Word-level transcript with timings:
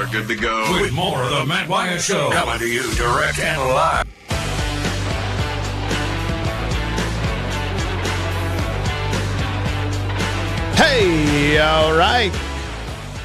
are 0.00 0.06
good 0.06 0.28
to 0.28 0.34
go. 0.34 0.80
With 0.80 0.92
more 0.92 1.22
of 1.22 1.30
the 1.30 1.44
Matt 1.44 1.68
Wyatt 1.68 2.00
Show 2.00 2.30
coming 2.30 2.58
to 2.58 2.66
you 2.66 2.82
direct 2.94 3.38
and 3.38 3.60
live. 3.60 4.06
Hey, 10.74 11.58
all 11.58 11.94
right. 11.94 12.32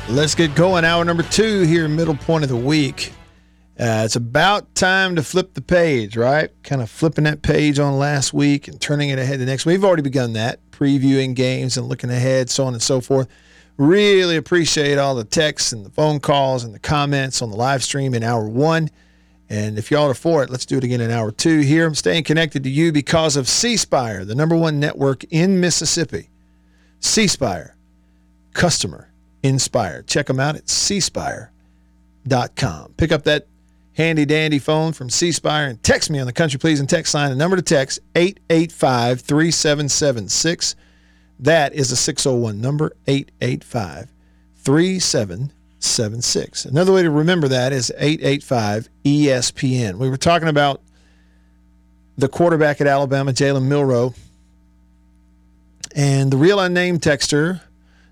Let's 0.09 0.35
get 0.35 0.53
going. 0.53 0.83
Hour 0.83 1.05
number 1.05 1.23
two 1.23 1.61
here, 1.61 1.88
middle 1.88 2.15
point 2.15 2.43
of 2.43 2.49
the 2.49 2.58
week. 2.58 3.13
Uh, 3.79 4.03
it's 4.05 4.17
about 4.17 4.76
time 4.76 5.15
to 5.15 5.23
flip 5.23 5.53
the 5.53 5.62
page, 5.62 6.17
right? 6.17 6.49
Kind 6.63 6.81
of 6.81 6.89
flipping 6.89 7.23
that 7.23 7.42
page 7.42 7.79
on 7.79 7.97
last 7.97 8.33
week 8.33 8.67
and 8.67 8.79
turning 8.79 9.10
it 9.10 9.19
ahead 9.19 9.39
to 9.39 9.46
next. 9.46 9.65
We've 9.65 9.83
already 9.83 10.01
begun 10.01 10.33
that, 10.33 10.60
previewing 10.71 11.35
games 11.35 11.78
and 11.78 11.87
looking 11.87 12.10
ahead, 12.10 12.49
so 12.49 12.65
on 12.65 12.73
and 12.73 12.83
so 12.83 12.99
forth. 12.99 13.28
Really 13.78 14.37
appreciate 14.37 14.97
all 14.97 15.15
the 15.15 15.26
texts 15.26 15.73
and 15.73 15.85
the 15.85 15.89
phone 15.89 16.20
calls 16.21 16.63
and 16.63 16.73
the 16.73 16.80
comments 16.80 17.41
on 17.41 17.49
the 17.49 17.58
live 17.58 17.84
stream 17.84 18.13
in 18.13 18.23
hour 18.23 18.48
one. 18.48 18.90
And 19.50 19.77
if 19.77 19.91
y'all 19.91 20.09
are 20.09 20.13
for 20.13 20.44
it, 20.44 20.50
let's 20.50 20.66
do 20.66 20.77
it 20.77 20.84
again 20.84 21.02
in 21.02 21.12
hour 21.12 21.31
two 21.31 21.59
here. 21.59 21.86
I'm 21.86 21.94
staying 21.94 22.23
connected 22.23 22.64
to 22.64 22.70
you 22.70 22.91
because 22.91 23.36
of 23.36 23.48
C 23.48 23.77
Spire, 23.77 24.23
the 24.26 24.34
number 24.34 24.55
one 24.55 24.80
network 24.80 25.23
in 25.26 25.59
Mississippi. 25.59 26.30
C 27.00 27.27
Spire, 27.27 27.76
customer 28.53 29.12
inspired. 29.44 30.08
Check 30.08 30.28
them 30.28 30.39
out 30.39 30.55
at 30.55 30.66
cspire.com. 30.66 31.50
Pick 32.98 33.12
up 33.12 33.23
that 33.23 33.48
handy 33.94 34.26
dandy 34.26 34.59
phone 34.59 34.94
from 34.94 35.09
C 35.09 35.31
Spire 35.31 35.67
and 35.67 35.84
text 35.84 36.09
me 36.09 36.20
on 36.20 36.26
the 36.26 36.34
Country 36.34 36.59
Pleasing 36.59 36.88
text 36.88 37.14
line. 37.14 37.30
The 37.30 37.36
number 37.36 37.58
to 37.58 37.62
text 37.62 38.00
885 38.16 39.22
3776. 39.22 40.76
That 41.39 41.73
is 41.73 41.91
a 41.91 41.95
601 41.95 42.62
number 42.62 42.94
885 43.07 44.12
3776. 44.57 46.66
Another 46.66 46.94
way 46.94 47.03
to 47.03 47.11
remember 47.11 47.48
that 47.49 47.73
is 47.73 47.91
885 47.98 48.89
ESPN. 49.03 49.98
We 49.98 50.09
were 50.09 50.17
talking 50.17 50.48
about 50.48 50.81
the 52.17 52.30
quarterback 52.30 52.81
at 52.81 52.88
Alabama, 52.88 53.33
Jalen 53.33 53.67
Milroe 53.67 54.16
and 55.95 56.30
the 56.30 56.38
real 56.38 56.59
unnamed 56.59 57.02
texter, 57.02 57.61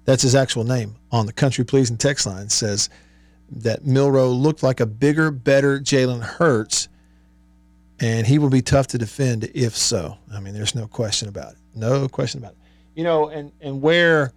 that's 0.05 0.23
his 0.23 0.35
actual 0.35 0.63
name 0.63 0.95
on 1.11 1.25
the 1.25 1.33
country 1.33 1.65
pleasing 1.65 1.97
text 1.97 2.25
line, 2.25 2.49
says 2.49 2.89
that 3.51 3.85
Milroe 3.85 4.29
looked 4.29 4.63
like 4.63 4.79
a 4.79 4.85
bigger, 4.85 5.31
better 5.31 5.79
Jalen 5.79 6.21
Hurts, 6.21 6.87
and 7.99 8.25
he 8.25 8.39
will 8.39 8.49
be 8.49 8.61
tough 8.61 8.87
to 8.87 8.97
defend 8.97 9.49
if 9.53 9.75
so. 9.75 10.17
I 10.33 10.39
mean, 10.39 10.53
there's 10.53 10.75
no 10.75 10.87
question 10.87 11.27
about 11.27 11.53
it. 11.53 11.57
No 11.75 12.07
question 12.07 12.39
about 12.39 12.53
it. 12.53 12.57
You 12.95 13.03
know, 13.03 13.29
and 13.29 13.51
and 13.61 13.81
where 13.81 14.33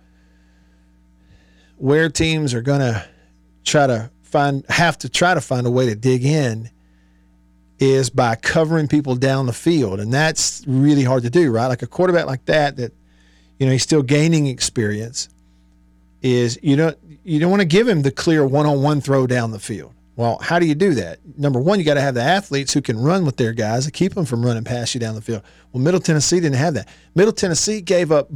where 1.76 2.08
teams 2.08 2.54
are 2.54 2.62
gonna 2.62 3.06
try 3.64 3.86
to 3.86 4.10
find 4.22 4.64
have 4.68 4.98
to 4.98 5.08
try 5.08 5.34
to 5.34 5.40
find 5.40 5.66
a 5.66 5.70
way 5.70 5.86
to 5.86 5.94
dig 5.94 6.24
in 6.24 6.70
is 7.78 8.08
by 8.08 8.34
covering 8.36 8.88
people 8.88 9.14
down 9.16 9.46
the 9.46 9.52
field, 9.52 10.00
and 10.00 10.12
that's 10.12 10.64
really 10.66 11.04
hard 11.04 11.22
to 11.24 11.30
do, 11.30 11.50
right? 11.50 11.66
Like 11.66 11.82
a 11.82 11.86
quarterback 11.86 12.26
like 12.26 12.46
that 12.46 12.76
that 12.76 12.92
you 13.58 13.66
know 13.66 13.72
he's 13.72 13.82
still 13.82 14.02
gaining 14.02 14.46
experience 14.46 15.28
is 16.22 16.58
you 16.62 16.76
don't 16.76 16.98
you 17.24 17.38
don't 17.38 17.50
want 17.50 17.60
to 17.60 17.66
give 17.66 17.86
him 17.86 18.02
the 18.02 18.10
clear 18.10 18.46
one-on-one 18.46 19.00
throw 19.00 19.26
down 19.26 19.50
the 19.50 19.58
field 19.58 19.92
well 20.16 20.38
how 20.40 20.58
do 20.58 20.66
you 20.66 20.74
do 20.74 20.94
that 20.94 21.18
number 21.38 21.60
one 21.60 21.78
you 21.78 21.84
got 21.84 21.94
to 21.94 22.00
have 22.00 22.14
the 22.14 22.22
athletes 22.22 22.72
who 22.72 22.82
can 22.82 22.98
run 22.98 23.24
with 23.24 23.36
their 23.36 23.52
guys 23.52 23.84
to 23.84 23.90
keep 23.90 24.14
them 24.14 24.24
from 24.24 24.44
running 24.44 24.64
past 24.64 24.94
you 24.94 25.00
down 25.00 25.14
the 25.14 25.20
field 25.20 25.42
well 25.72 25.82
middle 25.82 26.00
tennessee 26.00 26.40
didn't 26.40 26.56
have 26.56 26.74
that 26.74 26.88
middle 27.14 27.32
tennessee 27.32 27.80
gave 27.80 28.10
up 28.10 28.30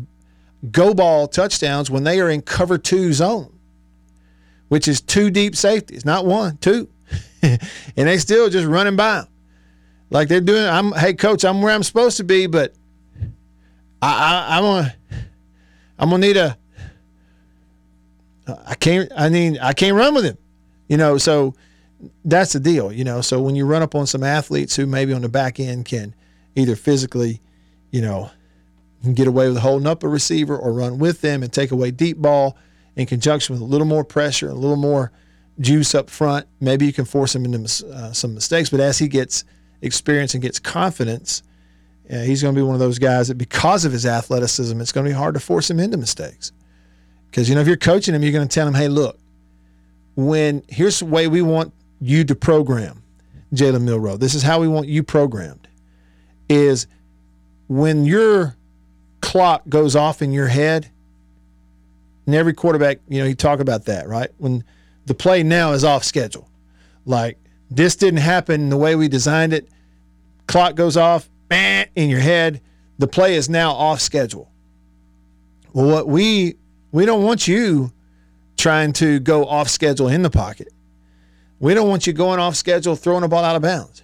go 0.70 0.94
ball 0.94 1.26
touchdowns 1.26 1.90
when 1.90 2.04
they 2.04 2.20
are 2.20 2.30
in 2.30 2.42
cover 2.42 2.78
two 2.78 3.12
zone 3.12 3.52
which 4.68 4.86
is 4.86 5.00
two 5.00 5.30
deep 5.30 5.56
safeties 5.56 6.04
not 6.04 6.26
one 6.26 6.56
two 6.58 6.88
and 7.42 7.58
they 7.96 8.18
still 8.18 8.48
just 8.48 8.66
running 8.66 8.96
by 8.96 9.16
them 9.16 9.28
like 10.10 10.28
they're 10.28 10.40
doing 10.40 10.64
i'm 10.66 10.92
hey 10.92 11.14
coach 11.14 11.44
i'm 11.44 11.62
where 11.62 11.74
i'm 11.74 11.82
supposed 11.82 12.16
to 12.16 12.24
be 12.24 12.46
but 12.46 12.74
I, 14.02 14.08
I, 14.08 14.56
I'm 14.56 14.62
gonna, 14.62 14.94
I'm 15.98 16.10
gonna 16.10 16.26
need 16.26 16.36
a. 16.36 16.56
I 18.66 18.74
can't. 18.74 19.12
I 19.16 19.28
mean, 19.28 19.58
I 19.60 19.72
can't 19.72 19.96
run 19.96 20.14
with 20.14 20.24
him, 20.24 20.38
you 20.88 20.96
know. 20.96 21.18
So 21.18 21.54
that's 22.24 22.52
the 22.52 22.60
deal, 22.60 22.92
you 22.92 23.04
know. 23.04 23.20
So 23.20 23.40
when 23.40 23.54
you 23.54 23.66
run 23.66 23.82
up 23.82 23.94
on 23.94 24.06
some 24.06 24.22
athletes 24.22 24.76
who 24.76 24.86
maybe 24.86 25.12
on 25.12 25.22
the 25.22 25.28
back 25.28 25.60
end 25.60 25.84
can 25.84 26.14
either 26.56 26.76
physically, 26.76 27.40
you 27.90 28.00
know, 28.00 28.30
get 29.14 29.26
away 29.26 29.48
with 29.48 29.58
holding 29.58 29.86
up 29.86 30.02
a 30.02 30.08
receiver 30.08 30.56
or 30.56 30.72
run 30.72 30.98
with 30.98 31.20
them 31.20 31.42
and 31.42 31.52
take 31.52 31.70
away 31.70 31.90
deep 31.90 32.18
ball 32.18 32.56
in 32.96 33.06
conjunction 33.06 33.54
with 33.54 33.62
a 33.62 33.66
little 33.66 33.86
more 33.86 34.04
pressure, 34.04 34.48
a 34.48 34.54
little 34.54 34.76
more 34.76 35.12
juice 35.58 35.94
up 35.94 36.08
front, 36.08 36.46
maybe 36.60 36.86
you 36.86 36.92
can 36.92 37.04
force 37.04 37.34
him 37.34 37.44
into 37.44 37.86
uh, 37.88 38.12
some 38.12 38.34
mistakes. 38.34 38.70
But 38.70 38.80
as 38.80 38.98
he 38.98 39.08
gets 39.08 39.44
experience 39.82 40.34
and 40.34 40.42
gets 40.42 40.58
confidence 40.58 41.42
yeah, 42.10 42.24
he's 42.24 42.42
going 42.42 42.52
to 42.52 42.58
be 42.58 42.64
one 42.64 42.74
of 42.74 42.80
those 42.80 42.98
guys 42.98 43.28
that 43.28 43.36
because 43.36 43.84
of 43.84 43.92
his 43.92 44.04
athleticism, 44.04 44.80
it's 44.80 44.90
going 44.90 45.04
to 45.04 45.10
be 45.10 45.14
hard 45.14 45.34
to 45.34 45.40
force 45.40 45.70
him 45.70 45.78
into 45.78 45.96
mistakes. 45.96 46.50
Because, 47.30 47.48
you 47.48 47.54
know, 47.54 47.60
if 47.60 47.68
you're 47.68 47.76
coaching 47.76 48.16
him, 48.16 48.22
you're 48.24 48.32
going 48.32 48.46
to 48.46 48.52
tell 48.52 48.66
him, 48.66 48.74
hey, 48.74 48.88
look, 48.88 49.16
when 50.16 50.64
here's 50.66 50.98
the 50.98 51.04
way 51.04 51.28
we 51.28 51.40
want 51.40 51.72
you 52.00 52.24
to 52.24 52.34
program 52.34 53.02
Jalen 53.54 53.82
Milroe. 53.82 54.16
This 54.16 54.34
is 54.34 54.42
how 54.42 54.60
we 54.60 54.68
want 54.68 54.88
you 54.88 55.02
programmed. 55.02 55.68
Is 56.48 56.86
when 57.68 58.04
your 58.04 58.56
clock 59.20 59.62
goes 59.68 59.94
off 59.94 60.22
in 60.22 60.32
your 60.32 60.48
head, 60.48 60.90
and 62.26 62.34
every 62.34 62.52
quarterback, 62.52 62.98
you 63.08 63.20
know, 63.20 63.26
you 63.26 63.34
talk 63.34 63.60
about 63.60 63.86
that, 63.86 64.08
right? 64.08 64.30
When 64.38 64.64
the 65.06 65.14
play 65.14 65.42
now 65.42 65.72
is 65.72 65.84
off 65.84 66.04
schedule. 66.04 66.48
Like 67.04 67.38
this 67.70 67.96
didn't 67.96 68.20
happen 68.20 68.68
the 68.68 68.76
way 68.76 68.96
we 68.96 69.08
designed 69.08 69.52
it. 69.52 69.68
Clock 70.46 70.74
goes 70.74 70.96
off, 70.96 71.28
in 71.50 72.10
your 72.10 72.20
head, 72.20 72.60
the 72.98 73.06
play 73.06 73.34
is 73.34 73.48
now 73.48 73.72
off 73.72 74.00
schedule. 74.00 74.50
Well, 75.72 75.86
what 75.86 76.08
we 76.08 76.56
we 76.92 77.06
don't 77.06 77.24
want 77.24 77.48
you 77.48 77.92
trying 78.56 78.92
to 78.94 79.20
go 79.20 79.46
off 79.46 79.68
schedule 79.68 80.08
in 80.08 80.22
the 80.22 80.30
pocket. 80.30 80.68
We 81.60 81.74
don't 81.74 81.88
want 81.88 82.06
you 82.06 82.12
going 82.12 82.40
off 82.40 82.56
schedule 82.56 82.96
throwing 82.96 83.22
a 83.22 83.28
ball 83.28 83.44
out 83.44 83.54
of 83.54 83.62
bounds. 83.62 84.02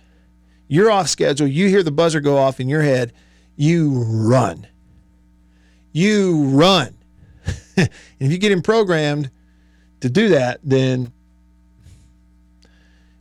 You're 0.68 0.90
off 0.90 1.08
schedule. 1.08 1.46
You 1.46 1.68
hear 1.68 1.82
the 1.82 1.90
buzzer 1.90 2.20
go 2.20 2.36
off 2.36 2.60
in 2.60 2.68
your 2.68 2.82
head. 2.82 3.12
You 3.56 4.02
run. 4.04 4.66
You 5.92 6.44
run. 6.44 6.94
and 7.76 7.88
if 8.20 8.30
you 8.30 8.38
get 8.38 8.52
him 8.52 8.62
programmed 8.62 9.30
to 10.00 10.10
do 10.10 10.28
that, 10.28 10.60
then 10.62 11.12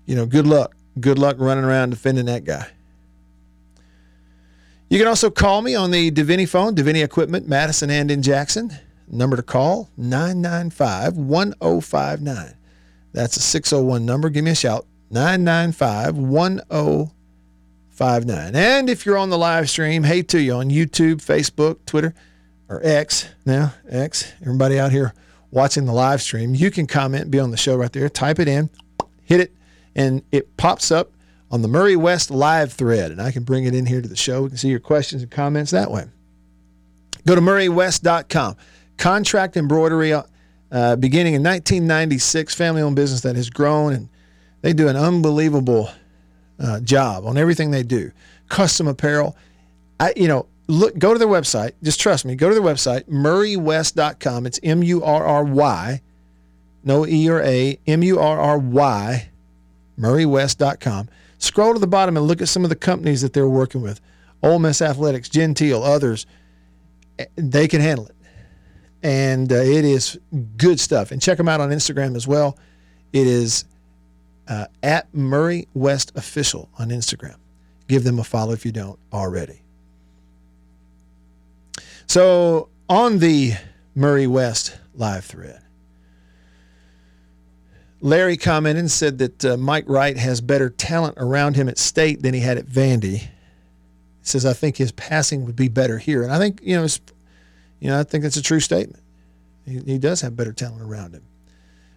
you 0.06 0.16
know, 0.16 0.26
good 0.26 0.46
luck. 0.46 0.76
Good 1.00 1.18
luck 1.18 1.38
running 1.40 1.64
around 1.64 1.90
defending 1.90 2.26
that 2.26 2.44
guy. 2.44 2.68
You 4.90 5.00
can 5.00 5.08
also 5.08 5.30
call 5.30 5.62
me 5.62 5.76
on 5.76 5.92
the 5.92 6.12
Davini 6.12 6.48
phone, 6.48 6.76
Davini 6.76 7.04
Equipment, 7.04 7.48
Madison 7.48 7.90
and 7.90 8.12
in 8.12 8.22
Jackson. 8.22 8.72
Number 9.08 9.36
to 9.36 9.44
call 9.44 9.90
995 9.98 11.18
1059. 11.18 12.54
That's 13.16 13.38
a 13.38 13.42
601 13.42 14.06
number. 14.06 14.30
Give 14.30 14.44
me 14.44 14.52
a 14.52 14.56
shout 14.56 14.86
995 15.10 16.18
1059. 16.18 18.56
And 18.56 18.90
if 18.90 19.06
you're 19.06 19.18
on 19.18 19.30
the 19.30 19.38
live 19.38 19.70
stream, 19.70 20.04
hey 20.04 20.22
to 20.24 20.42
you 20.42 20.56
on 20.56 20.70
YouTube, 20.70 21.24
Facebook, 21.24 21.78
Twitter, 21.86 22.14
or 22.68 22.82
X 22.84 23.30
now, 23.46 23.74
X, 23.88 24.34
everybody 24.42 24.78
out 24.78 24.92
here 24.92 25.14
watching 25.50 25.86
the 25.86 25.94
live 25.94 26.22
stream, 26.22 26.54
you 26.54 26.70
can 26.70 26.88
comment, 26.88 27.32
be 27.32 27.40
on 27.40 27.52
the 27.52 27.58
show 27.58 27.78
right 27.78 27.94
there, 27.94 28.10
type 28.10 28.38
it 28.38 28.50
in, 28.50 28.70
hit 29.24 29.40
it, 29.40 29.54
and 29.96 30.22
it 30.34 30.58
pops 30.58 30.92
up 30.92 31.14
on 31.50 31.62
the 31.62 31.70
Murray 31.70 31.96
West 31.96 32.30
live 32.30 32.74
thread, 32.74 33.12
and 33.12 33.22
I 33.22 33.32
can 33.32 33.44
bring 33.44 33.64
it 33.64 33.74
in 33.74 33.86
here 33.86 34.02
to 34.02 34.10
the 34.10 34.18
show. 34.18 34.44
We 34.44 34.50
can 34.50 34.58
see 34.58 34.68
your 34.68 34.82
questions 34.82 35.22
and 35.22 35.32
comments 35.32 35.72
that 35.72 35.90
way. 35.90 36.04
Go 37.26 37.34
to 37.34 37.40
murraywest.com. 37.40 38.58
Contract 38.98 39.56
embroidery, 39.56 40.12
uh, 40.12 40.24
uh, 40.76 40.98
beginning 40.98 41.36
in 41.36 41.42
1996, 41.42 42.54
family 42.54 42.82
owned 42.82 42.98
business 42.98 43.22
that 43.22 43.38
has 43.38 43.50
grown, 43.50 43.94
and 43.94 44.10
they 44.62 44.74
do 44.74 44.90
an 44.90 44.98
unbelievable 44.98 45.90
uh, 46.60 46.82
job 46.82 47.26
on 47.26 47.38
everything 47.38 47.72
they 47.72 47.82
do. 47.82 48.12
Custom 48.50 48.86
apparel. 48.86 49.38
I, 50.02 50.12
you 50.18 50.28
know, 50.28 50.48
look, 50.68 50.98
go 50.98 51.14
to 51.14 51.18
their 51.18 51.30
website. 51.30 51.72
Just 51.82 52.02
trust 52.02 52.26
me. 52.26 52.36
Go 52.36 52.50
to 52.50 52.54
their 52.54 52.62
website, 52.62 53.04
murraywest.com. 53.04 54.46
It's 54.46 54.60
M 54.64 54.84
U 54.84 55.02
R 55.02 55.26
R 55.26 55.46
Y, 55.46 56.02
no 56.84 57.08
E 57.08 57.30
or 57.30 57.42
A, 57.42 57.80
M 57.88 58.04
U 58.04 58.20
R 58.20 58.38
R 58.38 58.58
Y, 58.58 59.30
murraywest.com. 59.98 61.08
Scroll 61.38 61.74
to 61.74 61.80
the 61.80 61.88
bottom 61.88 62.18
and 62.18 62.28
look 62.28 62.42
at 62.42 62.50
some 62.50 62.66
of 62.66 62.70
the 62.70 62.76
companies 62.76 63.22
that 63.22 63.32
they're 63.32 63.48
working 63.48 63.82
with. 63.82 64.02
Ole 64.44 64.60
Miss 64.60 64.82
Athletics, 64.82 65.30
Genteel, 65.30 65.84
others. 65.84 66.26
They 67.38 67.70
can 67.70 67.80
handle 67.80 68.08
it. 68.08 68.15
And 69.06 69.52
uh, 69.52 69.58
it 69.58 69.86
is 69.86 70.18
good 70.58 70.80
stuff. 70.80 71.12
And 71.12 71.22
check 71.22 71.38
them 71.38 71.48
out 71.48 71.62
on 71.62 71.70
Instagram 71.70 72.16
as 72.16 72.28
well. 72.28 72.58
It 73.14 73.28
is 73.28 73.66
uh, 74.48 74.66
at 74.82 75.14
Murray 75.14 75.68
West 75.76 76.12
Official 76.16 76.70
on 76.80 76.90
Instagram. 76.90 77.36
Give 77.88 78.04
them 78.04 78.18
a 78.18 78.24
follow 78.24 78.54
if 78.54 78.66
you 78.66 78.72
don't 78.72 78.98
already. 79.14 79.62
So 82.08 82.70
on 82.90 83.20
the 83.20 83.54
Murray 83.94 84.26
West 84.26 84.76
live 84.96 85.24
thread, 85.24 85.62
Larry 88.02 88.38
commented 88.38 88.80
and 88.80 88.92
said 88.92 89.20
that 89.20 89.46
uh, 89.46 89.58
Mike 89.58 89.86
Wright 89.88 90.18
has 90.18 90.42
better 90.42 90.72
talent 90.72 91.14
around 91.18 91.58
him 91.58 91.70
at 91.70 91.78
State 91.78 92.24
than 92.24 92.34
he 92.34 92.40
had 92.40 92.58
at 92.58 92.66
Vandy. 92.66 93.28
Says 94.24 94.48
I 94.48 94.54
think 94.54 94.78
his 94.78 94.92
passing 94.94 95.46
would 95.46 95.56
be 95.56 95.68
better 95.68 96.00
here, 96.00 96.24
and 96.24 96.32
I 96.32 96.40
think 96.40 96.60
you 96.64 96.76
know, 96.76 96.88
you 97.80 97.90
know, 97.90 98.00
I 98.00 98.04
think 98.04 98.24
that's 98.24 98.38
a 98.38 98.42
true 98.42 98.60
statement. 98.60 99.04
He, 99.66 99.80
he 99.80 99.98
does 99.98 100.22
have 100.22 100.36
better 100.36 100.54
talent 100.54 100.82
around 100.82 101.14
him. 101.14 101.24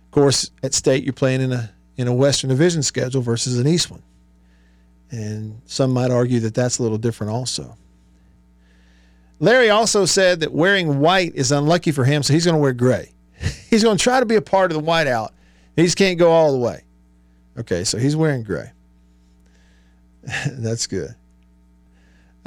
Of 0.04 0.10
course, 0.10 0.50
at 0.62 0.74
State 0.74 1.04
you're 1.04 1.12
playing 1.12 1.40
in 1.40 1.52
a 1.52 1.70
in 1.96 2.08
a 2.08 2.14
Western 2.14 2.48
Division 2.48 2.82
schedule 2.82 3.20
versus 3.22 3.58
an 3.58 3.66
East 3.66 3.90
one, 3.90 4.02
and 5.10 5.60
some 5.66 5.90
might 5.92 6.10
argue 6.10 6.40
that 6.40 6.54
that's 6.54 6.78
a 6.78 6.82
little 6.82 6.98
different 6.98 7.32
also. 7.32 7.76
Larry 9.40 9.70
also 9.70 10.04
said 10.04 10.40
that 10.40 10.52
wearing 10.52 11.00
white 11.00 11.34
is 11.34 11.52
unlucky 11.52 11.92
for 11.92 12.04
him, 12.04 12.22
so 12.22 12.32
he's 12.32 12.44
going 12.44 12.56
to 12.56 12.60
wear 12.60 12.72
gray. 12.72 13.12
He's 13.70 13.84
going 13.84 13.96
to 13.96 14.02
try 14.02 14.18
to 14.18 14.26
be 14.26 14.34
a 14.34 14.42
part 14.42 14.72
of 14.72 14.76
the 14.76 14.82
whiteout. 14.82 15.30
He 15.76 15.84
just 15.84 15.96
can't 15.96 16.18
go 16.18 16.32
all 16.32 16.50
the 16.50 16.58
way. 16.58 16.82
Okay, 17.56 17.84
so 17.84 17.98
he's 17.98 18.16
wearing 18.16 18.42
gray. 18.42 18.72
That's 20.46 20.88
good. 20.88 21.14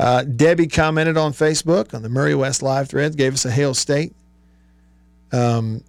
Uh, 0.01 0.23
Debbie 0.23 0.65
commented 0.65 1.15
on 1.15 1.31
Facebook 1.31 1.93
on 1.93 2.01
the 2.01 2.09
Murray 2.09 2.33
West 2.33 2.63
live 2.63 2.89
thread, 2.89 3.15
gave 3.15 3.35
us 3.35 3.45
a 3.45 3.51
hail 3.51 3.75
state. 3.75 4.15
Um, 5.31 5.83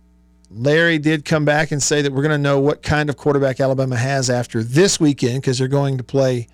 Larry 0.50 0.98
did 0.98 1.24
come 1.24 1.46
back 1.46 1.72
and 1.72 1.82
say 1.82 2.02
that 2.02 2.12
we're 2.12 2.20
going 2.20 2.32
to 2.32 2.36
know 2.36 2.60
what 2.60 2.82
kind 2.82 3.08
of 3.08 3.16
quarterback 3.16 3.58
Alabama 3.58 3.96
has 3.96 4.28
after 4.28 4.62
this 4.62 5.00
weekend 5.00 5.40
because 5.40 5.56
they're 5.56 5.66
going 5.66 5.96
to 5.96 6.04
play, 6.04 6.46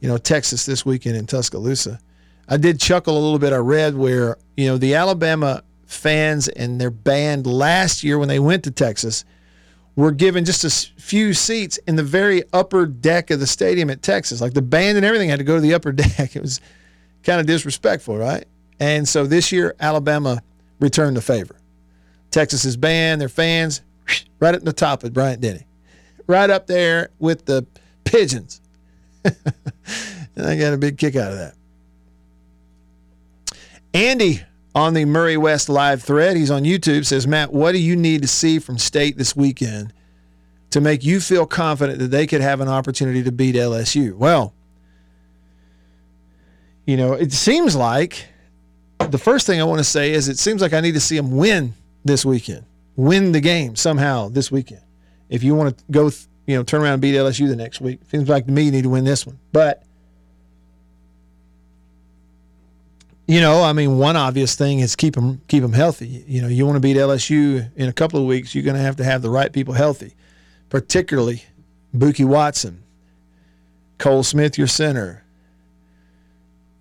you 0.00 0.08
know, 0.08 0.18
Texas 0.18 0.66
this 0.66 0.84
weekend 0.84 1.16
in 1.16 1.26
Tuscaloosa. 1.26 1.98
I 2.50 2.58
did 2.58 2.78
chuckle 2.78 3.14
a 3.14 3.18
little 3.18 3.38
bit. 3.38 3.54
I 3.54 3.56
read 3.56 3.96
where, 3.96 4.36
you 4.58 4.66
know, 4.66 4.76
the 4.76 4.94
Alabama 4.94 5.62
fans 5.86 6.48
and 6.48 6.78
their 6.78 6.90
band 6.90 7.46
last 7.46 8.04
year 8.04 8.18
when 8.18 8.28
they 8.28 8.40
went 8.40 8.62
to 8.64 8.70
Texas 8.70 9.24
were 9.94 10.12
given 10.12 10.44
just 10.44 10.64
a 10.64 11.00
few 11.00 11.32
seats 11.32 11.78
in 11.86 11.96
the 11.96 12.02
very 12.02 12.42
upper 12.52 12.84
deck 12.84 13.30
of 13.30 13.40
the 13.40 13.46
stadium 13.46 13.88
at 13.88 14.02
Texas. 14.02 14.42
Like 14.42 14.52
the 14.52 14.60
band 14.60 14.98
and 14.98 15.06
everything 15.06 15.30
had 15.30 15.38
to 15.38 15.46
go 15.46 15.54
to 15.54 15.62
the 15.62 15.72
upper 15.72 15.92
deck. 15.92 16.36
It 16.36 16.42
was 16.42 16.60
kind 17.26 17.40
of 17.40 17.46
disrespectful, 17.46 18.16
right? 18.16 18.44
And 18.78 19.06
so 19.06 19.26
this 19.26 19.50
year, 19.50 19.74
Alabama 19.80 20.42
returned 20.78 21.16
the 21.16 21.20
favor. 21.20 21.56
Texas's 22.30 22.76
band, 22.76 23.20
their 23.20 23.28
fans, 23.28 23.82
right 24.40 24.54
at 24.54 24.64
the 24.64 24.72
top 24.72 25.02
of 25.02 25.12
Bryant 25.12 25.40
Denny, 25.40 25.66
right 26.26 26.48
up 26.48 26.68
there 26.68 27.10
with 27.18 27.44
the 27.44 27.66
pigeons. 28.04 28.60
and 29.24 29.36
I 30.46 30.56
got 30.56 30.72
a 30.72 30.78
big 30.78 30.98
kick 30.98 31.16
out 31.16 31.32
of 31.32 31.38
that. 31.38 31.54
Andy 33.92 34.42
on 34.74 34.94
the 34.94 35.04
Murray 35.04 35.36
West 35.36 35.68
live 35.68 36.02
thread, 36.02 36.36
he's 36.36 36.50
on 36.50 36.62
YouTube, 36.62 37.06
says, 37.06 37.26
Matt, 37.26 37.52
what 37.52 37.72
do 37.72 37.78
you 37.78 37.96
need 37.96 38.22
to 38.22 38.28
see 38.28 38.58
from 38.58 38.78
State 38.78 39.16
this 39.16 39.34
weekend 39.34 39.92
to 40.70 40.80
make 40.80 41.02
you 41.02 41.18
feel 41.18 41.46
confident 41.46 41.98
that 41.98 42.08
they 42.08 42.26
could 42.26 42.42
have 42.42 42.60
an 42.60 42.68
opportunity 42.68 43.22
to 43.24 43.32
beat 43.32 43.56
LSU? 43.56 44.14
Well, 44.14 44.52
you 46.86 46.96
know, 46.96 47.12
it 47.12 47.32
seems 47.32 47.76
like 47.76 48.26
the 49.10 49.18
first 49.18 49.46
thing 49.46 49.60
I 49.60 49.64
want 49.64 49.80
to 49.80 49.84
say 49.84 50.12
is 50.12 50.28
it 50.28 50.38
seems 50.38 50.62
like 50.62 50.72
I 50.72 50.80
need 50.80 50.94
to 50.94 51.00
see 51.00 51.16
them 51.16 51.36
win 51.36 51.74
this 52.04 52.24
weekend, 52.24 52.64
win 52.94 53.32
the 53.32 53.40
game 53.40 53.76
somehow 53.76 54.28
this 54.28 54.50
weekend. 54.50 54.82
If 55.28 55.42
you 55.42 55.54
want 55.54 55.76
to 55.76 55.84
go, 55.90 56.10
you 56.46 56.56
know, 56.56 56.62
turn 56.62 56.82
around 56.82 56.94
and 56.94 57.02
beat 57.02 57.14
LSU 57.14 57.48
the 57.48 57.56
next 57.56 57.80
week, 57.80 58.00
seems 58.08 58.28
like 58.28 58.46
to 58.46 58.52
me 58.52 58.62
you 58.62 58.70
need 58.70 58.84
to 58.84 58.88
win 58.88 59.04
this 59.04 59.26
one. 59.26 59.38
But 59.52 59.82
you 63.26 63.40
know, 63.40 63.64
I 63.64 63.72
mean, 63.72 63.98
one 63.98 64.14
obvious 64.14 64.54
thing 64.54 64.78
is 64.78 64.94
keep 64.94 65.16
them 65.16 65.40
keep 65.48 65.62
them 65.62 65.72
healthy. 65.72 66.24
You 66.28 66.42
know, 66.42 66.48
you 66.48 66.64
want 66.64 66.76
to 66.76 66.80
beat 66.80 66.96
LSU 66.96 67.68
in 67.74 67.88
a 67.88 67.92
couple 67.92 68.20
of 68.20 68.26
weeks, 68.26 68.54
you're 68.54 68.64
going 68.64 68.76
to 68.76 68.82
have 68.82 68.96
to 68.96 69.04
have 69.04 69.22
the 69.22 69.30
right 69.30 69.52
people 69.52 69.74
healthy, 69.74 70.14
particularly 70.68 71.42
Bookie 71.92 72.24
Watson, 72.24 72.84
Cole 73.98 74.22
Smith, 74.22 74.56
your 74.56 74.68
center, 74.68 75.24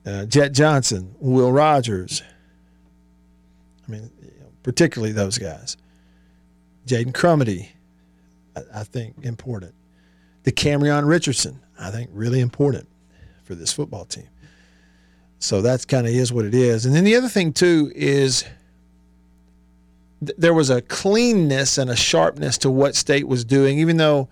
uh, 0.05 0.25
Jett 0.25 0.51
Johnson, 0.51 1.15
Will 1.19 1.51
Rogers. 1.51 2.21
I 3.87 3.91
mean, 3.91 4.09
particularly 4.63 5.13
those 5.13 5.37
guys. 5.37 5.77
Jaden 6.85 7.13
Crumedy, 7.13 7.69
I, 8.73 8.83
think 8.83 9.15
important. 9.23 9.73
Decamerion 10.43 11.07
Richardson, 11.07 11.59
I 11.79 11.91
think 11.91 12.09
really 12.13 12.39
important 12.39 12.87
for 13.43 13.55
this 13.55 13.73
football 13.73 14.05
team. 14.05 14.27
So 15.39 15.61
that's 15.61 15.85
kind 15.85 16.07
of 16.07 16.13
is 16.13 16.31
what 16.31 16.45
it 16.45 16.53
is. 16.53 16.85
And 16.85 16.95
then 16.95 17.03
the 17.03 17.15
other 17.15 17.27
thing 17.27 17.53
too 17.53 17.91
is 17.95 18.45
th- 20.25 20.37
there 20.37 20.53
was 20.53 20.69
a 20.69 20.81
cleanness 20.81 21.77
and 21.77 21.89
a 21.89 21.95
sharpness 21.95 22.57
to 22.59 22.69
what 22.69 22.95
State 22.95 23.27
was 23.27 23.43
doing, 23.43 23.79
even 23.79 23.97
though 23.97 24.29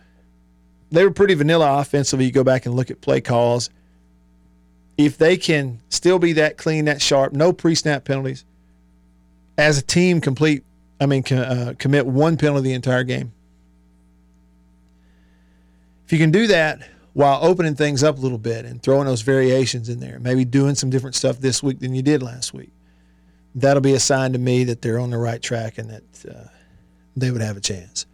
they 0.92 1.04
were 1.04 1.12
pretty 1.12 1.34
vanilla 1.34 1.80
offensively. 1.80 2.26
You 2.26 2.32
go 2.32 2.44
back 2.44 2.66
and 2.66 2.76
look 2.76 2.92
at 2.92 3.02
play 3.02 3.22
calls. 3.22 3.70
If 4.98 5.18
they 5.18 5.38
can 5.38 5.82
still 5.90 6.20
be 6.20 6.34
that 6.34 6.58
clean, 6.58 6.86
that 6.86 7.02
sharp, 7.02 7.34
no 7.34 7.52
pre-snap 7.52 8.06
penalties, 8.06 8.46
as 9.58 9.78
a 9.78 9.82
team, 9.82 10.22
complete. 10.22 10.64
I 11.00 11.06
mean, 11.06 11.24
uh, 11.32 11.74
commit 11.78 12.06
one 12.06 12.38
penalty 12.38 12.70
the 12.70 12.74
entire 12.74 13.04
game. 13.04 13.34
If 16.06 16.14
you 16.14 16.20
can 16.20 16.32
do 16.32 16.48
that, 16.48 16.88
while 17.14 17.44
opening 17.44 17.76
things 17.76 18.04
up 18.04 18.18
a 18.18 18.22
little 18.22 18.38
bit 18.38 18.66
and 18.66 18.82
throwing 18.82 19.06
those 19.06 19.22
variations 19.22 19.90
in 19.90 20.00
there, 20.00 20.20
maybe 20.20 20.46
doing 20.46 20.76
some 20.76 20.90
different 20.90 21.16
stuff 21.16 21.40
this 21.40 21.62
week 21.62 21.80
than 21.80 21.94
you 21.94 22.02
did 22.02 22.24
last 22.24 22.54
week. 22.54 22.72
That'll 23.56 23.82
be 23.82 23.94
a 23.94 24.00
sign 24.00 24.34
to 24.34 24.40
me 24.40 24.64
that 24.64 24.82
they're 24.82 25.00
on 25.00 25.12
the 25.12 25.18
right 25.18 25.42
track 25.42 25.78
and 25.78 25.90
that 25.92 26.26
uh, 26.28 26.48
they 27.16 27.30
would 27.30 27.42
have 27.42 27.56
a 27.56 27.62
chance. 27.62 28.08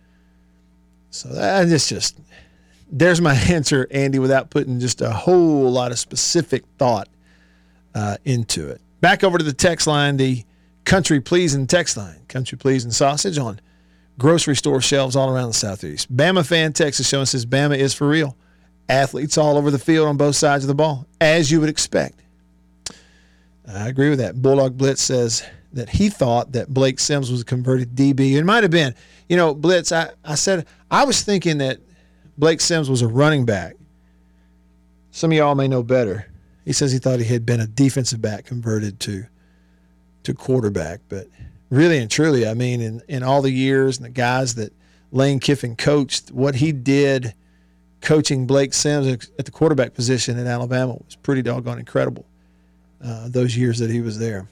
So 1.11 1.29
that, 1.29 1.69
that's 1.69 1.87
just 1.87 2.17
there's 2.91 3.21
my 3.21 3.33
answer, 3.50 3.88
Andy, 3.91 4.19
without 4.19 4.50
putting 4.50 4.80
just 4.80 5.01
a 5.01 5.12
whole 5.12 5.71
lot 5.71 5.91
of 5.91 6.00
specific 6.00 6.63
thought 6.77 7.07
uh, 7.95 8.18
into 8.25 8.69
it. 8.69 8.81
Back 9.01 9.24
over 9.24 9.38
to 9.38 9.44
the 9.44 9.53
text 9.53 9.88
line, 9.88 10.18
the 10.18 10.44
country 10.86 11.19
pleasing 11.19 11.68
text 11.68 11.97
line, 11.97 12.19
country 12.27 12.57
pleasing 12.57 12.91
sausage 12.91 13.38
on 13.38 13.62
grocery 14.18 14.56
store 14.56 14.81
shelves 14.81 15.15
all 15.15 15.30
around 15.30 15.47
the 15.47 15.53
southeast. 15.53 16.15
Bama 16.15 16.45
fan 16.45 16.74
Texas 16.74 17.07
showing 17.07 17.25
says 17.25 17.45
Bama 17.45 17.77
is 17.77 17.94
for 17.94 18.07
real 18.07 18.36
athletes 18.89 19.38
all 19.38 19.57
over 19.57 19.71
the 19.71 19.80
field 19.80 20.07
on 20.07 20.18
both 20.18 20.36
sides 20.36 20.63
of 20.63 20.68
the 20.68 20.75
ball, 20.75 21.07
as 21.21 21.51
you 21.51 21.59
would 21.62 21.69
expect. 21.69 22.19
I 23.68 23.88
agree 23.88 24.09
with 24.09 24.19
that. 24.19 24.41
Bulldog 24.41 24.77
Blitz 24.77 25.01
says 25.01 25.44
that 25.74 25.89
he 25.89 26.09
thought 26.09 26.53
that 26.53 26.69
Blake 26.69 27.00
Sims 27.00 27.31
was 27.31 27.41
a 27.41 27.45
converted 27.45 27.95
DB. 27.95 28.33
It 28.33 28.44
might 28.44 28.63
have 28.63 28.71
been. 28.71 28.95
You 29.27 29.38
know, 29.38 29.53
Blitz, 29.53 29.91
I, 29.91 30.09
I 30.25 30.36
said, 30.36 30.65
I 30.89 31.06
was 31.06 31.21
thinking 31.21 31.59
that 31.59 31.80
Blake 32.39 32.62
Sims 32.62 32.89
was 32.89 33.01
a 33.01 33.07
running 33.07 33.45
back. 33.45 33.75
Some 35.12 35.31
of 35.31 35.38
y'all 35.38 35.55
may 35.55 35.67
know 35.67 35.84
better. 35.84 36.31
He 36.65 36.74
says 36.74 36.91
he 36.91 37.00
thought 37.00 37.19
he 37.19 37.25
had 37.25 37.46
been 37.46 37.60
a 37.60 37.67
defensive 37.67 38.22
back 38.22 38.46
converted 38.46 39.00
to 39.01 39.25
to 40.24 40.34
quarterback. 40.34 41.01
But 41.10 41.27
really 41.69 42.00
and 42.00 42.10
truly, 42.10 42.48
I 42.48 42.53
mean, 42.53 42.81
in, 42.81 43.01
in 43.08 43.24
all 43.24 43.41
the 43.41 43.51
years 43.51 43.98
and 43.98 44.05
the 44.05 44.10
guys 44.10 44.55
that 44.55 44.74
Lane 45.12 45.39
Kiffin 45.39 45.75
coached, 45.75 46.31
what 46.31 46.55
he 46.55 46.72
did– 46.72 47.36
coaching 48.01 48.46
Blake 48.48 48.74
Sims 48.74 49.29
at 49.38 49.46
the 49.46 49.51
quarterback 49.51 49.93
position 49.93 50.38
in 50.38 50.48
Alabama 50.48 50.93
was 51.05 51.15
pretty 51.15 51.41
doggone 51.41 51.79
incredible. 51.79 52.25
Uh, 53.03 53.29
those 53.29 53.55
years 53.55 53.79
that 53.79 53.89
he 53.89 54.01
was 54.01 54.19
there. 54.19 54.48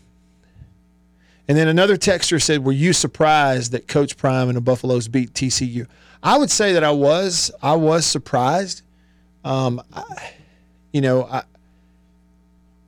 And 1.50 1.58
then 1.58 1.68
another 1.68 1.98
texter 1.98 2.42
said, 2.42 2.64
"Were 2.64 2.72
you 2.72 2.94
surprised 2.94 3.72
that 3.72 3.88
Coach 3.88 4.18
Prime 4.18 4.50
and 4.50 4.58
the 4.58 4.62
Buffaloes 4.62 5.08
beat 5.08 5.34
TCU?" 5.34 5.88
I 6.28 6.38
would 6.38 6.52
say 6.52 6.74
that 6.74 6.84
I 6.84 6.92
was. 6.92 7.52
I 7.64 7.78
was 7.78 8.06
surprised. 8.06 8.82
Um, 9.46 9.82
I, 9.94 10.34
you 10.92 11.00
know, 11.00 11.24
I, 11.24 11.44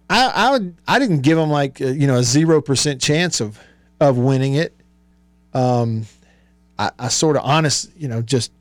I, 0.09 0.27
I 0.27 0.51
would. 0.51 0.75
I 0.85 0.99
didn't 0.99 1.21
give 1.21 1.37
them 1.37 1.49
like 1.49 1.79
you 1.79 2.05
know 2.05 2.17
a 2.17 2.23
zero 2.23 2.61
percent 2.61 2.99
chance 2.99 3.39
of 3.39 3.57
of 4.01 4.17
winning 4.17 4.55
it. 4.55 4.75
Um, 5.53 6.05
I, 6.77 6.91
I 6.99 7.07
sort 7.07 7.37
of 7.37 7.43
honest, 7.45 7.89
you 7.95 8.09
know, 8.09 8.21
just 8.21 8.51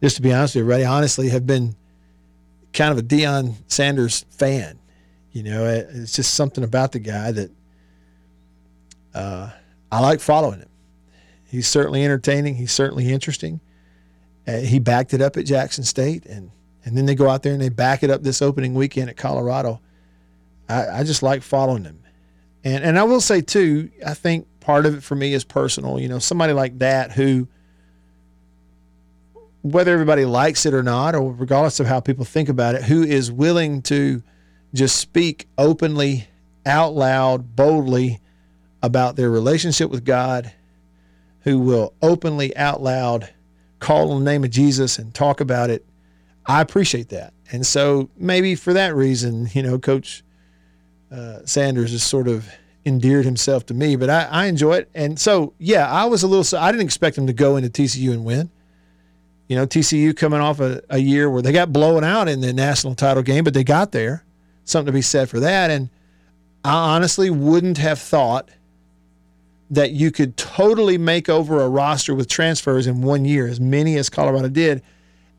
just 0.00 0.14
to 0.14 0.22
be 0.22 0.32
honest 0.32 0.54
with 0.54 0.60
everybody, 0.60 0.84
honestly 0.84 1.30
have 1.30 1.44
been 1.44 1.74
kind 2.72 2.92
of 2.92 2.98
a 2.98 3.02
Deion 3.02 3.54
Sanders 3.66 4.26
fan. 4.30 4.78
You 5.32 5.42
know, 5.42 5.64
it's 5.66 6.14
just 6.14 6.34
something 6.34 6.62
about 6.62 6.92
the 6.92 7.00
guy 7.00 7.32
that 7.32 7.50
uh, 9.12 9.50
I 9.90 9.98
like 9.98 10.20
following 10.20 10.60
him. 10.60 10.68
He's 11.48 11.66
certainly 11.66 12.04
entertaining. 12.04 12.54
He's 12.54 12.70
certainly 12.70 13.12
interesting. 13.12 13.58
Uh, 14.46 14.58
he 14.58 14.78
backed 14.78 15.14
it 15.14 15.22
up 15.22 15.36
at 15.36 15.46
Jackson 15.46 15.84
State, 15.84 16.26
and 16.26 16.50
and 16.84 16.96
then 16.96 17.06
they 17.06 17.14
go 17.14 17.28
out 17.28 17.42
there 17.42 17.52
and 17.52 17.62
they 17.62 17.70
back 17.70 18.02
it 18.02 18.10
up 18.10 18.22
this 18.22 18.42
opening 18.42 18.74
weekend 18.74 19.08
at 19.08 19.16
Colorado. 19.16 19.80
I, 20.68 21.00
I 21.00 21.04
just 21.04 21.22
like 21.22 21.42
following 21.42 21.82
them, 21.82 22.02
and 22.62 22.84
and 22.84 22.98
I 22.98 23.04
will 23.04 23.20
say 23.20 23.40
too, 23.40 23.90
I 24.06 24.14
think 24.14 24.46
part 24.60 24.86
of 24.86 24.94
it 24.94 25.02
for 25.02 25.14
me 25.14 25.32
is 25.32 25.44
personal. 25.44 25.98
You 25.98 26.08
know, 26.08 26.18
somebody 26.18 26.52
like 26.52 26.78
that 26.80 27.12
who 27.12 27.48
whether 29.64 29.94
everybody 29.94 30.26
likes 30.26 30.66
it 30.66 30.74
or 30.74 30.82
not, 30.82 31.14
or 31.14 31.32
regardless 31.32 31.80
of 31.80 31.86
how 31.86 31.98
people 31.98 32.26
think 32.26 32.50
about 32.50 32.74
it, 32.74 32.82
who 32.82 33.02
is 33.02 33.32
willing 33.32 33.80
to 33.80 34.22
just 34.74 34.96
speak 34.96 35.48
openly, 35.56 36.28
out 36.66 36.92
loud, 36.92 37.56
boldly 37.56 38.20
about 38.82 39.16
their 39.16 39.30
relationship 39.30 39.88
with 39.88 40.04
God, 40.04 40.52
who 41.40 41.58
will 41.58 41.94
openly, 42.02 42.54
out 42.54 42.82
loud 42.82 43.32
call 43.84 44.12
on 44.12 44.24
the 44.24 44.30
name 44.30 44.44
of 44.44 44.50
Jesus 44.50 44.98
and 44.98 45.14
talk 45.14 45.40
about 45.42 45.68
it, 45.68 45.84
I 46.46 46.62
appreciate 46.62 47.10
that. 47.10 47.34
And 47.52 47.66
so 47.66 48.08
maybe 48.16 48.54
for 48.54 48.72
that 48.72 48.94
reason, 48.94 49.48
you 49.52 49.62
know, 49.62 49.78
Coach 49.78 50.24
uh, 51.12 51.40
Sanders 51.44 51.92
has 51.92 52.02
sort 52.02 52.26
of 52.26 52.48
endeared 52.86 53.26
himself 53.26 53.66
to 53.66 53.74
me, 53.74 53.96
but 53.96 54.08
I, 54.08 54.24
I 54.24 54.46
enjoy 54.46 54.76
it. 54.76 54.90
And 54.94 55.20
so, 55.20 55.52
yeah, 55.58 55.86
I 55.86 56.06
was 56.06 56.22
a 56.22 56.26
little, 56.26 56.58
I 56.58 56.72
didn't 56.72 56.86
expect 56.86 57.18
him 57.18 57.26
to 57.26 57.34
go 57.34 57.56
into 57.56 57.68
TCU 57.68 58.12
and 58.12 58.24
win. 58.24 58.50
You 59.48 59.56
know, 59.56 59.66
TCU 59.66 60.16
coming 60.16 60.40
off 60.40 60.60
a, 60.60 60.82
a 60.88 60.98
year 60.98 61.28
where 61.28 61.42
they 61.42 61.52
got 61.52 61.70
blown 61.70 62.04
out 62.04 62.26
in 62.26 62.40
the 62.40 62.54
national 62.54 62.94
title 62.94 63.22
game, 63.22 63.44
but 63.44 63.52
they 63.52 63.64
got 63.64 63.92
there. 63.92 64.24
Something 64.64 64.86
to 64.86 64.92
be 64.92 65.02
said 65.02 65.28
for 65.28 65.40
that. 65.40 65.70
And 65.70 65.90
I 66.64 66.94
honestly 66.94 67.28
wouldn't 67.28 67.76
have 67.76 67.98
thought 67.98 68.48
that 69.74 69.92
you 69.92 70.10
could 70.10 70.36
totally 70.36 70.98
make 70.98 71.28
over 71.28 71.60
a 71.60 71.68
roster 71.68 72.14
with 72.14 72.28
transfers 72.28 72.86
in 72.86 73.02
one 73.02 73.24
year, 73.24 73.46
as 73.46 73.60
many 73.60 73.96
as 73.96 74.08
Colorado 74.08 74.48
did, 74.48 74.82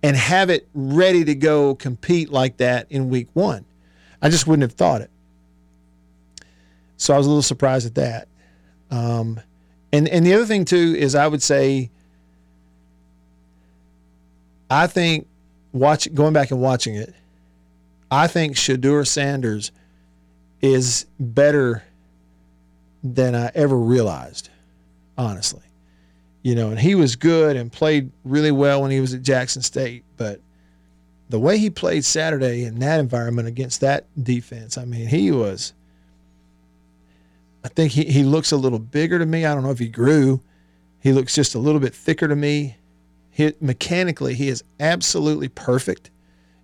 and 0.04 0.16
have 0.16 0.50
it 0.50 0.68
ready 0.74 1.24
to 1.26 1.36
go 1.36 1.76
compete 1.76 2.30
like 2.30 2.58
that 2.58 2.88
in 2.90 3.10
week 3.10 3.28
one. 3.34 3.66
I 4.22 4.30
just 4.30 4.48
wouldn't 4.48 4.64
have 4.64 4.74
thought 4.74 5.02
it. 5.02 5.10
So 6.98 7.14
I 7.14 7.18
was 7.18 7.26
a 7.28 7.30
little 7.30 7.42
surprised 7.42 7.86
at 7.86 7.96
that. 7.96 8.28
Um, 8.92 9.40
and 9.92 10.08
and 10.08 10.26
the 10.26 10.34
other 10.34 10.46
thing 10.46 10.66
too 10.66 10.96
is 10.98 11.16
I 11.16 11.28
would 11.28 11.42
say 11.42 11.90
I 14.70 14.88
think 14.88 15.28
watch 15.72 16.14
going 16.14 16.34
back 16.34 16.52
and 16.52 16.62
watching 16.62 16.96
it, 16.96 17.14
I 18.12 18.28
think 18.28 18.56
Shedeur 18.56 19.08
Sanders 19.08 19.72
is 20.62 21.06
better 21.20 21.84
than 23.14 23.36
I 23.36 23.52
ever 23.54 23.78
realized, 23.78 24.50
honestly. 25.18 25.62
You 26.42 26.56
know, 26.56 26.70
and 26.70 26.80
he 26.80 26.96
was 26.96 27.16
good 27.16 27.56
and 27.56 27.72
played 27.72 28.12
really 28.24 28.52
well 28.52 28.82
when 28.82 28.92
he 28.92 29.00
was 29.00 29.14
at 29.14 29.22
Jackson 29.22 29.62
State, 29.62 30.04
but 30.18 30.42
the 31.30 31.40
way 31.40 31.58
he 31.58 31.70
played 31.70 32.06
Saturday 32.06 32.66
in 32.66 32.80
that 32.80 33.00
environment 33.00 33.48
against 33.48 33.82
that 33.82 34.06
defense, 34.22 34.78
I 34.78 34.86
mean, 34.86 35.08
he 35.08 35.32
was 35.32 35.74
I 37.66 37.68
think 37.68 37.94
he, 37.94 38.06
he 38.06 38.24
looks 38.24 38.52
a 38.52 38.58
little 38.58 38.78
bigger 38.78 39.18
to 39.18 39.26
me. 39.26 39.44
I 39.44 39.56
don't 39.56 39.64
know 39.64 39.72
if 39.72 39.80
he 39.80 39.88
grew. 39.88 40.40
He 41.00 41.12
looks 41.12 41.34
just 41.34 41.56
a 41.56 41.60
little 41.60 41.82
bit 41.82 41.96
thicker 41.96 42.28
to 42.28 42.36
me. 42.36 42.78
He, 43.32 43.54
mechanically, 43.60 44.36
he 44.36 44.50
is 44.50 44.64
absolutely 44.80 45.48
perfect 45.48 46.12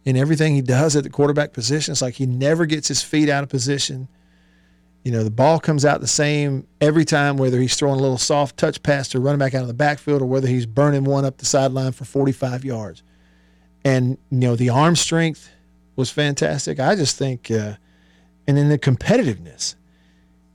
in 0.05 0.15
everything 0.15 0.53
he 0.53 0.61
does 0.61 0.95
at 0.95 1.03
the 1.03 1.09
quarterback 1.09 1.53
position. 1.53 1.93
It's 1.93 2.03
like 2.03 2.13
he 2.13 2.27
never 2.27 2.67
gets 2.67 2.87
his 2.87 3.01
feet 3.01 3.29
out 3.29 3.43
of 3.43 3.49
position. 3.49 4.09
You 5.03 5.11
know, 5.11 5.23
the 5.23 5.31
ball 5.31 5.59
comes 5.59 5.83
out 5.83 5.99
the 5.99 6.07
same 6.07 6.67
every 6.79 7.05
time, 7.05 7.37
whether 7.37 7.59
he's 7.59 7.75
throwing 7.75 7.97
a 7.97 8.01
little 8.01 8.19
soft 8.19 8.57
touch 8.57 8.83
pass 8.83 9.07
to 9.09 9.19
running 9.19 9.39
back 9.39 9.55
out 9.55 9.61
of 9.61 9.67
the 9.67 9.73
backfield 9.73 10.21
or 10.21 10.25
whether 10.25 10.47
he's 10.47 10.67
burning 10.67 11.05
one 11.05 11.25
up 11.25 11.37
the 11.37 11.45
sideline 11.45 11.91
for 11.91 12.05
45 12.05 12.63
yards. 12.63 13.01
And, 13.83 14.17
you 14.29 14.37
know, 14.37 14.55
the 14.55 14.69
arm 14.69 14.95
strength 14.95 15.49
was 15.95 16.11
fantastic. 16.11 16.79
I 16.79 16.95
just 16.95 17.17
think, 17.17 17.49
uh, 17.49 17.75
and 18.47 18.57
then 18.57 18.69
the 18.69 18.77
competitiveness. 18.77 19.75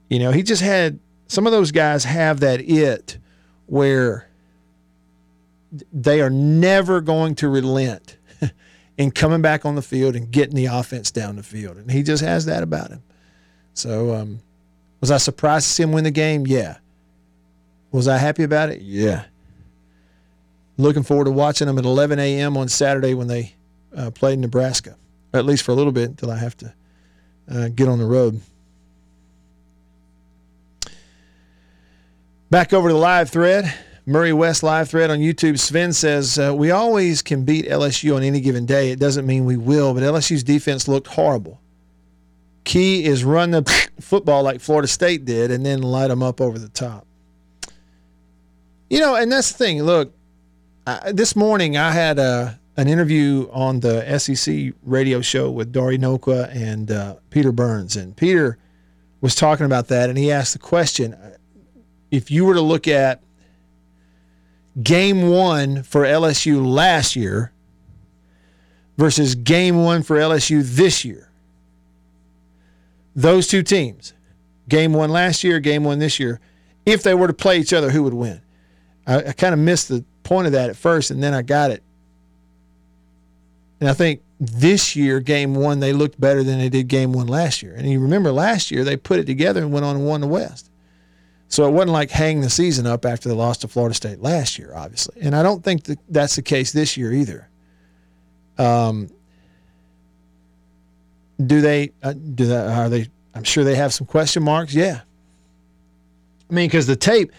You 0.09 0.19
know, 0.19 0.31
he 0.31 0.43
just 0.43 0.61
had 0.61 0.99
some 1.27 1.45
of 1.45 1.51
those 1.51 1.71
guys 1.71 2.05
have 2.05 2.39
that 2.39 2.61
it 2.61 3.17
where 3.65 4.29
they 5.91 6.21
are 6.21 6.29
never 6.29 7.01
going 7.01 7.35
to 7.35 7.49
relent 7.49 8.17
in 8.97 9.11
coming 9.11 9.41
back 9.41 9.65
on 9.65 9.75
the 9.75 9.81
field 9.81 10.15
and 10.15 10.31
getting 10.31 10.55
the 10.55 10.67
offense 10.67 11.11
down 11.11 11.35
the 11.35 11.43
field. 11.43 11.75
And 11.75 11.91
he 11.91 12.03
just 12.03 12.23
has 12.23 12.45
that 12.45 12.63
about 12.63 12.89
him. 12.89 13.03
So, 13.77 14.15
um, 14.15 14.39
was 15.01 15.11
I 15.11 15.17
surprised 15.17 15.67
to 15.67 15.73
see 15.73 15.83
him 15.83 15.91
win 15.91 16.03
the 16.03 16.11
game? 16.11 16.47
Yeah. 16.47 16.77
Was 17.91 18.07
I 18.07 18.17
happy 18.17 18.41
about 18.41 18.69
it? 18.69 18.81
Yeah. 18.81 19.25
Looking 20.77 21.03
forward 21.03 21.25
to 21.25 21.31
watching 21.31 21.67
them 21.67 21.77
at 21.77 21.85
11 21.85 22.17
a.m. 22.17 22.57
on 22.57 22.69
Saturday 22.69 23.13
when 23.13 23.27
they 23.27 23.53
uh, 23.95 24.09
played 24.09 24.39
Nebraska, 24.39 24.95
at 25.31 25.45
least 25.45 25.63
for 25.63 25.73
a 25.73 25.75
little 25.75 25.91
bit 25.91 26.09
until 26.09 26.31
I 26.31 26.37
have 26.37 26.57
to 26.57 26.73
uh, 27.51 27.67
get 27.69 27.87
on 27.87 27.99
the 27.99 28.05
road. 28.05 28.41
Back 32.49 32.73
over 32.73 32.89
to 32.89 32.93
the 32.93 32.99
live 32.99 33.29
thread. 33.29 33.71
Murray 34.07 34.33
West 34.33 34.63
live 34.63 34.89
thread 34.89 35.11
on 35.11 35.19
YouTube. 35.19 35.59
Sven 35.59 35.93
says, 35.93 36.39
uh, 36.39 36.51
We 36.55 36.71
always 36.71 37.21
can 37.21 37.43
beat 37.43 37.65
LSU 37.67 38.15
on 38.15 38.23
any 38.23 38.41
given 38.41 38.65
day. 38.65 38.89
It 38.89 38.99
doesn't 38.99 39.27
mean 39.27 39.45
we 39.45 39.57
will, 39.57 39.93
but 39.93 40.01
LSU's 40.01 40.43
defense 40.43 40.87
looked 40.87 41.07
horrible. 41.07 41.61
Key 42.67 43.05
is 43.05 43.23
run 43.23 43.51
the 43.51 43.89
football 44.01 44.43
like 44.43 44.59
Florida 44.59 44.89
State 44.89 45.23
did 45.23 45.51
and 45.51 45.65
then 45.65 45.81
light 45.81 46.09
them 46.09 46.21
up 46.21 46.41
over 46.41 46.59
the 46.59 46.67
top. 46.67 47.07
You 48.89 48.99
know, 48.99 49.15
and 49.15 49.31
that's 49.31 49.53
the 49.53 49.57
thing. 49.57 49.81
Look, 49.83 50.13
I, 50.85 51.13
this 51.13 51.33
morning 51.33 51.77
I 51.77 51.91
had 51.91 52.19
a, 52.19 52.21
uh, 52.21 52.53
an 52.75 52.89
interview 52.89 53.47
on 53.53 53.79
the 53.79 54.19
SEC 54.19 54.73
radio 54.83 55.21
show 55.21 55.49
with 55.49 55.71
Dari 55.71 55.97
Nowkhah 55.97 56.53
and 56.53 56.91
uh, 56.91 57.15
Peter 57.29 57.53
Burns. 57.53 57.95
And 57.95 58.15
Peter 58.17 58.57
was 59.21 59.33
talking 59.33 59.65
about 59.65 59.87
that, 59.87 60.09
and 60.09 60.17
he 60.17 60.29
asked 60.29 60.51
the 60.51 60.59
question 60.59 61.15
if 62.11 62.29
you 62.29 62.43
were 62.43 62.53
to 62.53 62.61
look 62.61 62.85
at 62.85 63.23
game 64.83 65.29
one 65.29 65.83
for 65.83 66.03
LSU 66.03 66.63
last 66.63 67.15
year 67.15 67.53
versus 68.97 69.35
game 69.35 69.83
one 69.83 70.03
for 70.03 70.17
LSU 70.17 70.63
this 70.63 71.05
year, 71.05 71.26
those 73.17 73.47
two 73.47 73.63
teams, 73.63 74.13
game 74.69 74.93
one 74.93 75.09
last 75.09 75.43
year, 75.43 75.59
game 75.59 75.83
one 75.83 75.97
this 75.97 76.19
year, 76.19 76.39
if 76.85 77.01
they 77.03 77.15
were 77.15 77.27
to 77.27 77.33
play 77.33 77.57
each 77.59 77.73
other, 77.73 77.89
who 77.89 78.03
would 78.03 78.13
win? 78.13 78.39
I, 79.07 79.17
I 79.17 79.31
kind 79.33 79.53
of 79.53 79.59
missed 79.59 79.89
the 79.89 80.05
point 80.23 80.45
of 80.45 80.53
that 80.53 80.69
at 80.69 80.77
first, 80.77 81.09
and 81.09 81.21
then 81.21 81.33
I 81.33 81.41
got 81.41 81.71
it. 81.71 81.83
And 83.81 83.89
I 83.89 83.93
think 83.93 84.21
this 84.39 84.95
year, 84.95 85.19
game 85.19 85.55
one, 85.55 85.79
they 85.79 85.93
looked 85.93 86.19
better 86.19 86.43
than 86.43 86.59
they 86.59 86.69
did 86.69 86.87
game 86.87 87.11
one 87.11 87.27
last 87.27 87.63
year. 87.63 87.73
And 87.75 87.89
you 87.89 87.99
remember 87.99 88.31
last 88.31 88.69
year, 88.69 88.83
they 88.83 88.95
put 88.95 89.19
it 89.19 89.25
together 89.25 89.61
and 89.61 89.73
went 89.73 89.85
on 89.85 89.95
and 89.95 90.05
won 90.05 90.21
the 90.21 90.27
West. 90.27 90.69
So 91.49 91.67
it 91.67 91.71
wasn't 91.71 91.91
like 91.91 92.11
hang 92.11 92.41
the 92.41 92.49
season 92.49 92.85
up 92.85 93.03
after 93.03 93.29
they 93.29 93.35
lost 93.35 93.61
to 93.61 93.67
Florida 93.67 93.95
State 93.95 94.19
last 94.21 94.59
year, 94.59 94.73
obviously. 94.75 95.21
And 95.21 95.35
I 95.35 95.41
don't 95.41 95.63
think 95.63 95.85
that 95.85 95.97
that's 96.09 96.35
the 96.35 96.41
case 96.43 96.71
this 96.71 96.97
year 96.97 97.13
either. 97.13 97.49
Um, 98.59 99.09
do 101.43 101.61
they? 101.61 101.91
Uh, 102.01 102.13
do 102.13 102.47
that? 102.47 102.67
Are 102.67 102.89
they? 102.89 103.07
I'm 103.35 103.43
sure 103.43 103.63
they 103.63 103.75
have 103.75 103.93
some 103.93 104.07
question 104.07 104.43
marks. 104.43 104.73
Yeah. 104.73 105.01
I 106.49 106.53
mean, 106.53 106.67
because 106.67 106.87
the 106.87 106.95
tape, 106.95 107.31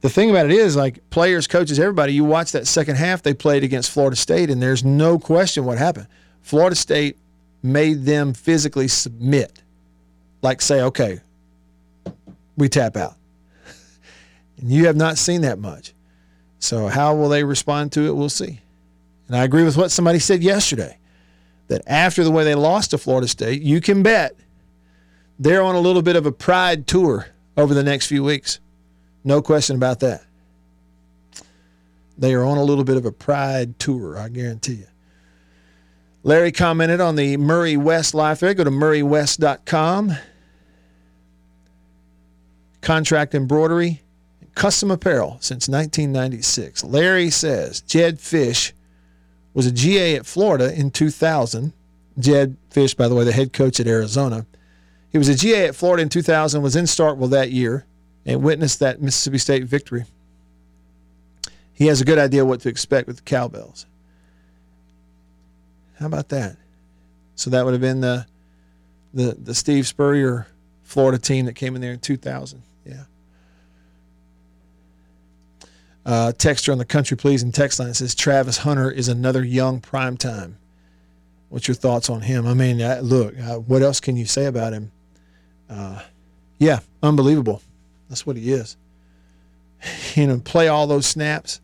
the 0.00 0.10
thing 0.10 0.30
about 0.30 0.46
it 0.46 0.52
is, 0.52 0.76
like 0.76 1.08
players, 1.10 1.46
coaches, 1.46 1.78
everybody, 1.78 2.12
you 2.12 2.24
watch 2.24 2.52
that 2.52 2.66
second 2.66 2.96
half 2.96 3.22
they 3.22 3.34
played 3.34 3.64
against 3.64 3.90
Florida 3.90 4.16
State, 4.16 4.50
and 4.50 4.60
there's 4.60 4.84
no 4.84 5.18
question 5.18 5.64
what 5.64 5.78
happened. 5.78 6.08
Florida 6.42 6.76
State 6.76 7.16
made 7.62 8.04
them 8.04 8.34
physically 8.34 8.88
submit, 8.88 9.62
like 10.42 10.60
say, 10.60 10.82
okay, 10.82 11.20
we 12.56 12.68
tap 12.68 12.96
out. 12.96 13.14
And 14.60 14.72
you 14.72 14.86
have 14.86 14.96
not 14.96 15.18
seen 15.18 15.42
that 15.42 15.60
much. 15.60 15.94
So, 16.58 16.88
how 16.88 17.14
will 17.14 17.28
they 17.28 17.44
respond 17.44 17.92
to 17.92 18.06
it? 18.08 18.16
We'll 18.16 18.28
see. 18.28 18.60
And 19.28 19.36
I 19.36 19.44
agree 19.44 19.62
with 19.62 19.76
what 19.76 19.92
somebody 19.92 20.18
said 20.18 20.42
yesterday 20.42 20.97
that 21.68 21.82
after 21.86 22.24
the 22.24 22.30
way 22.30 22.44
they 22.44 22.54
lost 22.54 22.90
to 22.90 22.98
Florida 22.98 23.28
State, 23.28 23.62
you 23.62 23.80
can 23.80 24.02
bet 24.02 24.34
they're 25.38 25.62
on 25.62 25.74
a 25.74 25.80
little 25.80 26.02
bit 26.02 26.16
of 26.16 26.26
a 26.26 26.32
pride 26.32 26.86
tour 26.86 27.26
over 27.56 27.74
the 27.74 27.82
next 27.82 28.06
few 28.06 28.24
weeks. 28.24 28.60
No 29.24 29.40
question 29.40 29.76
about 29.76 30.00
that. 30.00 30.24
They 32.16 32.34
are 32.34 32.44
on 32.44 32.58
a 32.58 32.64
little 32.64 32.84
bit 32.84 32.96
of 32.96 33.04
a 33.04 33.12
pride 33.12 33.78
tour, 33.78 34.18
I 34.18 34.28
guarantee 34.28 34.74
you. 34.74 34.86
Larry 36.24 36.50
commented 36.50 37.00
on 37.00 37.14
the 37.14 37.36
Murray 37.36 37.76
West 37.76 38.12
live 38.12 38.40
thread. 38.40 38.56
Go 38.56 38.64
to 38.64 38.70
murraywest.com. 38.70 40.12
Contract 42.80 43.34
embroidery 43.34 44.02
custom 44.54 44.90
apparel 44.90 45.38
since 45.40 45.68
1996. 45.68 46.82
Larry 46.82 47.30
says 47.30 47.80
Jedd 47.82 48.18
Fisch 48.18 48.72
was 49.58 49.66
a 49.66 49.72
GA 49.72 50.14
at 50.14 50.24
Florida 50.24 50.72
in 50.72 50.92
2000. 50.92 51.72
Jedd 52.16 52.56
Fisch, 52.70 52.96
by 52.96 53.08
the 53.08 53.16
way, 53.16 53.24
the 53.24 53.32
head 53.32 53.52
coach 53.52 53.80
at 53.80 53.88
Arizona. 53.88 54.46
He 55.10 55.18
was 55.18 55.28
a 55.28 55.34
GA 55.34 55.66
at 55.66 55.74
Florida 55.74 56.00
in 56.00 56.08
2000, 56.08 56.62
was 56.62 56.76
in 56.76 56.84
Starkville 56.84 57.30
that 57.30 57.50
year, 57.50 57.84
and 58.24 58.44
witnessed 58.44 58.78
that 58.78 59.02
Mississippi 59.02 59.38
State 59.38 59.64
victory. 59.64 60.04
He 61.72 61.86
has 61.88 62.00
a 62.00 62.04
good 62.04 62.18
idea 62.20 62.44
what 62.44 62.60
to 62.60 62.68
expect 62.68 63.08
with 63.08 63.16
the 63.16 63.22
Cowbells. 63.22 63.86
How 65.98 66.06
about 66.06 66.28
that? 66.28 66.56
So 67.34 67.50
that 67.50 67.64
would 67.64 67.74
have 67.74 67.80
been 67.80 68.00
the 68.00 68.26
the 69.12 69.36
the 69.42 69.56
Steve 69.56 69.88
Spurrier 69.88 70.46
Florida 70.84 71.18
team 71.18 71.46
that 71.46 71.54
came 71.54 71.74
in 71.74 71.80
there 71.80 71.94
in 71.94 71.98
2000. 71.98 72.62
Yeah. 72.86 73.02
Uh, 76.06 76.32
texture 76.32 76.72
on 76.72 76.78
the 76.78 76.84
country 76.84 77.16
pleasing 77.16 77.52
text 77.52 77.78
line 77.78 77.92
says 77.92 78.14
Travis 78.14 78.58
Hunter 78.58 78.90
is 78.90 79.08
another 79.08 79.44
young 79.44 79.80
prime 79.80 80.16
time. 80.16 80.56
What's 81.48 81.68
your 81.68 81.74
thoughts 81.74 82.08
on 82.10 82.22
him? 82.22 82.46
I 82.46 82.54
mean, 82.54 82.80
uh, 82.80 83.00
look, 83.02 83.38
uh, 83.38 83.56
what 83.56 83.82
else 83.82 84.00
can 84.00 84.16
you 84.16 84.26
say 84.26 84.46
about 84.46 84.72
him? 84.72 84.90
Uh, 85.68 86.02
yeah, 86.58 86.80
unbelievable. 87.02 87.62
That's 88.08 88.26
what 88.26 88.36
he 88.36 88.52
is. 88.52 88.76
you 90.14 90.26
know, 90.26 90.38
play 90.40 90.68
all 90.68 90.86
those 90.86 91.06
snaps 91.06 91.60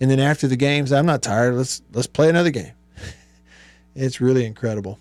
And 0.00 0.10
then 0.10 0.20
after 0.20 0.48
the 0.48 0.56
games, 0.56 0.92
I'm 0.92 1.06
not 1.06 1.22
tired. 1.22 1.54
Let's 1.54 1.82
let's 1.92 2.06
play 2.06 2.28
another 2.28 2.50
game. 2.50 2.72
it's 3.94 4.20
really 4.20 4.44
incredible. 4.44 4.98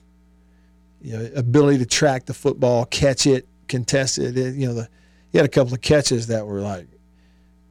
You 1.02 1.18
know, 1.18 1.30
ability 1.36 1.80
to 1.80 1.86
track 1.86 2.26
the 2.26 2.34
football, 2.34 2.86
catch 2.86 3.28
it, 3.28 3.48
contest 3.68 4.18
it. 4.18 4.38
it 4.38 4.56
you 4.56 4.68
know, 4.68 4.74
the, 4.74 4.90
he 5.32 5.38
had 5.38 5.46
a 5.46 5.50
couple 5.50 5.74
of 5.74 5.82
catches 5.82 6.28
that 6.28 6.48
were 6.48 6.62
like, 6.62 6.88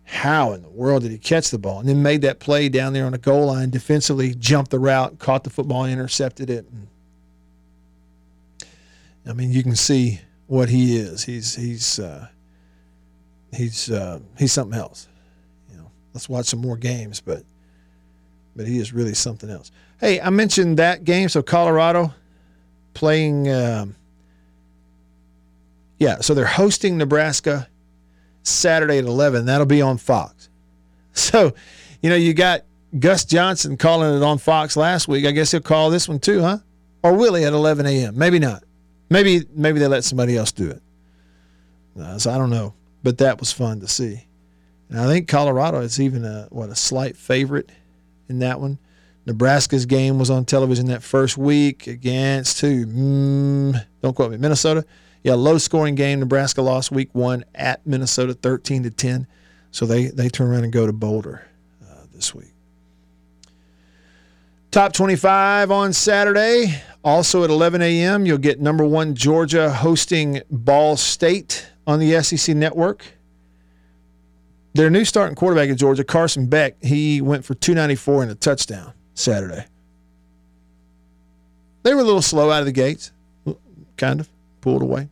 how 0.04 0.52
in 0.52 0.62
the 0.62 0.68
world 0.68 1.02
did 1.02 1.10
he 1.10 1.18
catch 1.18 1.50
the 1.50 1.58
ball? 1.58 1.80
And 1.80 1.88
then 1.88 2.02
made 2.02 2.22
that 2.22 2.38
play 2.38 2.68
down 2.68 2.92
there 2.92 3.06
on 3.06 3.12
the 3.12 3.18
goal 3.18 3.46
line 3.46 3.70
defensively, 3.70 4.34
jumped 4.34 4.70
the 4.70 4.78
route, 4.78 5.18
caught 5.18 5.44
the 5.44 5.50
football, 5.50 5.86
intercepted 5.86 6.50
it. 6.50 6.66
And, 6.70 6.88
I 9.26 9.32
mean, 9.32 9.50
you 9.50 9.62
can 9.62 9.76
see 9.76 10.20
what 10.46 10.68
he 10.68 10.96
is. 10.96 11.24
He's 11.24 11.54
he's 11.54 11.98
uh, 11.98 12.28
he's 13.52 13.90
uh, 13.90 14.20
he's 14.38 14.52
something 14.52 14.78
else. 14.78 15.08
You 15.70 15.78
know, 15.78 15.90
let's 16.12 16.28
watch 16.28 16.46
some 16.46 16.60
more 16.60 16.76
games, 16.76 17.22
but 17.22 17.42
but 18.54 18.66
he 18.66 18.78
is 18.78 18.92
really 18.92 19.14
something 19.14 19.48
else. 19.48 19.72
Hey, 19.98 20.20
I 20.20 20.28
mentioned 20.30 20.78
that 20.78 21.04
game. 21.04 21.28
So 21.30 21.42
Colorado 21.42 22.12
playing. 22.92 23.50
Um, 23.50 23.96
yeah, 25.98 26.20
so 26.20 26.34
they're 26.34 26.44
hosting 26.44 26.98
Nebraska 26.98 27.68
Saturday 28.44 28.98
at 28.98 29.04
11. 29.04 29.46
That'll 29.46 29.66
be 29.66 29.82
on 29.82 29.98
Fox. 29.98 30.48
So, 31.16 31.54
you 32.02 32.10
know, 32.10 32.16
you 32.16 32.34
got 32.34 32.62
Gus 32.98 33.24
Johnson 33.24 33.76
calling 33.76 34.16
it 34.16 34.22
on 34.24 34.38
Fox 34.38 34.76
last 34.76 35.06
week. 35.06 35.24
I 35.26 35.30
guess 35.30 35.52
he'll 35.52 35.60
call 35.60 35.88
this 35.88 36.08
one 36.08 36.18
too, 36.18 36.40
huh? 36.40 36.58
Or 37.04 37.14
will 37.14 37.34
he 37.34 37.44
at 37.44 37.52
11 37.52 37.86
a.m.? 37.86 38.18
Maybe 38.18 38.40
not. 38.40 38.64
Maybe 39.10 39.44
maybe 39.54 39.78
they 39.78 39.86
let 39.86 40.02
somebody 40.02 40.36
else 40.36 40.50
do 40.50 40.70
it. 40.70 40.82
Uh, 41.96 42.18
so 42.18 42.32
I 42.32 42.36
don't 42.36 42.50
know, 42.50 42.74
but 43.04 43.18
that 43.18 43.38
was 43.38 43.52
fun 43.52 43.78
to 43.78 43.86
see. 43.86 44.26
And 44.88 44.98
I 44.98 45.06
think 45.06 45.28
Colorado 45.28 45.82
is 45.82 46.00
even 46.00 46.24
a 46.24 46.48
what 46.50 46.68
a 46.68 46.74
slight 46.74 47.16
favorite 47.16 47.70
in 48.28 48.40
that 48.40 48.60
one. 48.60 48.78
Nebraska's 49.26 49.86
game 49.86 50.18
was 50.18 50.30
on 50.30 50.44
television 50.44 50.86
that 50.86 51.02
first 51.02 51.38
week 51.38 51.86
against 51.86 52.60
who? 52.60 52.86
Mm, 52.86 53.86
don't 54.02 54.14
quote 54.14 54.32
me. 54.32 54.36
Minnesota. 54.36 54.84
Yeah, 55.24 55.34
low 55.34 55.58
scoring 55.58 55.96
game. 55.96 56.20
Nebraska 56.20 56.62
lost 56.62 56.92
week 56.92 57.08
one 57.12 57.44
at 57.54 57.84
Minnesota, 57.86 58.34
thirteen 58.34 58.84
to 58.84 58.90
ten. 58.90 59.26
So 59.72 59.86
they 59.86 60.06
they 60.06 60.28
turn 60.28 60.50
around 60.50 60.64
and 60.64 60.72
go 60.72 60.86
to 60.86 60.92
Boulder 60.92 61.48
uh, 61.82 62.04
this 62.12 62.32
week. 62.32 62.52
Top 64.70 64.92
25 64.92 65.70
on 65.70 65.92
Saturday. 65.92 66.82
Also 67.04 67.44
at 67.44 67.50
11 67.50 67.80
a.m., 67.80 68.26
you'll 68.26 68.38
get 68.38 68.60
number 68.60 68.84
one 68.84 69.14
Georgia 69.14 69.70
hosting 69.70 70.40
Ball 70.50 70.96
State 70.96 71.70
on 71.86 72.00
the 72.00 72.20
SEC 72.22 72.56
network. 72.56 73.04
Their 74.72 74.90
new 74.90 75.04
starting 75.04 75.36
quarterback 75.36 75.70
at 75.70 75.76
Georgia, 75.76 76.02
Carson 76.02 76.48
Beck, 76.48 76.82
he 76.82 77.20
went 77.20 77.44
for 77.44 77.54
294 77.54 78.22
and 78.22 78.32
a 78.32 78.34
touchdown 78.34 78.92
Saturday. 79.14 79.64
They 81.84 81.94
were 81.94 82.00
a 82.00 82.04
little 82.04 82.22
slow 82.22 82.50
out 82.50 82.58
of 82.58 82.66
the 82.66 82.72
gates, 82.72 83.12
kind 83.96 84.18
of 84.18 84.28
pulled 84.60 84.82
away. 84.82 85.08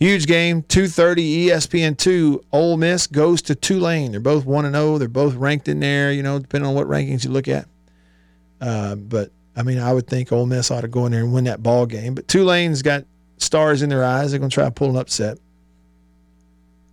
Huge 0.00 0.26
game, 0.26 0.62
2:30 0.62 1.46
ESPN2. 1.46 2.44
Ole 2.52 2.76
Miss 2.76 3.06
goes 3.08 3.42
to 3.42 3.54
Tulane. 3.56 4.12
They're 4.12 4.20
both 4.20 4.44
1 4.44 4.64
and 4.64 4.74
0. 4.74 4.98
They're 4.98 5.08
both 5.08 5.34
ranked 5.34 5.66
in 5.68 5.80
there, 5.80 6.12
you 6.12 6.22
know, 6.22 6.38
depending 6.38 6.68
on 6.68 6.74
what 6.74 6.86
rankings 6.86 7.24
you 7.24 7.30
look 7.30 7.48
at. 7.48 7.66
Uh, 8.60 8.94
but 8.94 9.32
I 9.56 9.62
mean, 9.64 9.78
I 9.78 9.92
would 9.92 10.06
think 10.06 10.30
Ole 10.30 10.46
Miss 10.46 10.70
ought 10.70 10.82
to 10.82 10.88
go 10.88 11.06
in 11.06 11.12
there 11.12 11.24
and 11.24 11.32
win 11.32 11.44
that 11.44 11.62
ball 11.62 11.84
game. 11.84 12.14
But 12.14 12.28
Tulane's 12.28 12.82
got 12.82 13.04
stars 13.38 13.82
in 13.82 13.88
their 13.88 14.04
eyes. 14.04 14.30
They're 14.30 14.38
going 14.38 14.50
to 14.50 14.54
try 14.54 14.64
to 14.64 14.70
pull 14.70 14.90
an 14.90 14.96
upset. 14.96 15.38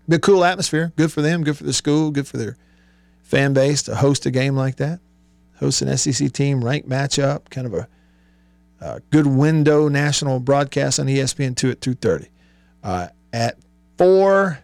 Be 0.09 0.15
a 0.15 0.19
cool 0.19 0.43
atmosphere. 0.43 0.91
Good 0.95 1.11
for 1.11 1.21
them. 1.21 1.43
Good 1.43 1.57
for 1.57 1.63
the 1.63 1.73
school. 1.73 2.09
Good 2.09 2.27
for 2.27 2.37
their 2.37 2.57
fan 3.21 3.53
base 3.53 3.83
to 3.83 3.95
host 3.95 4.25
a 4.25 4.31
game 4.31 4.55
like 4.55 4.77
that. 4.77 4.99
Host 5.59 5.81
an 5.83 5.95
SEC 5.95 6.31
team 6.31 6.63
ranked 6.63 6.89
matchup. 6.89 7.49
Kind 7.51 7.67
of 7.67 7.73
a, 7.73 7.87
a 8.81 8.99
good 9.11 9.27
window 9.27 9.87
national 9.87 10.39
broadcast 10.39 10.99
on 10.99 11.05
ESPN 11.05 11.55
two 11.55 11.69
at 11.69 11.81
two 11.81 11.93
thirty. 11.93 12.29
Uh, 12.85 13.07
at 13.33 13.57
four 13.97 14.59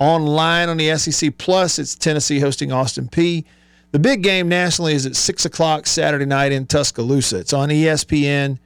online 0.00 0.68
on 0.68 0.78
the 0.78 0.96
SEC 0.96 1.38
Plus, 1.38 1.78
it's 1.78 1.94
Tennessee 1.94 2.40
hosting 2.40 2.72
Austin 2.72 3.06
Peay 3.06 3.44
the 3.92 3.98
big 3.98 4.22
game 4.22 4.48
nationally 4.48 4.94
is 4.94 5.06
at 5.06 5.16
6 5.16 5.44
o'clock 5.44 5.86
Saturday 5.86 6.24
night 6.24 6.52
in 6.52 6.66
Tuscaloosa. 6.66 7.38
It's 7.38 7.52
on 7.52 7.70
ESPN. 7.70 8.58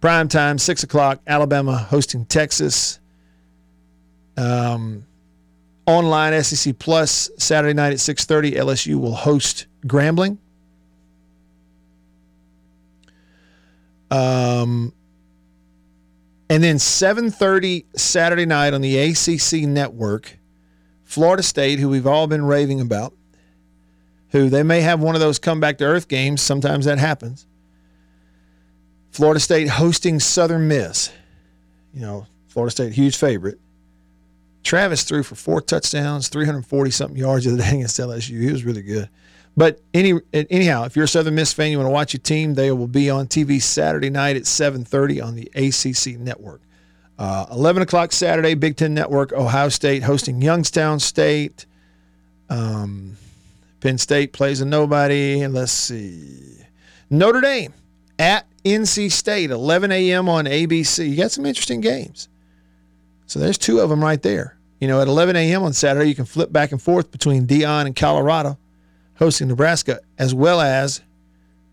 Prime 0.00 0.28
time, 0.28 0.58
6 0.58 0.82
o'clock. 0.82 1.20
Alabama 1.26 1.76
hosting 1.76 2.26
Texas. 2.26 3.00
Um, 4.36 5.06
online 5.86 6.42
SEC 6.42 6.78
Plus 6.78 7.30
Saturday 7.38 7.74
night 7.74 7.92
at 7.92 8.00
6:30. 8.00 8.52
LSU 8.52 8.96
will 8.96 9.14
host 9.14 9.66
Grambling. 9.86 10.38
Um, 14.10 14.92
and 16.50 16.64
then 16.64 16.78
7:30 16.78 17.86
Saturday 17.96 18.44
night 18.44 18.74
on 18.74 18.80
the 18.82 18.98
ACC 18.98 19.66
network, 19.66 20.36
Florida 21.04 21.44
State, 21.44 21.78
who 21.78 21.88
we've 21.88 22.08
all 22.08 22.26
been 22.26 22.44
raving 22.44 22.80
about, 22.80 23.14
who 24.30 24.50
they 24.50 24.64
may 24.64 24.80
have 24.80 25.00
one 25.00 25.14
of 25.14 25.20
those 25.20 25.38
come 25.38 25.60
back 25.60 25.78
to 25.78 25.84
earth 25.84 26.08
games. 26.08 26.42
Sometimes 26.42 26.84
that 26.84 26.98
happens. 26.98 27.46
Florida 29.12 29.40
State 29.40 29.68
hosting 29.68 30.18
Southern 30.18 30.66
Miss. 30.66 31.10
You 31.94 32.00
know, 32.00 32.26
Florida 32.48 32.72
State, 32.72 32.92
huge 32.92 33.16
favorite. 33.16 33.58
Travis 34.62 35.04
threw 35.04 35.22
for 35.22 35.36
four 35.36 35.60
touchdowns, 35.60 36.28
340 36.28 36.90
something 36.90 37.16
yards 37.16 37.46
of 37.46 37.56
the 37.56 37.62
other 37.62 37.70
day 37.70 37.76
against 37.76 37.98
LSU. 37.98 38.40
He 38.40 38.52
was 38.52 38.64
really 38.64 38.82
good. 38.82 39.08
But 39.56 39.80
any 39.92 40.14
anyhow, 40.32 40.84
if 40.84 40.96
you're 40.96 41.04
a 41.04 41.08
Southern 41.08 41.34
Miss 41.34 41.52
fan, 41.52 41.70
you 41.70 41.78
want 41.78 41.88
to 41.88 41.92
watch 41.92 42.14
your 42.14 42.20
team, 42.20 42.54
they 42.54 42.70
will 42.70 42.86
be 42.86 43.10
on 43.10 43.26
TV 43.26 43.60
Saturday 43.60 44.10
night 44.10 44.36
at 44.36 44.46
7:30 44.46 45.20
on 45.20 45.34
the 45.34 45.50
ACC 45.54 46.18
network. 46.18 46.62
Uh, 47.18 47.44
11 47.52 47.82
o'clock 47.82 48.12
Saturday, 48.12 48.54
Big 48.54 48.76
Ten 48.76 48.94
Network, 48.94 49.32
Ohio 49.32 49.68
State 49.68 50.02
hosting 50.02 50.40
Youngstown 50.40 50.98
State. 50.98 51.66
Um, 52.48 53.18
Penn 53.80 53.98
State 53.98 54.32
plays 54.32 54.62
a 54.62 54.64
nobody. 54.64 55.42
And 55.42 55.52
let's 55.52 55.72
see. 55.72 56.56
Notre 57.10 57.42
Dame 57.42 57.74
at 58.18 58.46
NC 58.64 59.12
State, 59.12 59.50
11 59.50 59.92
a.m. 59.92 60.28
on 60.30 60.46
ABC. 60.46 61.10
You 61.10 61.16
got 61.16 61.30
some 61.30 61.44
interesting 61.44 61.82
games. 61.82 62.28
So 63.26 63.38
there's 63.38 63.58
two 63.58 63.80
of 63.80 63.90
them 63.90 64.02
right 64.02 64.22
there. 64.22 64.56
You 64.80 64.88
know, 64.88 65.02
at 65.02 65.08
11 65.08 65.36
a.m. 65.36 65.62
on 65.62 65.74
Saturday, 65.74 66.08
you 66.08 66.14
can 66.14 66.24
flip 66.24 66.50
back 66.50 66.72
and 66.72 66.80
forth 66.80 67.10
between 67.10 67.46
Deion 67.46 67.84
and 67.84 67.94
Colorado 67.94 68.58
hosting 69.20 69.48
Nebraska, 69.48 70.00
as 70.18 70.34
well 70.34 70.60
as, 70.60 71.02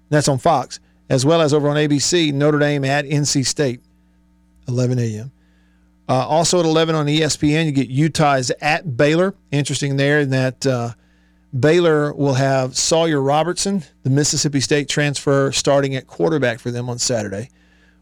that's 0.10 0.28
on 0.28 0.38
Fox, 0.38 0.80
as 1.10 1.26
well 1.26 1.42
as 1.42 1.54
over 1.54 1.70
on 1.70 1.78
ABC, 1.78 2.32
Notre 2.34 2.60
Dame 2.60 2.86
at 2.86 3.06
NC 3.06 3.46
State, 3.46 3.82
11 4.68 5.00
a.m. 5.00 5.32
Uh, 6.10 6.28
also 6.28 6.60
at 6.60 6.66
11 6.66 6.94
on 6.94 7.06
ESPN, 7.08 7.66
you 7.66 7.72
get 7.72 7.90
Utah's 7.90 8.52
at 8.62 8.96
Baylor. 8.96 9.34
Interesting 9.52 9.98
there 9.98 10.20
in 10.20 10.30
that 10.30 10.66
uh, 10.66 10.92
Baylor 11.58 12.14
will 12.14 12.34
have 12.36 12.78
Sawyer 12.78 13.22
Robertson, 13.22 13.84
the 14.04 14.10
Mississippi 14.10 14.60
State 14.60 14.90
transfer, 14.90 15.52
starting 15.52 15.96
at 15.96 16.08
quarterback 16.08 16.60
for 16.60 16.72
them 16.72 16.90
on 16.90 17.00
Saturday 17.00 17.50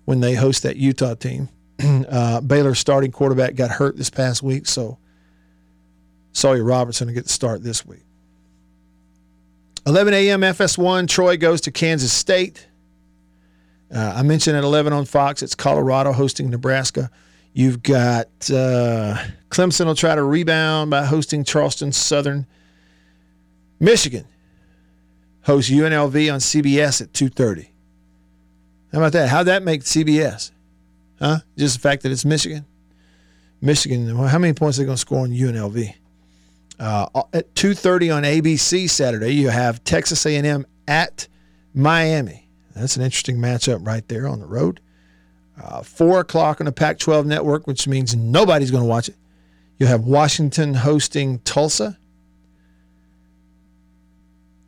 when 0.06 0.20
they 0.20 0.36
host 0.36 0.64
that 0.64 0.76
Utah 0.76 1.16
team. 1.16 1.50
uh, 2.10 2.42
Baylor's 2.42 2.80
starting 2.80 3.12
quarterback 3.12 3.56
got 3.56 3.72
hurt 3.72 3.98
this 3.98 4.10
past 4.10 4.42
week, 4.44 4.66
so 4.68 4.98
Sawyer 6.32 6.64
Robertson 6.64 7.08
will 7.08 7.14
get 7.14 7.24
the 7.24 7.30
start 7.30 7.64
this 7.64 7.86
week. 7.86 8.05
11 9.86 10.14
a.m. 10.14 10.42
FS1, 10.42 11.08
Troy 11.08 11.38
goes 11.38 11.62
to 11.62 11.72
Kansas 11.72 12.12
State. 12.12 12.68
Uh, 13.94 14.14
I 14.16 14.24
mentioned 14.24 14.58
at 14.58 14.64
11 14.64 14.94
on 14.94 15.06
Fox, 15.06 15.44
it's 15.44 15.54
Colorado 15.54 16.12
hosting 16.12 16.50
Nebraska. 16.50 17.12
You've 17.54 17.84
got 17.84 18.28
uh, 18.52 19.18
Clemson 19.50 19.86
will 19.86 19.96
try 19.96 20.16
to 20.16 20.24
rebound 20.24 20.92
by 20.92 21.06
hosting 21.06 21.44
Charleston 21.44 21.92
Southern. 21.92 22.48
Michigan 23.80 24.26
hosts 25.44 25.72
UNLV 25.72 26.34
on 26.34 26.40
CBS 26.40 27.02
at 27.02 27.14
2:30. 27.14 27.70
How 28.92 28.98
about 28.98 29.14
that? 29.14 29.30
How'd 29.30 29.48
that 29.48 29.64
make 29.64 29.84
CBS? 29.84 30.52
Huh? 31.20 31.40
Just 31.58 31.76
the 31.76 31.82
fact 31.82 32.04
that 32.04 32.12
it's 32.12 32.26
Michigan. 32.26 32.66
Michigan. 33.62 34.14
How 34.16 34.38
many 34.38 34.54
points 34.54 34.78
are 34.78 34.82
they 34.82 34.86
going 34.86 34.98
to 34.98 35.02
score 35.02 35.20
on 35.20 35.30
UNLV? 35.30 35.94
Uh, 36.80 37.08
at 37.34 37.54
2:30 37.56 38.16
on 38.16 38.24
ABC 38.24 38.90
Saturday, 38.90 39.34
you 39.34 39.50
have 39.50 39.84
Texas 39.84 40.26
A&M 40.26 40.66
at 40.88 41.28
Miami. 41.74 42.50
That's 42.76 42.98
an 42.98 43.04
interesting 43.04 43.38
matchup 43.38 43.86
right 43.86 44.06
there 44.08 44.28
on 44.28 44.40
the 44.40 44.46
road. 44.46 44.82
Uh, 45.62 45.82
Four 45.82 46.20
o'clock 46.20 46.60
on 46.60 46.66
the 46.66 46.74
Pac-12 46.74 47.26
network, 47.26 47.66
which 47.68 47.88
means 47.88 48.16
nobody's 48.16 48.72
going 48.72 48.84
to 48.84 48.90
watch 48.90 49.08
it. 49.08 49.16
You 49.80 49.88
have 49.88 50.02
Washington 50.02 50.74
hosting 50.74 51.40
Tulsa. 51.40 51.98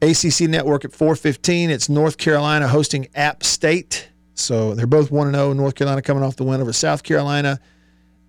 ACC 0.01 0.41
Network 0.41 0.85
at 0.85 0.91
4:15. 0.91 1.69
It's 1.69 1.89
North 1.89 2.17
Carolina 2.17 2.67
hosting 2.67 3.07
App 3.15 3.43
State. 3.43 4.09
So 4.35 4.75
they're 4.75 4.85
both 4.85 5.09
1 5.09 5.31
0. 5.31 5.53
North 5.53 5.75
Carolina 5.75 6.01
coming 6.01 6.23
off 6.23 6.35
the 6.35 6.43
win 6.43 6.61
over 6.61 6.71
South 6.71 7.03
Carolina 7.03 7.59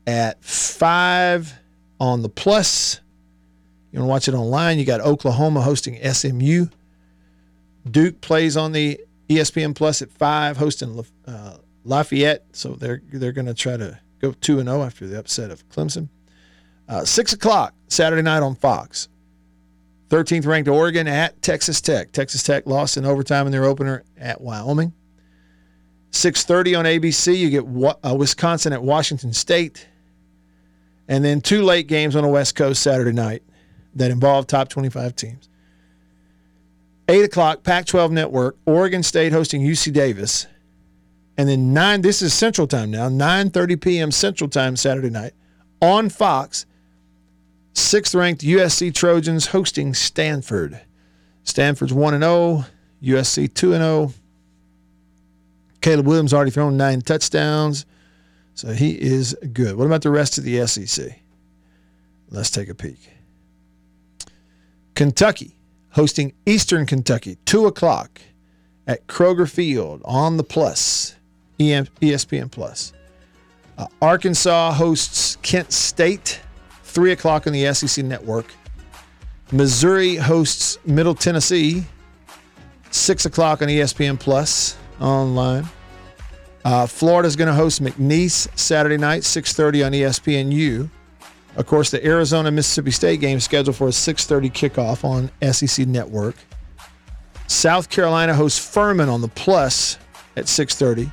at 0.06 0.42
5 0.42 1.52
on 2.00 2.22
the 2.22 2.28
plus. 2.30 3.00
You 3.90 4.00
want 4.00 4.08
to 4.08 4.10
watch 4.10 4.28
it 4.28 4.34
online? 4.34 4.78
You 4.78 4.84
got 4.84 5.00
Oklahoma 5.00 5.62
hosting 5.62 5.98
SMU. 6.12 6.66
Duke 7.90 8.20
plays 8.20 8.56
on 8.56 8.72
the 8.72 9.00
ESPN 9.28 9.74
Plus 9.74 10.02
at 10.02 10.10
five, 10.10 10.56
hosting 10.56 11.04
uh, 11.26 11.56
Lafayette. 11.84 12.44
So 12.52 12.74
they're 12.74 13.02
they're 13.12 13.32
going 13.32 13.46
to 13.46 13.54
try 13.54 13.76
to 13.76 13.98
go 14.20 14.32
two 14.32 14.58
and 14.58 14.68
zero 14.68 14.80
oh 14.80 14.84
after 14.84 15.06
the 15.06 15.18
upset 15.18 15.50
of 15.50 15.66
Clemson. 15.70 16.08
Uh, 16.88 17.04
six 17.04 17.32
o'clock 17.32 17.74
Saturday 17.88 18.22
night 18.22 18.42
on 18.42 18.54
Fox. 18.54 19.08
13th 20.08 20.46
ranked 20.46 20.68
Oregon 20.68 21.06
at 21.06 21.40
Texas 21.42 21.82
Tech. 21.82 22.12
Texas 22.12 22.42
Tech 22.42 22.66
lost 22.66 22.96
in 22.96 23.04
overtime 23.04 23.44
in 23.44 23.52
their 23.52 23.64
opener 23.64 24.04
at 24.16 24.40
Wyoming. 24.40 24.92
6:30 26.10 26.78
on 26.78 26.84
ABC, 26.86 27.36
you 27.36 27.50
get 27.50 27.64
uh, 28.02 28.14
Wisconsin 28.14 28.72
at 28.72 28.82
Washington 28.82 29.34
State, 29.34 29.86
and 31.06 31.22
then 31.22 31.42
two 31.42 31.62
late 31.62 31.86
games 31.86 32.16
on 32.16 32.22
the 32.22 32.28
West 32.28 32.54
Coast 32.54 32.82
Saturday 32.82 33.12
night 33.12 33.42
that 33.94 34.10
involve 34.10 34.46
top 34.46 34.68
25 34.68 35.16
teams. 35.16 35.48
8 37.08 37.24
o'clock, 37.24 37.62
Pac-12 37.62 38.10
Network, 38.10 38.56
Oregon 38.66 39.02
State 39.02 39.32
hosting 39.32 39.62
UC 39.62 39.92
Davis, 39.92 40.46
and 41.38 41.48
then 41.48 41.72
nine. 41.72 42.02
This 42.02 42.20
is 42.20 42.34
Central 42.34 42.66
Time 42.66 42.90
now, 42.90 43.08
9:30 43.08 43.80
p.m. 43.80 44.10
Central 44.10 44.50
Time 44.50 44.76
Saturday 44.76 45.08
night 45.08 45.32
on 45.80 46.10
Fox. 46.10 46.66
Sixth 47.72 48.14
ranked 48.14 48.42
USC 48.42 48.92
Trojans 48.92 49.46
hosting 49.46 49.94
Stanford. 49.94 50.80
Stanford's 51.44 51.94
1 51.94 52.20
0, 52.20 52.64
USC 53.02 53.54
2 53.54 53.72
0. 53.72 54.12
Caleb 55.80 56.06
Williams 56.06 56.34
already 56.34 56.50
thrown 56.50 56.76
nine 56.76 57.00
touchdowns, 57.00 57.86
so 58.54 58.72
he 58.72 59.00
is 59.00 59.34
good. 59.52 59.76
What 59.76 59.86
about 59.86 60.02
the 60.02 60.10
rest 60.10 60.36
of 60.36 60.44
the 60.44 60.66
SEC? 60.66 61.20
Let's 62.30 62.50
take 62.50 62.68
a 62.68 62.74
peek. 62.74 62.98
Kentucky 64.98 65.54
hosting 65.90 66.34
Eastern 66.44 66.84
Kentucky, 66.84 67.38
2 67.44 67.66
o'clock 67.66 68.20
at 68.84 69.06
Kroger 69.06 69.48
Field 69.48 70.02
on 70.04 70.38
the 70.38 70.42
Plus, 70.42 71.14
ESPN 71.60 72.50
Plus. 72.50 72.92
Uh, 73.78 73.86
Arkansas 74.02 74.72
hosts 74.72 75.36
Kent 75.42 75.70
State, 75.70 76.40
3 76.82 77.12
o'clock 77.12 77.46
on 77.46 77.52
the 77.52 77.72
SEC 77.72 78.04
Network. 78.04 78.52
Missouri 79.52 80.16
hosts 80.16 80.78
Middle 80.84 81.14
Tennessee, 81.14 81.84
6 82.90 83.24
o'clock 83.24 83.62
on 83.62 83.68
ESPN 83.68 84.18
Plus 84.18 84.76
online. 85.00 85.64
Uh, 86.64 86.88
is 87.24 87.36
going 87.36 87.46
to 87.46 87.54
host 87.54 87.80
McNeese 87.80 88.48
Saturday 88.58 88.96
night, 88.96 89.22
6.30 89.22 89.86
on 89.86 89.92
ESPNU. 89.92 90.90
Of 91.56 91.66
course, 91.66 91.90
the 91.90 92.04
Arizona 92.04 92.50
Mississippi 92.50 92.90
State 92.90 93.20
game 93.20 93.38
is 93.38 93.44
scheduled 93.44 93.76
for 93.76 93.88
a 93.88 93.92
6:30 93.92 94.50
kickoff 94.50 95.04
on 95.04 95.30
SEC 95.52 95.86
Network. 95.86 96.36
South 97.46 97.88
Carolina 97.88 98.34
hosts 98.34 98.58
Furman 98.58 99.08
on 99.08 99.20
the 99.22 99.28
Plus 99.28 99.98
at 100.36 100.44
6:30. 100.44 101.10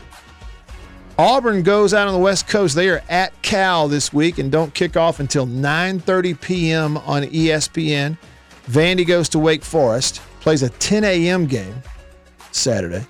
Auburn 1.18 1.64
goes 1.64 1.94
out 1.94 2.08
on 2.08 2.14
the 2.14 2.20
West 2.20 2.48
Coast. 2.48 2.76
They 2.76 2.90
are 2.90 3.02
at 3.10 3.42
Cal 3.42 3.88
this 3.88 4.12
week 4.12 4.38
and 4.38 4.52
don't 4.52 4.74
kick 4.74 4.98
off 4.98 5.20
until 5.20 5.48
9:30 5.48 6.40
p.m. 6.42 6.98
on 6.98 7.24
ESPN. 7.24 8.18
Vandy 8.70 9.08
goes 9.08 9.30
to 9.30 9.40
Wake 9.40 9.64
Forest, 9.64 10.22
plays 10.42 10.62
a 10.62 10.70
10 10.70 11.04
a.m. 11.04 11.46
game 11.46 11.82
Saturday. 12.52 13.06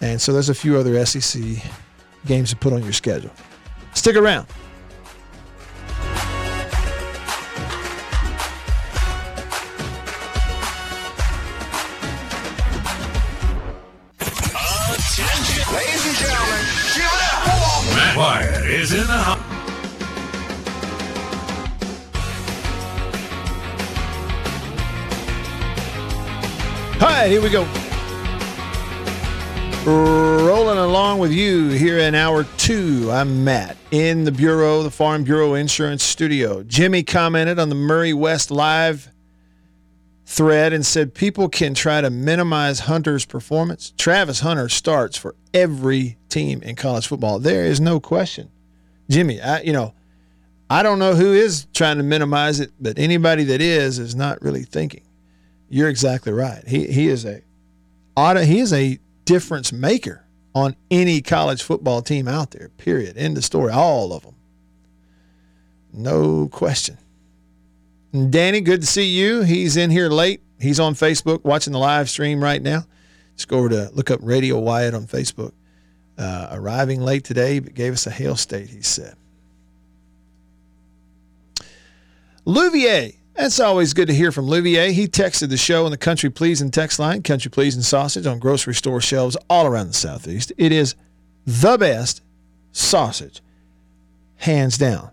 And 0.00 0.20
so 0.20 0.32
there's 0.32 0.48
a 0.48 0.54
few 0.54 0.78
other 0.78 1.04
SEC 1.04 1.42
games 2.26 2.50
to 2.50 2.56
put 2.56 2.72
on 2.72 2.82
your 2.82 2.92
schedule. 2.92 3.30
Stick 3.94 4.16
around. 4.16 4.46
Hi, 27.20 27.28
here 27.28 27.42
we 27.42 27.50
go. 27.50 27.64
Rolling 29.84 30.78
along 30.78 31.18
with 31.18 31.30
you 31.32 31.68
here 31.68 31.98
in 31.98 32.14
hour 32.14 32.44
two. 32.56 33.10
I'm 33.12 33.44
Matt 33.44 33.76
in 33.90 34.24
the 34.24 34.32
Bureau, 34.32 34.82
the 34.82 34.90
Farm 34.90 35.24
Bureau 35.24 35.52
Insurance 35.52 36.02
Studio. 36.02 36.62
Jimmy 36.62 37.02
commented 37.02 37.58
on 37.58 37.68
the 37.68 37.74
Murray 37.74 38.14
West 38.14 38.50
Live 38.50 39.10
thread 40.24 40.72
and 40.72 40.86
said 40.86 41.12
people 41.12 41.50
can 41.50 41.74
try 41.74 42.00
to 42.00 42.08
minimize 42.08 42.80
Hunter's 42.80 43.26
performance. 43.26 43.92
Travis 43.98 44.40
Hunter 44.40 44.70
starts 44.70 45.18
for 45.18 45.34
every 45.52 46.16
team 46.30 46.62
in 46.62 46.74
college 46.74 47.06
football. 47.06 47.38
There 47.38 47.66
is 47.66 47.82
no 47.82 48.00
question. 48.00 48.50
Jimmy, 49.10 49.42
I 49.42 49.60
you 49.60 49.74
know, 49.74 49.92
I 50.70 50.82
don't 50.82 50.98
know 50.98 51.14
who 51.14 51.34
is 51.34 51.66
trying 51.74 51.98
to 51.98 52.02
minimize 52.02 52.60
it, 52.60 52.72
but 52.80 52.98
anybody 52.98 53.44
that 53.44 53.60
is 53.60 53.98
is 53.98 54.14
not 54.14 54.40
really 54.40 54.62
thinking. 54.62 55.02
You're 55.70 55.88
exactly 55.88 56.32
right. 56.32 56.66
He 56.66 56.86
he 56.88 57.08
is 57.08 57.24
a 57.24 57.42
he 58.16 58.58
is 58.58 58.72
a 58.72 58.98
difference 59.24 59.72
maker 59.72 60.26
on 60.54 60.74
any 60.90 61.22
college 61.22 61.62
football 61.62 62.02
team 62.02 62.26
out 62.28 62.50
there. 62.50 62.68
Period. 62.76 63.16
End 63.16 63.38
of 63.38 63.44
story. 63.44 63.72
All 63.72 64.12
of 64.12 64.22
them. 64.24 64.34
No 65.92 66.48
question. 66.48 66.98
Danny, 68.12 68.60
good 68.60 68.80
to 68.80 68.86
see 68.86 69.06
you. 69.06 69.42
He's 69.42 69.76
in 69.76 69.90
here 69.90 70.08
late. 70.08 70.42
He's 70.60 70.80
on 70.80 70.94
Facebook 70.94 71.44
watching 71.44 71.72
the 71.72 71.78
live 71.78 72.10
stream 72.10 72.42
right 72.42 72.60
now. 72.60 72.84
Just 73.36 73.46
go 73.46 73.58
over 73.58 73.68
to 73.68 73.90
look 73.94 74.10
up 74.10 74.18
Radio 74.22 74.58
Wyatt 74.58 74.94
on 74.94 75.06
Facebook. 75.06 75.52
Uh, 76.18 76.48
arriving 76.50 77.00
late 77.00 77.24
today, 77.24 77.60
but 77.60 77.72
gave 77.72 77.92
us 77.92 78.06
a 78.06 78.10
hail 78.10 78.36
state, 78.36 78.68
he 78.68 78.82
said. 78.82 79.14
Louvier 82.44 83.14
it's 83.42 83.60
always 83.60 83.94
good 83.94 84.08
to 84.08 84.14
hear 84.14 84.32
from 84.32 84.46
Louvier. 84.46 84.92
He 84.92 85.08
texted 85.08 85.48
the 85.48 85.56
show 85.56 85.84
on 85.84 85.90
the 85.90 85.96
Country 85.96 86.30
Pleasing 86.30 86.70
text 86.70 86.98
line, 86.98 87.22
Country 87.22 87.50
Pleasing 87.50 87.82
sausage 87.82 88.26
on 88.26 88.38
grocery 88.38 88.74
store 88.74 89.00
shelves 89.00 89.36
all 89.48 89.66
around 89.66 89.88
the 89.88 89.94
Southeast. 89.94 90.52
It 90.58 90.72
is 90.72 90.94
the 91.46 91.78
best 91.78 92.22
sausage, 92.72 93.40
hands 94.36 94.76
down, 94.76 95.10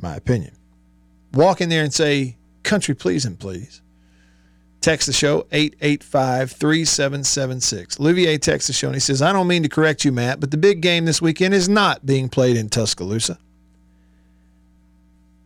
my 0.00 0.14
opinion. 0.14 0.54
Walk 1.32 1.60
in 1.60 1.68
there 1.68 1.82
and 1.82 1.92
say, 1.92 2.36
Country 2.62 2.94
Pleasing, 2.94 3.36
please. 3.36 3.80
Text 4.82 5.06
the 5.06 5.12
show 5.12 5.46
885 5.52 6.52
3776. 6.52 7.96
Louvier 7.96 8.40
texts 8.40 8.66
the 8.66 8.72
show 8.72 8.88
and 8.88 8.96
he 8.96 9.00
says, 9.00 9.22
I 9.22 9.32
don't 9.32 9.46
mean 9.46 9.62
to 9.62 9.68
correct 9.68 10.04
you, 10.04 10.12
Matt, 10.12 10.40
but 10.40 10.50
the 10.50 10.56
big 10.56 10.82
game 10.82 11.04
this 11.04 11.22
weekend 11.22 11.54
is 11.54 11.68
not 11.68 12.04
being 12.04 12.28
played 12.28 12.56
in 12.56 12.68
Tuscaloosa. 12.68 13.38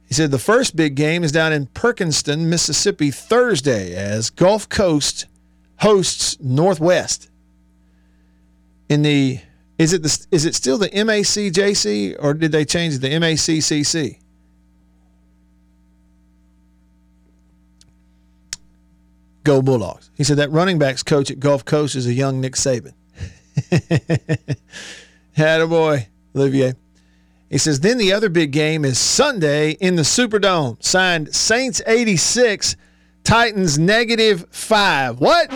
He 0.06 0.14
said 0.14 0.30
the 0.30 0.38
first 0.38 0.76
big 0.76 0.94
game 0.94 1.24
is 1.24 1.32
down 1.32 1.52
in 1.52 1.66
Perkinston, 1.66 2.46
Mississippi, 2.46 3.10
Thursday 3.10 3.94
as 3.94 4.30
Gulf 4.30 4.68
Coast 4.68 5.26
hosts 5.80 6.38
Northwest. 6.40 7.28
In 8.88 9.02
the 9.02 9.40
is 9.78 9.92
it 9.92 10.02
the 10.02 10.26
is 10.30 10.44
it 10.44 10.54
still 10.54 10.78
the 10.78 10.88
MACJC 10.90 12.16
or 12.20 12.34
did 12.34 12.52
they 12.52 12.64
change 12.64 12.98
the 12.98 13.08
MACCC? 13.08 14.18
Go 19.42 19.60
Bulldogs. 19.60 20.10
He 20.16 20.24
said 20.24 20.38
that 20.38 20.50
running 20.50 20.78
backs 20.78 21.02
coach 21.02 21.30
at 21.30 21.40
Gulf 21.40 21.64
Coast 21.64 21.94
is 21.94 22.06
a 22.06 22.12
young 22.12 22.40
Nick 22.40 22.54
Saban. 22.54 22.94
Had 25.34 25.60
a 25.60 25.66
boy, 25.66 26.08
Olivier. 26.34 26.74
He 27.48 27.58
says, 27.58 27.80
then 27.80 27.98
the 27.98 28.12
other 28.12 28.28
big 28.28 28.50
game 28.50 28.84
is 28.84 28.98
Sunday 28.98 29.72
in 29.72 29.94
the 29.94 30.02
Superdome. 30.02 30.82
Signed 30.82 31.34
Saints 31.34 31.80
86, 31.86 32.74
Titans 33.22 33.78
negative 33.78 34.46
5. 34.50 35.20
What? 35.20 35.50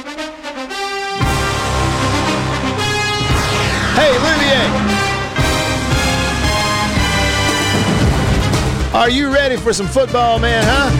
Hey, 3.96 4.10
Olivier. 4.16 5.00
Are 8.92 9.10
you 9.10 9.32
ready 9.32 9.56
for 9.56 9.72
some 9.72 9.88
football, 9.88 10.38
man, 10.38 10.62
huh? 10.64 10.90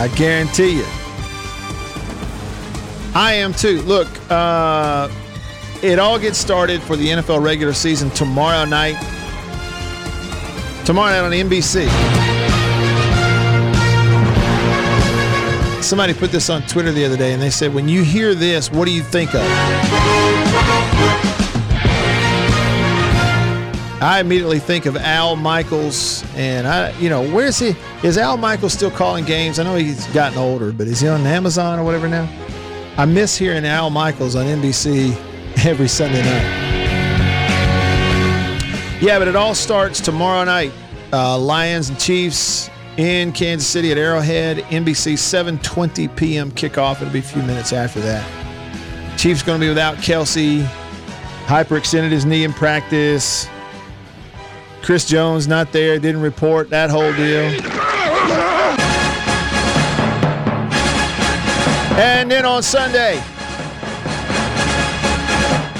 I 0.00 0.08
guarantee 0.16 0.76
you. 0.76 0.97
I 3.14 3.34
am 3.34 3.52
too. 3.52 3.82
Look, 3.82 4.08
uh, 4.30 5.08
it 5.82 5.98
all 5.98 6.18
gets 6.18 6.38
started 6.38 6.82
for 6.82 6.96
the 6.96 7.08
NFL 7.08 7.42
regular 7.42 7.72
season 7.72 8.10
tomorrow 8.10 8.64
night. 8.64 8.96
Tomorrow 10.84 11.28
night 11.28 11.42
on 11.42 11.48
NBC. 11.48 11.88
Somebody 15.82 16.12
put 16.12 16.30
this 16.32 16.50
on 16.50 16.62
Twitter 16.62 16.92
the 16.92 17.04
other 17.04 17.16
day 17.16 17.32
and 17.32 17.40
they 17.40 17.50
said, 17.50 17.72
when 17.72 17.88
you 17.88 18.02
hear 18.02 18.34
this, 18.34 18.70
what 18.70 18.86
do 18.86 18.92
you 18.92 19.02
think 19.02 19.34
of? 19.34 19.42
I 24.00 24.20
immediately 24.20 24.60
think 24.60 24.86
of 24.86 24.96
Al 24.96 25.34
Michaels, 25.34 26.24
and 26.36 26.68
I, 26.68 26.96
you 26.98 27.08
know, 27.08 27.28
where's 27.32 27.58
he? 27.58 27.74
Is 28.04 28.16
Al 28.16 28.36
Michaels 28.36 28.72
still 28.72 28.92
calling 28.92 29.24
games? 29.24 29.58
I 29.58 29.64
know 29.64 29.74
he's 29.74 30.06
gotten 30.08 30.38
older, 30.38 30.72
but 30.72 30.86
is 30.86 31.00
he 31.00 31.08
on 31.08 31.26
Amazon 31.26 31.80
or 31.80 31.84
whatever 31.84 32.06
now? 32.06 32.28
I 32.98 33.04
miss 33.04 33.38
hearing 33.38 33.64
Al 33.64 33.90
Michaels 33.90 34.34
on 34.34 34.44
NBC 34.46 35.14
every 35.64 35.86
Sunday 35.86 36.20
night. 36.20 36.68
Yeah, 39.00 39.20
but 39.20 39.28
it 39.28 39.36
all 39.36 39.54
starts 39.54 40.00
tomorrow 40.00 40.42
night. 40.42 40.72
Uh, 41.12 41.38
Lions 41.38 41.90
and 41.90 42.00
Chiefs 42.00 42.68
in 42.96 43.30
Kansas 43.30 43.68
City 43.68 43.92
at 43.92 43.98
Arrowhead. 43.98 44.64
NBC 44.64 45.12
7:20 45.12 46.16
p.m. 46.16 46.50
kickoff. 46.50 47.00
It'll 47.00 47.12
be 47.12 47.20
a 47.20 47.22
few 47.22 47.42
minutes 47.42 47.72
after 47.72 48.00
that. 48.00 48.26
Chiefs 49.16 49.44
going 49.44 49.60
to 49.60 49.64
be 49.64 49.68
without 49.68 49.98
Kelce. 49.98 50.64
Hyperextended 51.46 52.10
his 52.10 52.24
knee 52.26 52.42
in 52.42 52.52
practice. 52.52 53.46
Chris 54.82 55.06
Jones 55.06 55.46
not 55.46 55.70
there. 55.70 56.00
Didn't 56.00 56.22
report 56.22 56.68
that 56.70 56.90
whole 56.90 57.12
deal. 57.12 57.87
And 61.98 62.30
then 62.30 62.46
on 62.46 62.62
Sunday, 62.62 63.20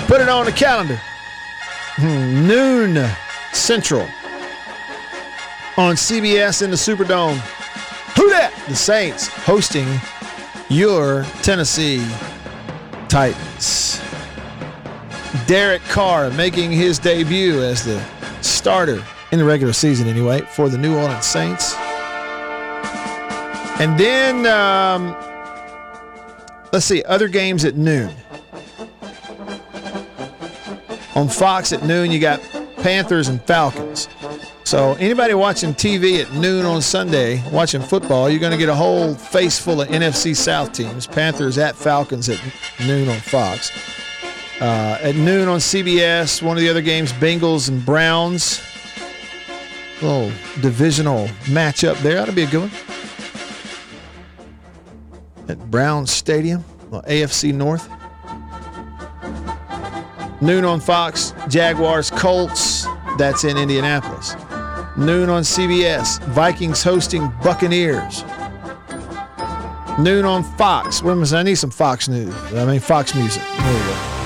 put 0.09 0.21
it 0.21 0.29
on 0.29 0.47
the 0.47 0.53
calendar. 0.53 1.01
Noon 2.01 3.09
Central 3.53 4.03
on 5.77 5.95
CBS 5.95 6.63
in 6.63 6.73
the 6.73 6.77
Superdome. 6.77 7.37
Who 8.17 8.31
that? 8.31 8.53
The 8.69 8.75
Saints 8.75 9.29
hosting 9.29 9.87
your 10.69 11.23
Tennessee 11.43 12.05
Titans. 13.07 14.01
Derek 15.47 15.83
Carr 15.83 16.31
making 16.31 16.73
his 16.73 16.99
debut 16.99 17.63
as 17.63 17.85
the 17.85 18.05
starter 18.43 19.05
in 19.31 19.39
the 19.39 19.45
regular 19.45 19.73
season, 19.73 20.09
anyway, 20.09 20.41
for 20.41 20.69
the 20.69 20.79
New 20.79 20.97
Orleans 20.97 21.27
Saints. 21.27 21.77
And 23.79 23.97
then, 23.97 24.47
um, 24.47 25.17
let's 26.73 26.87
see, 26.87 27.03
other 27.05 27.29
games 27.29 27.65
at 27.65 27.77
noon. 27.77 28.15
On 31.15 31.29
Fox 31.29 31.73
at 31.73 31.83
noon, 31.85 32.11
you 32.11 32.21
got 32.21 32.41
Panthers 32.77 33.29
and 33.29 33.43
Falcons. 33.43 34.09
So 34.65 34.93
anybody 35.01 35.33
watching 35.33 35.73
TV 35.73 36.23
at 36.23 36.33
noon 36.35 36.67
on 36.67 36.83
Sunday, 36.83 37.43
watching 37.51 37.81
football, 37.81 38.29
you're 38.29 38.39
going 38.39 38.53
to 38.53 38.59
get 38.59 38.69
a 38.69 38.75
whole 38.75 39.15
face 39.15 39.59
full 39.59 39.81
of 39.81 39.89
NFC 39.89 40.37
South 40.37 40.73
teams. 40.73 41.07
Panthers 41.07 41.57
at 41.57 41.75
Falcons 41.75 42.29
at 42.29 42.39
noon 42.87 43.09
on 43.09 43.17
Fox. 43.17 43.71
Uh, 44.61 44.99
at 45.01 45.15
noon 45.15 45.49
on 45.49 45.59
CBS, 45.59 46.43
one 46.43 46.57
of 46.57 46.61
the 46.61 46.69
other 46.69 46.83
games, 46.83 47.13
Bengals 47.15 47.69
and 47.69 47.85
Browns. 47.85 48.61
Little 50.03 50.31
divisional 50.61 51.29
matchup 51.45 51.99
there. 52.03 52.17
That'll 52.17 52.35
be 52.35 52.43
a 52.43 52.51
good 52.51 52.71
one. 52.71 52.98
At 55.49 55.71
Browns 55.71 56.11
Stadium, 56.11 56.63
AFC 56.91 57.55
North. 57.55 57.89
Noon 60.41 60.65
on 60.65 60.79
Fox, 60.79 61.35
Jaguars 61.49 62.11
Colts. 62.11 62.87
That's 63.17 63.45
in 63.45 63.57
Indianapolis. 63.57 64.35
Noon 64.97 65.29
on 65.29 65.43
CBS, 65.43 66.23
Vikings 66.27 66.83
hosting 66.83 67.33
Buccaneers. 67.43 68.25
Noon 69.99 70.25
on 70.25 70.45
Fox. 70.57 71.01
A 71.01 71.05
minute, 71.05 71.33
I 71.33 71.43
need 71.43 71.57
some 71.57 71.71
Fox 71.71 72.09
news. 72.09 72.35
I 72.53 72.65
mean, 72.65 72.79
Fox 72.79 73.15
music. 73.15 73.43
There 73.43 73.73
we 73.75 73.81
go. 73.81 74.19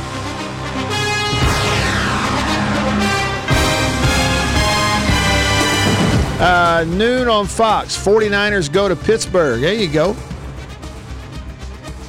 Uh, 6.45 6.85
noon 6.89 7.29
on 7.29 7.47
Fox. 7.47 7.97
49ers 7.97 8.71
go 8.71 8.89
to 8.89 8.97
Pittsburgh. 8.97 9.61
There 9.61 9.73
you 9.73 9.89
go. 9.89 10.17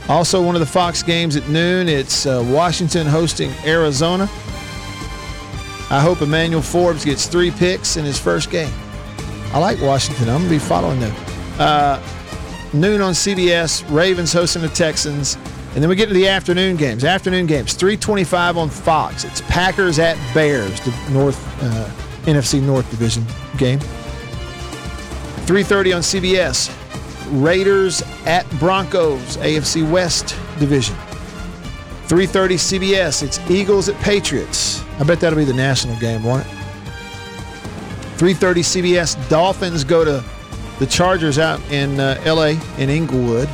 Also, 0.10 0.42
one 0.42 0.56
of 0.56 0.60
the 0.60 0.66
Fox 0.66 1.02
games 1.02 1.36
at 1.36 1.48
noon, 1.48 1.88
it's 1.88 2.26
uh, 2.26 2.44
Washington 2.48 3.08
hosting 3.08 3.52
Arizona. 3.66 4.24
I 5.90 6.00
hope 6.02 6.22
Emmanuel 6.22 6.62
Forbes 6.62 7.06
gets 7.06 7.28
three 7.28 7.52
picks 7.52 7.98
in 7.98 8.04
his 8.04 8.20
first 8.20 8.50
game. 8.50 8.74
I 9.54 9.60
like 9.60 9.80
Washington. 9.82 10.30
I'm 10.30 10.40
going 10.40 10.46
to 10.46 10.50
be 10.50 10.60
following 10.60 11.00
them. 11.00 11.16
Uh, 11.60 12.02
noon 12.74 13.02
on 13.02 13.14
CBS, 13.14 13.84
Ravens 13.94 14.34
hosting 14.34 14.62
the 14.62 14.70
Texans. 14.70 15.38
And 15.74 15.82
then 15.82 15.90
we 15.90 15.96
get 15.96 16.08
to 16.08 16.14
the 16.14 16.28
afternoon 16.28 16.76
games. 16.76 17.04
Afternoon 17.04 17.46
games, 17.46 17.74
325 17.74 18.58
on 18.58 18.70
Fox. 18.70 19.24
It's 19.24 19.42
Packers 19.42 20.00
at 20.00 20.18
Bears, 20.34 20.80
the 20.82 20.92
North 21.12 21.40
uh, 21.64 21.90
NFC 22.26 22.62
North 22.62 22.90
Division 22.92 23.26
game. 23.58 23.80
3:30 25.46 25.96
on 25.96 26.02
CBS. 26.02 26.83
Raiders 27.42 28.02
at 28.26 28.50
Broncos, 28.60 29.38
AFC 29.38 29.90
West 29.90 30.36
Division. 30.60 30.96
3:30 32.08 32.58
CBS. 32.58 33.24
It's 33.24 33.40
Eagles 33.50 33.90
at 33.90 34.00
Patriots. 34.02 34.84
I 35.00 35.04
bet 35.04 35.20
that'll 35.20 35.38
be 35.38 35.46
the 35.46 35.54
national 35.54 35.96
game, 35.98 36.24
won't 36.24 36.46
it? 36.46 36.52
3:30 38.18 38.64
CBS. 38.64 39.30
Dolphins 39.30 39.84
go 39.84 40.06
to 40.06 40.24
the 40.80 40.86
Chargers 40.86 41.40
out 41.40 41.60
in 41.72 42.00
uh, 42.00 42.22
LA 42.26 42.56
in 42.78 42.90
Inglewood. 42.90 43.50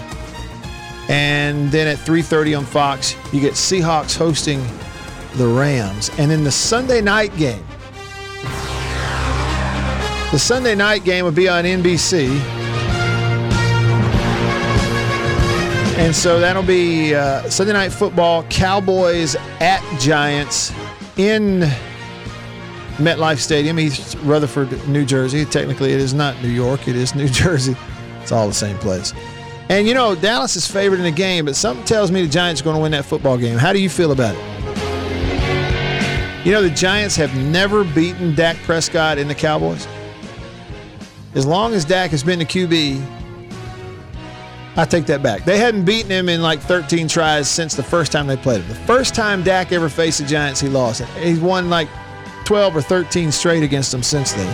And 1.08 1.72
then 1.72 1.88
at 1.88 1.98
3:30 1.98 2.58
on 2.58 2.66
Fox, 2.66 3.16
you 3.32 3.40
get 3.40 3.54
Seahawks 3.54 4.18
hosting 4.18 4.62
the 5.36 5.48
Rams. 5.48 6.12
And 6.18 6.30
then 6.30 6.44
the 6.44 6.52
Sunday 6.52 7.02
night 7.02 7.36
game 7.38 7.64
the 10.32 10.38
Sunday 10.38 10.76
night 10.76 11.04
game 11.04 11.26
will 11.26 11.32
be 11.32 11.50
on 11.50 11.64
NBC. 11.64 12.59
And 16.00 16.16
so 16.16 16.40
that'll 16.40 16.64
be 16.64 17.14
uh, 17.14 17.50
Sunday 17.50 17.74
night 17.74 17.90
football, 17.90 18.44
Cowboys 18.44 19.36
at 19.60 19.84
Giants 20.00 20.72
in 21.18 21.70
MetLife 22.96 23.40
Stadium, 23.40 23.78
East 23.82 24.16
Rutherford, 24.24 24.88
New 24.88 25.04
Jersey. 25.06 25.44
Technically, 25.44 25.92
it 25.92 26.00
is 26.00 26.14
not 26.14 26.42
New 26.42 26.48
York, 26.48 26.88
it 26.88 26.96
is 26.96 27.16
New 27.16 27.28
Jersey. 27.30 27.76
It's 28.22 28.32
all 28.32 28.48
the 28.48 28.54
same 28.54 28.78
place. 28.78 29.14
And 29.68 29.86
you 29.90 29.94
know, 29.94 30.16
Dallas 30.16 30.56
is 30.56 30.66
favored 30.66 31.00
in 31.00 31.04
the 31.04 31.12
game, 31.12 31.44
but 31.44 31.58
something 31.58 31.84
tells 31.84 32.12
me 32.12 32.22
the 32.22 32.32
Giants 32.32 32.62
are 32.62 32.64
going 32.64 32.78
to 32.78 32.82
win 32.82 32.94
that 32.94 33.04
football 33.04 33.38
game. 33.38 33.58
How 33.58 33.74
do 33.74 33.80
you 33.80 33.90
feel 33.90 34.14
about 34.14 34.36
it? 34.36 34.42
You 36.46 36.54
know, 36.54 36.62
the 36.62 36.70
Giants 36.70 37.18
have 37.18 37.36
never 37.36 37.84
beaten 37.84 38.34
Dak 38.36 38.56
Prescott 38.64 39.18
in 39.18 39.28
the 39.28 39.36
Cowboys 39.36 39.86
as 41.36 41.46
long 41.46 41.74
as 41.74 41.84
Dak 41.84 42.12
has 42.12 42.24
been 42.24 42.40
the 42.40 42.46
QB, 42.46 43.19
I 44.80 44.86
take 44.86 45.08
that 45.08 45.22
back. 45.22 45.44
They 45.44 45.58
hadn't 45.58 45.84
beaten 45.84 46.10
him 46.10 46.30
in 46.30 46.42
like 46.42 46.62
13 46.62 47.10
tries 47.10 47.50
since 47.50 47.76
the 47.76 47.84
first 47.84 48.14
time 48.14 48.28
they 48.28 48.38
played 48.38 48.62
him. 48.62 48.70
The 48.70 48.76
first 48.76 49.14
time 49.14 49.44
Dak 49.44 49.74
ever 49.74 49.90
faced 49.90 50.20
the 50.20 50.26
Giants, 50.26 50.62
he 50.62 50.70
lost. 50.70 51.02
He's 51.18 51.42
won 51.42 51.70
like 51.70 51.90
12 52.46 52.78
or 52.78 52.82
13 52.82 53.30
straight 53.34 53.62
against 53.62 53.92
them 53.92 54.02
since 54.02 54.32
then. 54.32 54.48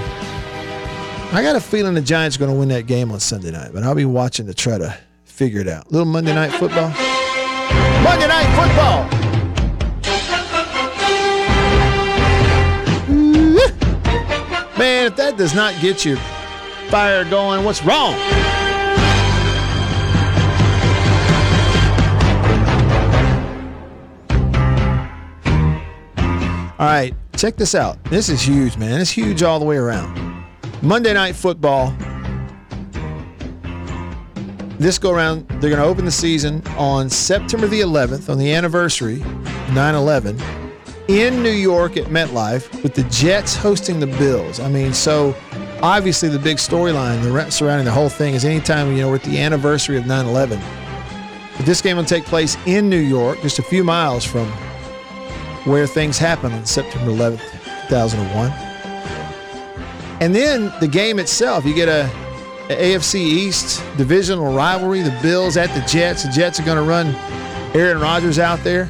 I 1.31 1.43
got 1.43 1.55
a 1.55 1.59
feeling 1.59 1.93
the 1.93 2.01
Giants 2.01 2.37
are 2.37 2.39
going 2.39 2.51
to 2.51 2.57
win 2.57 2.69
that 2.69 2.87
game 2.87 3.11
on 3.11 3.19
Sunday 3.19 3.51
night, 3.51 3.69
but 3.71 3.83
I'll 3.83 3.93
be 3.93 4.05
watching 4.05 4.47
to 4.47 4.55
try 4.55 4.79
to 4.79 4.97
figure 5.25 5.61
it 5.61 5.67
out. 5.67 5.91
Little 5.91 6.07
Monday 6.07 6.33
night 6.33 6.49
football. 6.53 6.89
Monday 8.01 8.27
night 8.27 8.49
football. 8.55 9.05
Man, 14.79 15.05
if 15.05 15.15
that 15.17 15.37
does 15.37 15.53
not 15.53 15.79
get 15.81 16.03
you 16.03 16.17
fire 16.89 17.23
going. 17.25 17.63
What's 17.63 17.83
wrong? 17.83 18.15
All 26.77 26.87
right, 26.87 27.13
check 27.37 27.55
this 27.55 27.73
out. 27.73 28.03
This 28.05 28.27
is 28.27 28.41
huge, 28.41 28.75
man. 28.75 28.99
It's 28.99 29.09
huge 29.09 29.43
all 29.43 29.59
the 29.59 29.65
way 29.65 29.77
around. 29.77 30.43
Monday 30.81 31.13
Night 31.13 31.33
Football. 31.33 31.95
This 34.77 34.99
go 34.99 35.11
around, 35.11 35.47
they're 35.47 35.69
going 35.69 35.81
to 35.81 35.85
open 35.85 36.03
the 36.03 36.11
season 36.11 36.61
on 36.77 37.09
September 37.09 37.67
the 37.67 37.79
11th, 37.79 38.29
on 38.29 38.37
the 38.37 38.53
anniversary, 38.53 39.23
9 39.71 39.95
11, 39.95 40.37
in 41.07 41.41
New 41.41 41.49
York 41.49 41.95
at 41.95 42.07
MetLife, 42.07 42.83
with 42.83 42.93
the 42.93 43.03
Jets 43.03 43.55
hosting 43.55 44.01
the 44.01 44.07
Bills. 44.07 44.59
I 44.59 44.67
mean, 44.67 44.93
so 44.93 45.33
obviously 45.81 46.27
the 46.27 46.39
big 46.39 46.57
storyline 46.57 47.51
surrounding 47.53 47.85
the 47.85 47.91
whole 47.91 48.09
thing 48.09 48.33
is 48.33 48.43
anytime 48.43 48.91
you 48.91 48.97
know 48.97 49.09
we're 49.09 49.15
at 49.15 49.23
the 49.23 49.39
anniversary 49.39 49.95
of 49.95 50.03
9/11. 50.03 50.59
But 51.55 51.65
this 51.65 51.81
game 51.81 51.95
will 51.95 52.03
take 52.03 52.25
place 52.25 52.57
in 52.65 52.89
New 52.89 52.99
York, 52.99 53.41
just 53.41 53.59
a 53.59 53.63
few 53.63 53.85
miles 53.85 54.25
from 54.25 54.51
where 55.65 55.85
things 55.85 56.17
happened 56.17 56.53
on 56.53 56.65
September 56.65 57.11
11th, 57.11 57.41
2001. 57.89 58.51
And 60.21 60.33
then 60.33 60.71
the 60.79 60.87
game 60.87 61.19
itself, 61.19 61.65
you 61.65 61.73
get 61.73 61.89
a, 61.89 62.05
a 62.69 62.95
AFC 62.95 63.15
East 63.15 63.83
divisional 63.97 64.53
rivalry. 64.55 65.01
The 65.01 65.17
Bills 65.21 65.57
at 65.57 65.73
the 65.73 65.85
Jets. 65.87 66.23
The 66.23 66.31
Jets 66.31 66.59
are 66.59 66.63
going 66.63 66.77
to 66.77 66.83
run 66.83 67.07
Aaron 67.75 67.99
Rodgers 67.99 68.39
out 68.39 68.63
there. 68.63 68.89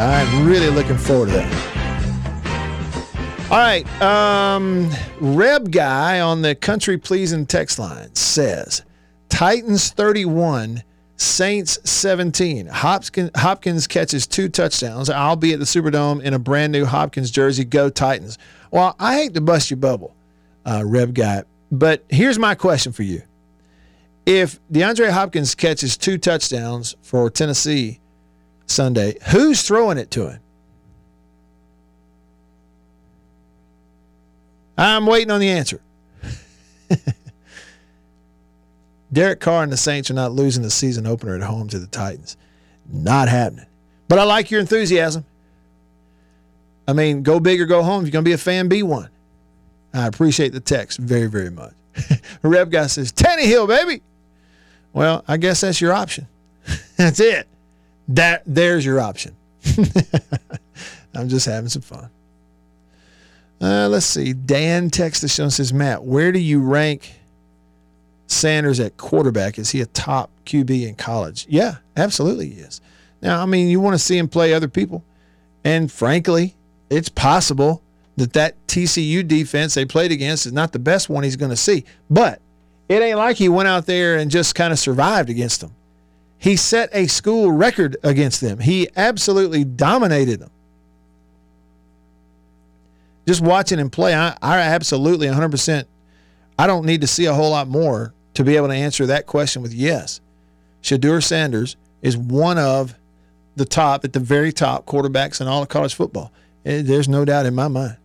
I'm 0.00 0.46
really 0.46 0.70
looking 0.70 0.96
forward 0.96 1.26
to 1.26 1.32
that. 1.32 1.70
All 3.50 3.58
right. 3.58 3.86
Um, 4.00 4.90
Reb 5.20 5.70
guy 5.70 6.20
on 6.20 6.42
the 6.42 6.54
country 6.54 6.96
pleasing 6.98 7.46
text 7.46 7.78
line 7.78 8.14
says 8.14 8.82
Titans 9.28 9.90
31, 9.90 10.82
Saints 11.20 11.78
17. 11.84 12.66
Hopkins, 12.66 13.30
Hopkins 13.36 13.86
catches 13.86 14.26
two 14.26 14.48
touchdowns. 14.48 15.10
I'll 15.10 15.36
be 15.36 15.52
at 15.52 15.58
the 15.58 15.66
Superdome 15.66 16.22
in 16.22 16.32
a 16.32 16.38
brand 16.38 16.72
new 16.72 16.86
Hopkins 16.86 17.30
jersey. 17.30 17.62
Go 17.62 17.90
Titans. 17.90 18.38
Well, 18.70 18.96
I 18.98 19.16
hate 19.16 19.34
to 19.34 19.42
bust 19.42 19.70
your 19.70 19.76
bubble, 19.76 20.16
uh, 20.64 20.82
Reb 20.86 21.12
guy, 21.12 21.42
but 21.70 22.04
here's 22.08 22.38
my 22.38 22.54
question 22.54 22.92
for 22.92 23.02
you. 23.02 23.22
If 24.24 24.58
DeAndre 24.72 25.10
Hopkins 25.10 25.54
catches 25.54 25.98
two 25.98 26.16
touchdowns 26.16 26.96
for 27.02 27.28
Tennessee 27.28 28.00
Sunday, 28.64 29.16
who's 29.28 29.60
throwing 29.60 29.98
it 29.98 30.10
to 30.12 30.30
him? 30.30 30.40
I'm 34.78 35.04
waiting 35.04 35.30
on 35.30 35.40
the 35.40 35.50
answer. 35.50 35.82
Derek 39.12 39.40
Carr 39.40 39.62
and 39.62 39.72
the 39.72 39.76
Saints 39.76 40.10
are 40.10 40.14
not 40.14 40.32
losing 40.32 40.62
the 40.62 40.70
season 40.70 41.06
opener 41.06 41.34
at 41.34 41.42
home 41.42 41.68
to 41.68 41.78
the 41.78 41.86
Titans. 41.86 42.36
Not 42.88 43.28
happening. 43.28 43.66
But 44.08 44.18
I 44.18 44.24
like 44.24 44.50
your 44.50 44.60
enthusiasm. 44.60 45.24
I 46.86 46.92
mean, 46.92 47.22
go 47.22 47.38
big 47.38 47.60
or 47.60 47.66
go 47.66 47.82
home. 47.82 48.02
If 48.02 48.08
you're 48.08 48.12
going 48.12 48.24
to 48.24 48.28
be 48.28 48.34
a 48.34 48.38
fan, 48.38 48.68
be 48.68 48.82
one. 48.82 49.10
I 49.92 50.06
appreciate 50.06 50.52
the 50.52 50.60
text 50.60 50.98
very, 50.98 51.26
very 51.26 51.50
much. 51.50 51.72
Rev 52.42 52.70
guy 52.70 52.86
says, 52.86 53.12
Tannehill, 53.12 53.68
baby. 53.68 54.02
Well, 54.92 55.24
I 55.28 55.36
guess 55.36 55.60
that's 55.60 55.80
your 55.80 55.92
option. 55.92 56.26
that's 56.96 57.20
it. 57.20 57.46
That 58.08 58.42
there's 58.46 58.84
your 58.84 59.00
option. 59.00 59.36
I'm 61.14 61.28
just 61.28 61.46
having 61.46 61.68
some 61.68 61.82
fun. 61.82 62.10
Uh, 63.60 63.88
let's 63.88 64.06
see. 64.06 64.32
Dan 64.32 64.90
texts 64.90 65.22
the 65.22 65.28
show 65.28 65.44
and 65.44 65.52
says, 65.52 65.72
Matt, 65.72 66.02
where 66.02 66.32
do 66.32 66.38
you 66.38 66.60
rank 66.60 67.19
Sanders 68.30 68.80
at 68.80 68.96
quarterback? 68.96 69.58
Is 69.58 69.70
he 69.70 69.80
a 69.80 69.86
top 69.86 70.30
QB 70.46 70.88
in 70.88 70.94
college? 70.94 71.46
Yeah, 71.48 71.76
absolutely 71.96 72.50
he 72.50 72.60
is. 72.60 72.80
Now, 73.22 73.42
I 73.42 73.46
mean, 73.46 73.68
you 73.68 73.80
want 73.80 73.94
to 73.94 73.98
see 73.98 74.16
him 74.16 74.28
play 74.28 74.54
other 74.54 74.68
people. 74.68 75.04
And 75.64 75.90
frankly, 75.90 76.56
it's 76.88 77.08
possible 77.08 77.82
that 78.16 78.32
that 78.32 78.54
TCU 78.66 79.26
defense 79.26 79.74
they 79.74 79.84
played 79.84 80.12
against 80.12 80.46
is 80.46 80.52
not 80.52 80.72
the 80.72 80.78
best 80.78 81.08
one 81.08 81.24
he's 81.24 81.36
going 81.36 81.50
to 81.50 81.56
see. 81.56 81.84
But 82.08 82.40
it 82.88 83.02
ain't 83.02 83.18
like 83.18 83.36
he 83.36 83.48
went 83.48 83.68
out 83.68 83.86
there 83.86 84.16
and 84.16 84.30
just 84.30 84.54
kind 84.54 84.72
of 84.72 84.78
survived 84.78 85.28
against 85.28 85.60
them. 85.60 85.74
He 86.38 86.56
set 86.56 86.88
a 86.92 87.06
school 87.06 87.52
record 87.52 87.96
against 88.02 88.40
them. 88.40 88.60
He 88.60 88.88
absolutely 88.96 89.64
dominated 89.64 90.40
them 90.40 90.50
just 93.30 93.42
watching 93.42 93.78
him 93.78 93.90
play, 93.90 94.12
I, 94.12 94.36
I 94.42 94.58
absolutely 94.58 95.28
100%. 95.28 95.84
I 96.58 96.66
don't 96.66 96.84
need 96.84 97.00
to 97.02 97.06
see 97.06 97.26
a 97.26 97.32
whole 97.32 97.50
lot 97.50 97.68
more 97.68 98.12
to 98.40 98.44
be 98.44 98.56
able 98.56 98.68
to 98.68 98.74
answer 98.74 99.04
that 99.04 99.26
question 99.26 99.60
with 99.60 99.74
yes. 99.74 100.18
Shedeur 100.82 101.22
Sanders 101.22 101.76
is 102.00 102.16
one 102.16 102.56
of 102.56 102.94
the 103.54 103.66
top, 103.66 104.02
at 104.02 104.14
the 104.14 104.18
very 104.18 104.50
top 104.50 104.86
quarterbacks 104.86 105.42
in 105.42 105.46
all 105.46 105.60
of 105.60 105.68
college 105.68 105.94
football. 105.94 106.32
Eh, 106.64 106.80
there's 106.80 107.06
no 107.06 107.26
doubt 107.26 107.44
in 107.44 107.54
my 107.54 107.68
mind. 107.68 107.98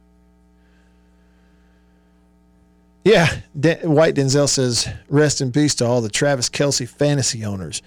Yeah, 3.05 3.33
De- 3.57 3.87
White 3.87 4.15
Denzel 4.15 4.49
says, 4.49 4.89
rest 5.07 5.39
in 5.39 5.53
peace 5.53 5.73
to 5.75 5.85
all 5.85 6.01
the 6.01 6.09
Travis 6.09 6.49
Kelce 6.49 6.85
fantasy 6.85 7.45
owners. 7.45 7.81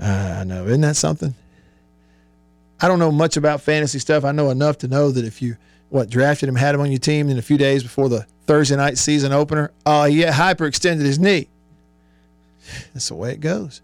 Uh, 0.00 0.38
I 0.40 0.44
know. 0.44 0.64
Isn't 0.64 0.80
that 0.80 0.96
something? 0.96 1.34
I 2.80 2.88
don't 2.88 3.00
know 3.00 3.12
much 3.12 3.36
about 3.36 3.60
fantasy 3.60 3.98
stuff. 3.98 4.24
I 4.24 4.32
know 4.32 4.48
enough 4.48 4.78
to 4.78 4.88
know 4.88 5.10
that 5.10 5.26
if 5.26 5.42
you– 5.42 5.58
what 5.90 6.08
drafted 6.08 6.48
him, 6.48 6.54
had 6.54 6.74
him 6.74 6.80
on 6.80 6.90
your 6.90 6.98
team, 6.98 7.28
in 7.28 7.36
a 7.36 7.42
few 7.42 7.58
days 7.58 7.82
before 7.82 8.08
the 8.08 8.26
Thursday 8.46 8.76
night 8.76 8.96
season 8.96 9.30
opener, 9.30 9.72
uh, 9.84 10.06
he 10.06 10.22
hyperextended 10.22 11.02
his 11.02 11.18
knee. 11.18 11.48
That's 12.92 13.08
the 13.08 13.14
way 13.14 13.32
it 13.32 13.40
goes. 13.40 13.82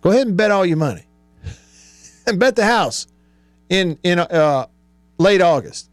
Go 0.00 0.10
ahead 0.10 0.26
and 0.26 0.36
bet 0.36 0.50
all 0.50 0.64
your 0.64 0.76
money, 0.76 1.06
and 2.26 2.38
bet 2.38 2.56
the 2.56 2.64
house 2.64 3.06
in 3.68 3.98
in 4.02 4.18
uh, 4.18 4.66
late 5.18 5.40
August. 5.40 5.90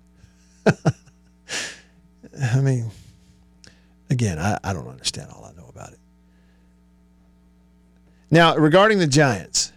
I 2.41 2.61
mean, 2.61 2.89
again, 4.09 4.39
I, 4.39 4.59
I 4.63 4.73
don't 4.73 4.87
understand 4.87 5.29
all 5.31 5.45
I 5.45 5.51
know 5.59 5.67
about 5.67 5.93
it. 5.93 5.99
Now, 8.31 8.55
regarding 8.55 8.99
the 8.99 9.07
Giants, 9.07 9.71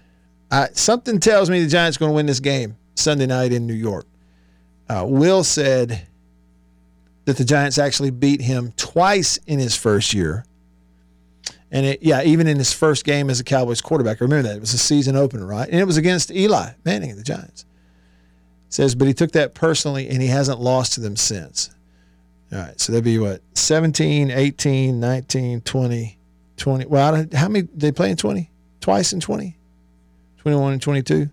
I, 0.50 0.68
something 0.72 1.20
tells 1.20 1.50
me 1.50 1.62
the 1.62 1.68
Giants 1.68 1.98
are 1.98 2.00
going 2.00 2.12
to 2.12 2.16
win 2.16 2.26
this 2.26 2.40
game 2.40 2.76
Sunday 2.94 3.26
night 3.26 3.52
in 3.52 3.66
New 3.66 3.74
York. 3.74 4.06
Uh, 4.88 5.04
Will 5.06 5.44
said 5.44 6.06
that 7.24 7.36
the 7.36 7.44
Giants 7.44 7.76
actually 7.76 8.10
beat 8.10 8.40
him 8.40 8.72
twice 8.76 9.38
in 9.46 9.58
his 9.58 9.76
first 9.76 10.14
year. 10.14 10.44
And 11.76 11.84
it, 11.84 12.02
yeah, 12.02 12.22
even 12.22 12.46
in 12.46 12.56
his 12.56 12.72
first 12.72 13.04
game 13.04 13.28
as 13.28 13.38
a 13.38 13.44
Cowboys 13.44 13.82
quarterback, 13.82 14.22
remember 14.22 14.48
that 14.48 14.56
it 14.56 14.60
was 14.60 14.72
a 14.72 14.78
season 14.78 15.14
opener, 15.14 15.44
right? 15.44 15.68
And 15.68 15.78
it 15.78 15.84
was 15.84 15.98
against 15.98 16.30
Eli 16.30 16.70
Manning 16.86 17.10
of 17.10 17.18
the 17.18 17.22
Giants. 17.22 17.66
says, 18.70 18.94
but 18.94 19.06
he 19.06 19.12
took 19.12 19.32
that 19.32 19.52
personally 19.52 20.08
and 20.08 20.22
he 20.22 20.28
hasn't 20.28 20.58
lost 20.58 20.94
to 20.94 21.02
them 21.02 21.16
since. 21.16 21.68
All 22.50 22.60
right, 22.60 22.80
so 22.80 22.92
that'd 22.92 23.04
be 23.04 23.18
what 23.18 23.42
17, 23.52 24.30
18, 24.30 24.98
19, 24.98 25.60
20, 25.60 26.18
20. 26.56 26.86
Well, 26.86 27.26
how 27.34 27.48
many 27.48 27.68
they 27.74 27.92
play 27.92 28.10
in 28.10 28.16
20? 28.16 28.50
Twice 28.80 29.12
in 29.12 29.20
20? 29.20 29.54
21 30.38 30.72
and 30.72 30.80
22. 30.80 31.28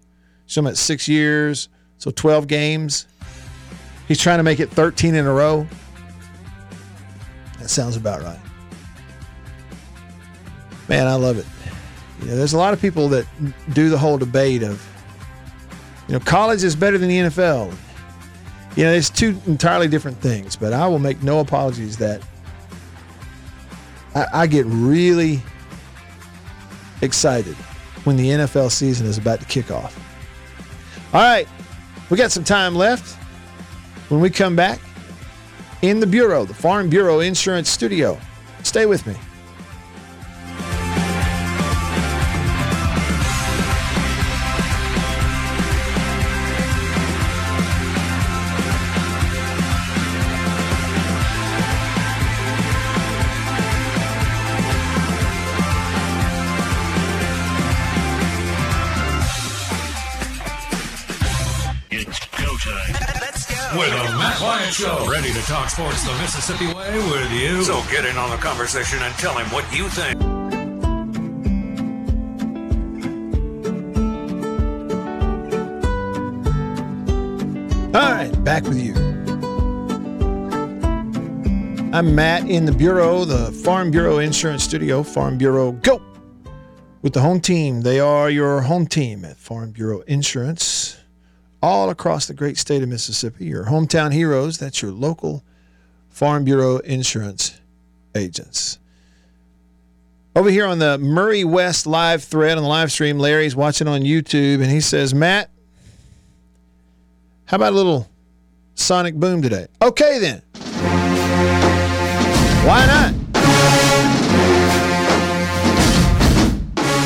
So 0.47 0.59
I'm 0.59 0.67
at 0.67 0.75
six 0.75 1.07
years, 1.07 1.69
so 1.99 2.11
12 2.11 2.47
games. 2.47 3.07
He's 4.09 4.19
trying 4.19 4.39
to 4.39 4.43
make 4.43 4.59
it 4.59 4.69
13 4.71 5.15
in 5.15 5.25
a 5.25 5.31
row. 5.31 5.65
That 7.59 7.69
sounds 7.69 7.95
about 7.95 8.23
right. 8.23 8.39
Man, 10.93 11.07
I 11.07 11.15
love 11.15 11.39
it. 11.39 11.47
You 12.21 12.27
know, 12.27 12.35
there's 12.35 12.53
a 12.53 12.57
lot 12.59 12.71
of 12.71 12.79
people 12.79 13.09
that 13.09 13.25
do 13.73 13.89
the 13.89 13.97
whole 13.97 14.19
debate 14.19 14.61
of, 14.61 14.79
you 16.07 16.13
know, 16.13 16.19
college 16.19 16.63
is 16.63 16.75
better 16.75 16.99
than 16.99 17.09
the 17.09 17.17
NFL. 17.17 17.75
You 18.75 18.83
know, 18.83 18.93
it's 18.93 19.09
two 19.09 19.35
entirely 19.47 19.87
different 19.87 20.19
things, 20.19 20.55
but 20.55 20.71
I 20.71 20.85
will 20.85 20.99
make 20.99 21.23
no 21.23 21.39
apologies 21.39 21.97
that 21.97 22.21
I, 24.13 24.27
I 24.33 24.45
get 24.45 24.67
really 24.67 25.41
excited 27.01 27.55
when 28.03 28.15
the 28.15 28.27
NFL 28.27 28.69
season 28.69 29.07
is 29.07 29.17
about 29.17 29.39
to 29.39 29.47
kick 29.47 29.71
off. 29.71 29.97
All 31.11 31.21
right, 31.21 31.47
we 32.11 32.17
got 32.17 32.31
some 32.31 32.43
time 32.43 32.75
left. 32.75 33.17
When 34.11 34.21
we 34.21 34.29
come 34.29 34.55
back, 34.55 34.79
in 35.81 35.99
the 35.99 36.05
Bureau, 36.05 36.45
the 36.45 36.53
Farm 36.53 36.87
Bureau 36.87 37.19
Insurance 37.21 37.67
Studio. 37.67 38.19
Stay 38.61 38.85
with 38.85 39.07
me. 39.07 39.15
Talk 65.45 65.69
sports 65.69 66.05
the 66.05 66.13
Mississippi 66.21 66.67
way 66.67 66.97
with 66.97 67.31
you. 67.31 67.63
So 67.63 67.81
get 67.91 68.05
in 68.05 68.17
on 68.17 68.29
the 68.29 68.37
conversation 68.37 68.99
and 69.01 69.13
tell 69.15 69.37
him 69.37 69.47
what 69.47 69.65
you 69.75 69.89
think. 69.89 70.21
All 77.95 78.11
right, 78.11 78.31
back 78.43 78.63
with 78.63 78.81
you. 78.81 78.93
I'm 81.93 82.15
Matt 82.15 82.49
in 82.49 82.65
the 82.65 82.71
Bureau, 82.71 83.23
the 83.23 83.51
Farm 83.51 83.91
Bureau 83.91 84.17
Insurance 84.17 84.63
Studio. 84.63 85.03
Farm 85.03 85.37
Bureau, 85.37 85.73
go! 85.73 86.01
With 87.03 87.13
the 87.13 87.21
home 87.21 87.39
team. 87.39 87.81
They 87.81 87.99
are 87.99 88.29
your 88.29 88.61
home 88.61 88.87
team 88.87 89.25
at 89.25 89.37
Farm 89.37 89.71
Bureau 89.71 89.99
Insurance 90.07 90.92
all 91.63 91.89
across 91.89 92.27
the 92.27 92.33
great 92.33 92.57
state 92.57 92.83
of 92.83 92.89
Mississippi. 92.89 93.45
Your 93.45 93.63
hometown 93.63 94.11
heroes, 94.11 94.57
that's 94.57 94.81
your 94.81 94.91
local 94.91 95.45
Farm 96.09 96.43
Bureau 96.43 96.79
insurance 96.79 97.57
agents. 98.13 98.79
Over 100.35 100.49
here 100.49 100.65
on 100.65 100.79
the 100.79 100.97
Murray 100.97 101.45
West 101.45 101.87
live 101.87 102.21
thread 102.21 102.57
on 102.57 102.63
the 102.63 102.69
live 102.69 102.91
stream, 102.91 103.17
Larry's 103.17 103.55
watching 103.55 103.87
on 103.87 104.01
YouTube 104.01 104.55
and 104.61 104.69
he 104.69 104.81
says, 104.81 105.13
Matt, 105.13 105.49
how 107.45 107.55
about 107.55 107.71
a 107.71 107.75
little 107.77 108.09
sonic 108.75 109.15
boom 109.15 109.41
today? 109.41 109.67
Okay, 109.81 110.19
then. 110.19 110.41
Why 112.65 112.85
not? 112.85 113.13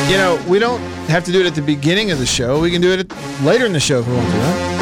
You 0.09 0.17
know, 0.17 0.43
we 0.47 0.57
don't 0.57 0.96
have 1.07 1.23
to 1.23 1.31
do 1.31 1.39
it 1.39 1.45
at 1.45 1.55
the 1.55 1.61
beginning 1.61 2.11
of 2.11 2.19
the 2.19 2.25
show. 2.25 2.59
We 2.59 2.69
can 2.69 2.81
do 2.81 2.91
it 2.91 3.11
later 3.41 3.65
in 3.65 3.73
the 3.73 3.79
show 3.79 3.99
if 3.99 4.07
we 4.07 4.13
want 4.13 4.27
to. 4.27 4.33
Huh? 4.33 4.77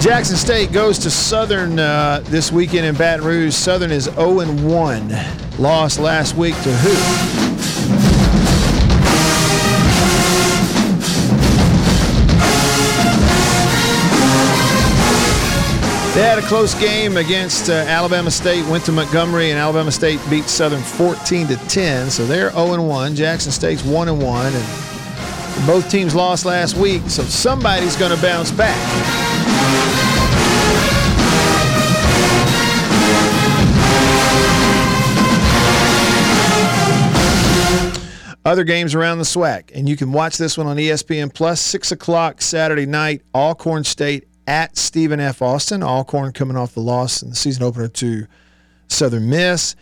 Jackson 0.00 0.36
State 0.36 0.72
goes 0.72 0.98
to 1.00 1.10
Southern 1.10 1.78
uh, 1.78 2.20
this 2.24 2.50
weekend 2.50 2.86
in 2.86 2.94
Baton 2.94 3.24
Rouge. 3.24 3.54
Southern 3.54 3.90
is 3.90 4.04
0 4.04 4.46
1. 4.46 5.14
Lost 5.58 5.98
last 5.98 6.36
week 6.36 6.54
to 6.62 6.72
who? 6.72 7.49
They 16.12 16.22
had 16.22 16.40
a 16.40 16.42
close 16.42 16.74
game 16.74 17.16
against 17.16 17.70
uh, 17.70 17.72
Alabama 17.72 18.32
State, 18.32 18.66
went 18.66 18.84
to 18.86 18.92
Montgomery, 18.92 19.50
and 19.50 19.58
Alabama 19.60 19.92
State 19.92 20.18
beat 20.28 20.46
Southern 20.46 20.82
14 20.82 21.46
to 21.46 21.56
10. 21.68 22.10
So 22.10 22.26
they're 22.26 22.50
0 22.50 22.82
1. 22.82 23.14
Jackson 23.14 23.52
State's 23.52 23.84
1 23.84 24.18
1. 24.18 24.46
And 24.52 25.66
both 25.68 25.88
teams 25.88 26.12
lost 26.12 26.44
last 26.44 26.76
week, 26.76 27.02
so 27.02 27.22
somebody's 27.22 27.94
going 27.96 28.14
to 28.14 28.20
bounce 28.20 28.50
back. 28.50 28.76
Other 38.44 38.64
games 38.64 38.94
around 38.94 39.18
the 39.18 39.24
SWAC, 39.24 39.70
and 39.74 39.88
you 39.88 39.96
can 39.96 40.12
watch 40.12 40.38
this 40.38 40.58
one 40.58 40.66
on 40.66 40.76
ESPN 40.78 41.32
Plus, 41.32 41.60
6 41.60 41.92
o'clock 41.92 42.40
Saturday 42.40 42.86
night, 42.86 43.22
Alcorn 43.34 43.84
State 43.84 44.29
at 44.50 44.76
Stephen 44.76 45.20
F. 45.20 45.42
Austin. 45.42 45.80
Alcorn 45.80 46.32
coming 46.32 46.56
off 46.56 46.74
the 46.74 46.80
loss 46.80 47.22
in 47.22 47.30
the 47.30 47.36
season 47.36 47.62
opener 47.62 47.86
to 47.86 48.26
Southern 48.88 49.30
Miss. 49.30 49.76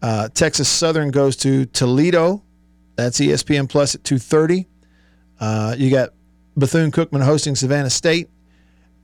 Uh, 0.00 0.30
Texas 0.32 0.66
Southern 0.66 1.10
goes 1.10 1.36
to 1.36 1.66
Toledo. 1.66 2.42
That's 2.96 3.20
ESPN 3.20 3.68
Plus 3.68 3.94
at 3.94 4.02
2.30. 4.02 4.64
Uh, 5.38 5.74
you 5.76 5.90
got 5.90 6.08
Bethune-Cookman 6.56 7.22
hosting 7.22 7.54
Savannah 7.54 7.90
State. 7.90 8.30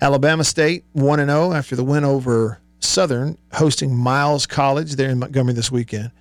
Alabama 0.01 0.43
State 0.43 0.85
1-0 0.97 1.55
after 1.55 1.77
the 1.77 1.85
win 1.85 2.07
over 2.07 2.59
Southern, 2.79 3.37
hosting 3.53 3.95
Miles 3.95 4.47
College 4.47 4.95
there 4.95 5.11
in 5.11 5.19
Montgomery 5.19 5.53
this 5.53 5.71
weekend. 5.71 6.13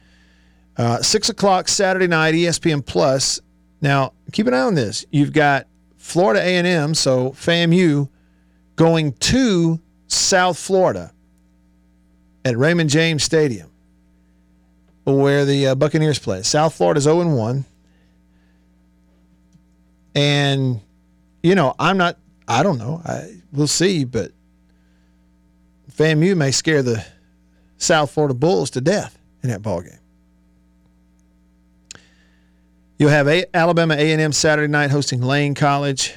Uh, 0.75 1.01
6 1.01 1.29
o'clock 1.29 1.69
Saturday 1.69 2.07
night, 2.07 2.33
ESPN 2.33 2.85
Plus. 2.85 3.39
Now, 3.79 4.11
keep 4.33 4.45
an 4.47 4.53
eye 4.53 4.59
on 4.59 4.75
this. 4.75 5.05
You've 5.09 5.31
got 5.31 5.67
Florida 5.95 6.41
A&M, 6.41 6.93
so 6.95 7.31
FAMU, 7.31 8.09
going 8.80 9.11
to 9.11 9.77
South 10.07 10.57
Florida 10.57 11.11
at 12.45 12.57
Raymond 12.57 12.89
James 12.89 13.25
Stadium, 13.25 13.69
where 15.03 15.43
the 15.43 15.67
uh, 15.67 15.75
Buccaneers 15.75 16.17
play. 16.17 16.43
South 16.43 16.73
Florida's 16.73 17.03
0 17.03 17.36
1. 17.36 17.65
And, 20.15 20.80
you 21.43 21.55
know, 21.55 21.75
I'm 21.77 21.97
not, 21.97 22.19
I 22.47 22.63
don't 22.63 22.77
know. 22.77 23.01
I, 23.03 23.36
we'll 23.51 23.67
see, 23.67 24.05
but 24.05 24.32
FAMU 25.91 26.38
may 26.38 26.51
scare 26.51 26.82
the 26.82 27.05
South 27.77 28.11
Florida 28.11 28.34
Bulls 28.34 28.69
to 28.71 28.82
death 28.82 29.19
in 29.43 29.49
that 29.49 29.61
ball 29.61 29.82
game. 29.82 29.99
You'll 32.97 33.09
have 33.09 33.27
a- 33.27 33.45
Alabama 33.53 33.95
A&M 33.95 34.32
Saturday 34.32 34.71
night 34.71 34.89
hosting 34.89 35.21
Lane 35.21 35.53
College 35.53 36.13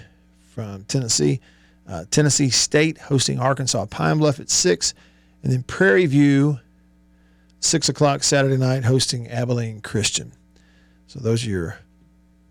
from 0.55 0.85
Tennessee. 0.85 1.41
Uh, 1.89 2.05
Tennessee 2.11 2.51
State 2.51 2.99
hosting 2.99 3.39
Arkansas 3.39 3.87
Pine 3.87 4.19
Bluff 4.19 4.41
at 4.41 4.51
6. 4.51 4.95
And 5.43 5.53
then 5.53 5.63
Prairie 5.65 6.07
View, 6.07 6.61
6 7.61 7.89
o'clock 7.89 8.23
Saturday 8.23 8.57
night, 8.57 8.85
hosting 8.85 9.29
Abilene 9.29 9.81
Christian. 9.81 10.33
So 11.07 11.21
those 11.21 11.45
are 11.47 11.51
your 11.51 11.79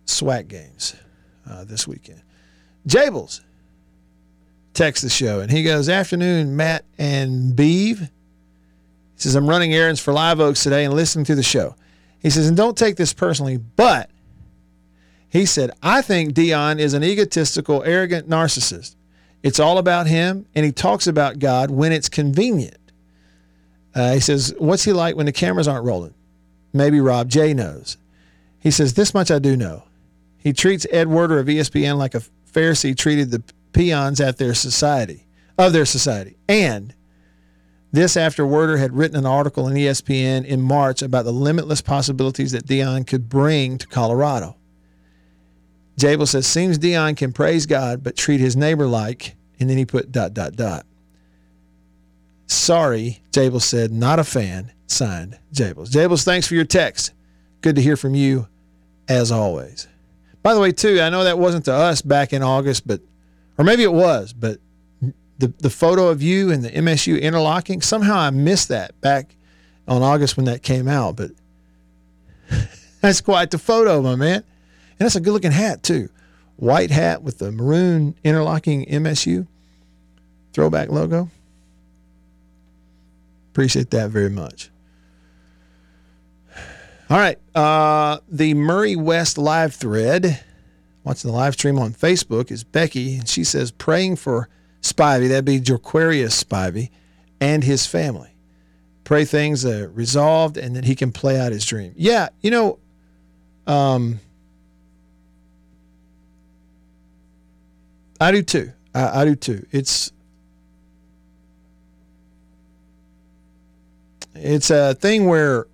SWAC 0.05 0.47
games 0.47 0.95
uh, 1.49 1.63
this 1.63 1.87
weekend. 1.87 2.21
Jables 2.87 3.41
texts 4.73 5.03
the 5.03 5.09
show, 5.09 5.39
and 5.39 5.51
he 5.51 5.63
goes, 5.63 5.89
Afternoon, 5.89 6.55
Matt 6.55 6.85
and 6.97 7.55
Beeve. 7.55 7.99
He 8.01 8.07
says, 9.15 9.35
I'm 9.35 9.47
running 9.47 9.73
errands 9.73 9.99
for 9.99 10.13
Live 10.13 10.39
Oaks 10.39 10.63
today 10.63 10.85
and 10.85 10.93
listening 10.93 11.25
to 11.25 11.35
the 11.35 11.43
show. 11.43 11.75
He 12.19 12.29
says, 12.29 12.47
and 12.47 12.57
don't 12.57 12.77
take 12.77 12.97
this 12.97 13.13
personally, 13.13 13.57
but 13.57 14.09
he 15.29 15.45
said, 15.45 15.71
I 15.81 16.01
think 16.01 16.33
Deion 16.33 16.79
is 16.79 16.93
an 16.93 17.03
egotistical, 17.03 17.83
arrogant 17.83 18.29
narcissist. 18.29 18.95
It's 19.43 19.59
all 19.59 19.77
about 19.77 20.07
him, 20.07 20.45
and 20.53 20.65
he 20.65 20.71
talks 20.71 21.07
about 21.07 21.39
God 21.39 21.71
when 21.71 21.91
it's 21.91 22.09
convenient. 22.09 22.77
Uh, 23.93 24.13
he 24.13 24.19
says, 24.19 24.53
What's 24.57 24.83
he 24.83 24.93
like 24.93 25.15
when 25.15 25.25
the 25.25 25.31
cameras 25.31 25.67
aren't 25.67 25.85
rolling? 25.85 26.13
Maybe 26.73 26.99
Rob 26.99 27.29
J 27.29 27.53
knows. 27.53 27.97
He 28.59 28.71
says, 28.71 28.93
This 28.93 29.13
much 29.13 29.31
I 29.31 29.39
do 29.39 29.57
know. 29.57 29.83
He 30.37 30.53
treats 30.53 30.85
Ed 30.91 31.07
Werder 31.07 31.39
of 31.39 31.47
ESPN 31.47 31.97
like 31.97 32.15
a 32.15 32.21
Pharisee 32.51 32.97
treated 32.97 33.31
the 33.31 33.43
peons 33.73 34.19
at 34.19 34.37
their 34.37 34.53
society, 34.53 35.25
of 35.57 35.73
their 35.73 35.85
society. 35.85 36.37
And 36.47 36.93
this 37.91 38.15
after 38.15 38.45
Werder 38.45 38.77
had 38.77 38.95
written 38.95 39.17
an 39.17 39.25
article 39.25 39.67
in 39.67 39.75
ESPN 39.75 40.45
in 40.45 40.61
March 40.61 41.01
about 41.01 41.25
the 41.25 41.33
limitless 41.33 41.81
possibilities 41.81 42.51
that 42.53 42.65
Deion 42.65 43.05
could 43.05 43.29
bring 43.29 43.77
to 43.77 43.87
Colorado. 43.87 44.55
Jabel 45.97 46.25
says, 46.25 46.47
seems 46.47 46.79
Deion 46.79 47.15
can 47.15 47.33
praise 47.33 47.65
God 47.65 48.03
but 48.03 48.15
treat 48.15 48.39
his 48.39 48.55
neighbor 48.55 48.87
like, 48.87 49.35
and 49.59 49.69
then 49.69 49.77
he 49.77 49.85
put 49.85 50.11
dot, 50.11 50.33
dot, 50.33 50.55
dot. 50.55 50.85
Sorry, 52.47 53.21
Jabel 53.31 53.59
said, 53.59 53.91
not 53.91 54.19
a 54.19 54.23
fan. 54.23 54.71
Signed, 54.87 55.39
Jables. 55.53 55.89
Jables, 55.89 56.25
thanks 56.25 56.45
for 56.45 56.55
your 56.55 56.65
text. 56.65 57.13
Good 57.61 57.77
to 57.77 57.81
hear 57.81 57.95
from 57.95 58.13
you, 58.13 58.47
as 59.07 59.31
always. 59.31 59.87
By 60.43 60.53
the 60.53 60.59
way, 60.59 60.73
too, 60.73 60.99
I 60.99 61.09
know 61.09 61.23
that 61.23 61.39
wasn't 61.39 61.65
to 61.65 61.73
us 61.73 62.01
back 62.01 62.33
in 62.33 62.43
August, 62.43 62.85
but 62.85 62.99
or 63.57 63.63
maybe 63.63 63.83
it 63.83 63.93
was, 63.93 64.33
but 64.33 64.59
the 65.37 65.53
the 65.59 65.69
photo 65.69 66.09
of 66.09 66.21
you 66.21 66.51
and 66.51 66.63
the 66.63 66.69
MSU 66.71 67.21
interlocking, 67.21 67.81
somehow 67.81 68.17
I 68.17 68.31
missed 68.31 68.67
that 68.67 68.99
back 69.01 69.35
on 69.87 70.01
August 70.01 70.35
when 70.35 70.45
that 70.47 70.61
came 70.61 70.87
out. 70.87 71.15
But 71.15 71.31
that's 73.01 73.21
quite 73.21 73.51
the 73.51 73.59
photo, 73.59 74.01
my 74.01 74.15
man. 74.15 74.43
And 75.01 75.07
that's 75.07 75.15
a 75.15 75.19
good 75.19 75.31
looking 75.33 75.51
hat, 75.51 75.81
too. 75.81 76.09
White 76.57 76.91
hat 76.91 77.23
with 77.23 77.39
the 77.39 77.51
maroon 77.51 78.13
interlocking 78.23 78.85
MSU 78.85 79.47
throwback 80.53 80.89
logo. 80.89 81.27
Appreciate 83.51 83.89
that 83.89 84.11
very 84.11 84.29
much. 84.29 84.69
All 87.09 87.17
right. 87.17 87.39
Uh, 87.55 88.19
the 88.29 88.53
Murray 88.53 88.95
West 88.95 89.39
live 89.39 89.73
thread, 89.73 90.39
watching 91.03 91.31
the 91.31 91.35
live 91.35 91.53
stream 91.53 91.79
on 91.79 91.93
Facebook, 91.93 92.51
is 92.51 92.63
Becky. 92.63 93.15
And 93.15 93.27
she 93.27 93.43
says, 93.43 93.71
praying 93.71 94.17
for 94.17 94.49
Spivey, 94.83 95.29
that'd 95.29 95.45
be 95.45 95.59
Jorquarius 95.59 96.43
Spivey, 96.43 96.91
and 97.39 97.63
his 97.63 97.87
family. 97.87 98.35
Pray 99.03 99.25
things 99.25 99.65
are 99.65 99.89
resolved 99.89 100.57
and 100.57 100.75
that 100.75 100.85
he 100.85 100.93
can 100.93 101.11
play 101.11 101.39
out 101.39 101.51
his 101.51 101.65
dream. 101.65 101.91
Yeah, 101.97 102.29
you 102.41 102.51
know, 102.51 102.77
um, 103.65 104.19
I 108.21 108.31
do 108.31 108.43
too. 108.43 108.71
I, 108.93 109.21
I 109.21 109.25
do 109.25 109.35
too. 109.35 109.65
It's 109.71 110.11
it's 114.35 114.69
a 114.69 114.93
thing 114.93 115.25
where 115.25 115.65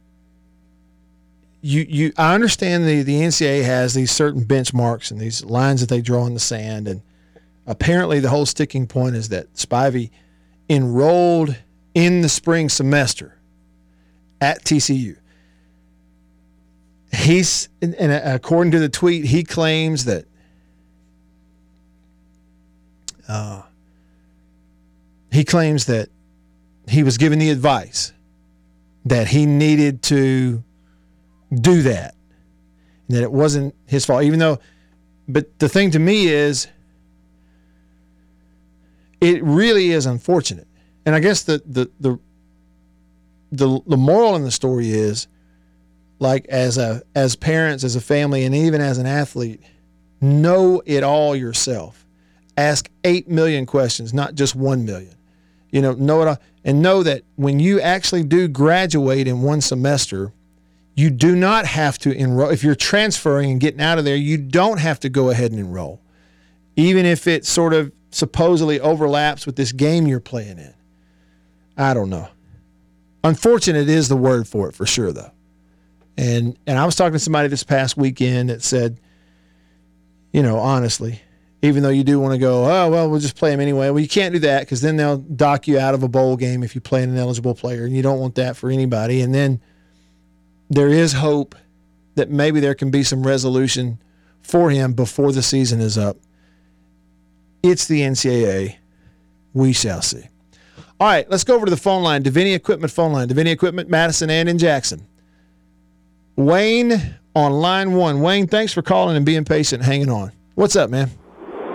you 1.62 1.86
you 1.90 2.14
I 2.18 2.34
understand 2.34 2.88
the 2.88 3.04
the 3.04 3.20
NCAA 3.20 3.66
has 3.66 3.94
these 3.94 4.12
certain 4.12 4.46
benchmarks 4.46 5.12
and 5.12 5.20
these 5.20 5.44
lines 5.44 5.82
that 5.82 5.90
they 5.90 6.00
draw 6.00 6.26
in 6.26 6.34
the 6.36 6.40
sand, 6.40 6.88
and 6.88 7.02
apparently 7.66 8.22
the 8.22 8.30
whole 8.30 8.46
sticking 8.46 8.88
point 8.88 9.18
is 9.18 9.28
that 9.28 9.54
Spivey 9.54 10.10
enrolled 10.70 11.54
in 11.94 12.22
the 12.22 12.30
spring 12.30 12.70
semester 12.70 13.38
at 14.40 14.64
TCU. 14.64 15.18
He's 17.12 17.68
and, 17.82 17.94
according 18.00 18.72
to 18.72 18.80
the 18.80 18.88
tweet, 18.88 19.26
he 19.26 19.44
claims 19.44 20.06
that 20.06 20.27
uh, 23.28 23.62
he 25.32 25.44
claims 25.44 25.86
that 25.86 26.10
he 26.88 27.04
was 27.04 27.18
given 27.18 27.40
the 27.40 27.50
advice 27.50 28.14
that 29.06 29.28
he 29.28 29.46
needed 29.46 30.02
to 30.04 30.64
do 31.54 31.82
that 31.82 32.16
and 33.08 33.18
that 33.18 33.24
it 33.24 33.32
wasn't 33.32 33.74
his 33.86 34.06
fault 34.06 34.24
even 34.24 34.40
though 34.40 34.60
but 35.28 35.60
the 35.60 35.70
thing 35.70 35.92
to 35.92 36.00
me 36.00 36.28
is 36.28 36.68
it 39.20 39.44
really 39.44 39.92
is 39.92 40.06
unfortunate. 40.06 40.68
And 41.06 41.16
i 41.16 41.20
guess 41.20 41.44
the 41.44 41.62
the 41.66 41.90
the 42.00 42.20
the, 43.50 43.80
the 43.88 43.98
moral 43.98 44.36
in 44.36 44.44
the 44.44 44.52
story 44.52 44.90
is 44.92 45.28
like 46.20 46.46
as 46.48 46.78
a 46.78 47.02
as 47.16 47.36
parents 47.36 47.84
as 47.84 47.96
a 47.96 48.02
family 48.02 48.44
and 48.44 48.54
even 48.54 48.82
as 48.82 48.98
an 48.98 49.06
athlete 49.06 49.62
know 50.20 50.82
it 50.86 51.04
all 51.04 51.36
yourself 51.36 52.07
ask 52.58 52.90
8 53.04 53.28
million 53.28 53.66
questions 53.66 54.14
not 54.14 54.36
just 54.36 54.56
1 54.56 54.86
million 54.86 55.16
you 55.72 55.82
know 55.82 55.94
know 55.94 56.22
it 56.22 56.28
all 56.28 56.38
and 56.64 56.82
know 56.82 57.04
that 57.04 57.24
when 57.36 57.60
you 57.60 57.80
actually 57.80 58.24
do 58.24 58.48
graduate 58.48 59.28
in 59.28 59.42
one 59.42 59.62
semester 59.62 60.34
you 60.96 61.10
do 61.10 61.36
not 61.36 61.66
have 61.66 61.98
to 62.00 62.12
enroll 62.12 62.50
if 62.50 62.64
you're 62.64 62.76
transferring 62.76 63.52
and 63.52 63.62
getting 63.62 63.82
out 63.82 64.00
of 64.00 64.06
there 64.06 64.16
you 64.16 64.38
don't 64.38 64.80
have 64.80 65.00
to 65.00 65.10
go 65.10 65.30
ahead 65.30 65.52
and 65.52 65.60
enroll 65.60 66.02
even 66.76 67.06
if 67.06 67.28
it 67.28 67.46
sort 67.46 67.74
of 67.74 67.92
supposedly 68.12 68.80
overlaps 68.80 69.46
with 69.46 69.56
this 69.56 69.72
game 69.72 70.08
you're 70.08 70.20
playing 70.20 70.60
in. 70.60 70.74
I 71.78 71.94
don't 71.94 72.10
know. 72.10 72.30
Unfortunate 73.24 73.90
is 73.90 74.10
the 74.10 74.16
word 74.16 74.48
for 74.48 74.70
it 74.70 74.76
for 74.76 74.86
sure, 74.86 75.12
though. 75.12 75.32
And 76.18 76.58
and 76.66 76.78
I 76.78 76.86
was 76.86 76.96
talking 76.96 77.14
to 77.14 77.20
somebody 77.20 77.48
this 77.50 77.64
past 77.64 77.98
weekend 77.98 78.50
that 78.50 78.64
said, 78.64 79.00
you 80.32 80.42
know, 80.42 80.58
honestly, 80.58 81.22
even 81.62 81.82
though 81.84 81.90
you 81.90 82.04
do 82.04 82.20
want 82.20 82.34
to 82.34 82.38
go, 82.38 82.66
oh 82.66 82.90
well, 82.90 83.10
we'll 83.10 83.20
just 83.20 83.36
play 83.36 83.52
them 83.52 83.60
anyway. 83.60 83.90
Well, 83.90 84.00
you 84.00 84.08
can't 84.08 84.34
do 84.34 84.40
that 84.40 84.62
because 84.62 84.82
then 84.82 84.98
they'll 84.98 85.18
dock 85.18 85.68
you 85.68 85.80
out 85.80 85.94
of 85.94 86.04
a 86.04 86.08
bowl 86.08 86.38
game 86.38 86.64
if 86.64 86.76
you 86.76 86.82
play 86.82 87.04
an 87.04 87.10
ineligible 87.10 87.56
player, 87.56 87.86
and 87.86 87.96
you 87.96 88.04
don't 88.04 88.20
want 88.20 88.36
that 88.36 88.56
for 88.56 88.70
anybody. 88.70 89.22
And 89.22 89.34
then 89.34 89.62
there 90.70 90.90
is 90.90 91.14
hope 91.14 91.56
that 92.16 92.30
maybe 92.30 92.60
there 92.60 92.76
can 92.76 92.92
be 92.92 93.04
some 93.04 93.26
resolution 93.26 94.00
for 94.42 94.70
him 94.70 94.94
before 94.94 95.32
the 95.32 95.42
season 95.42 95.82
is 95.82 95.98
up. 95.98 96.18
It's 97.64 97.88
the 97.88 98.02
NCAA. 98.02 98.78
We 99.54 99.74
shall 99.74 100.02
see. 100.02 100.24
All 101.00 101.08
right, 101.08 101.30
let's 101.30 101.44
go 101.44 101.56
over 101.56 101.66
to 101.66 101.70
the 101.70 101.78
phone 101.78 102.04
line. 102.04 102.24
Davini 102.24 102.56
Equipment 102.56 102.92
phone 102.92 103.14
line. 103.14 103.28
Davini 103.28 103.52
Equipment, 103.52 103.90
Madison 103.90 104.30
and 104.30 104.48
in 104.48 104.58
Jackson. 104.58 105.06
Wayne 106.36 107.16
on 107.36 107.52
line 107.54 107.94
one. 107.94 108.22
Wayne, 108.22 108.48
thanks 108.48 108.74
for 108.74 108.82
calling 108.82 109.16
and 109.16 109.26
being 109.26 109.46
patient, 109.46 109.84
hanging 109.84 110.10
on. 110.10 110.32
What's 110.56 110.76
up, 110.76 110.90
man? 110.90 111.10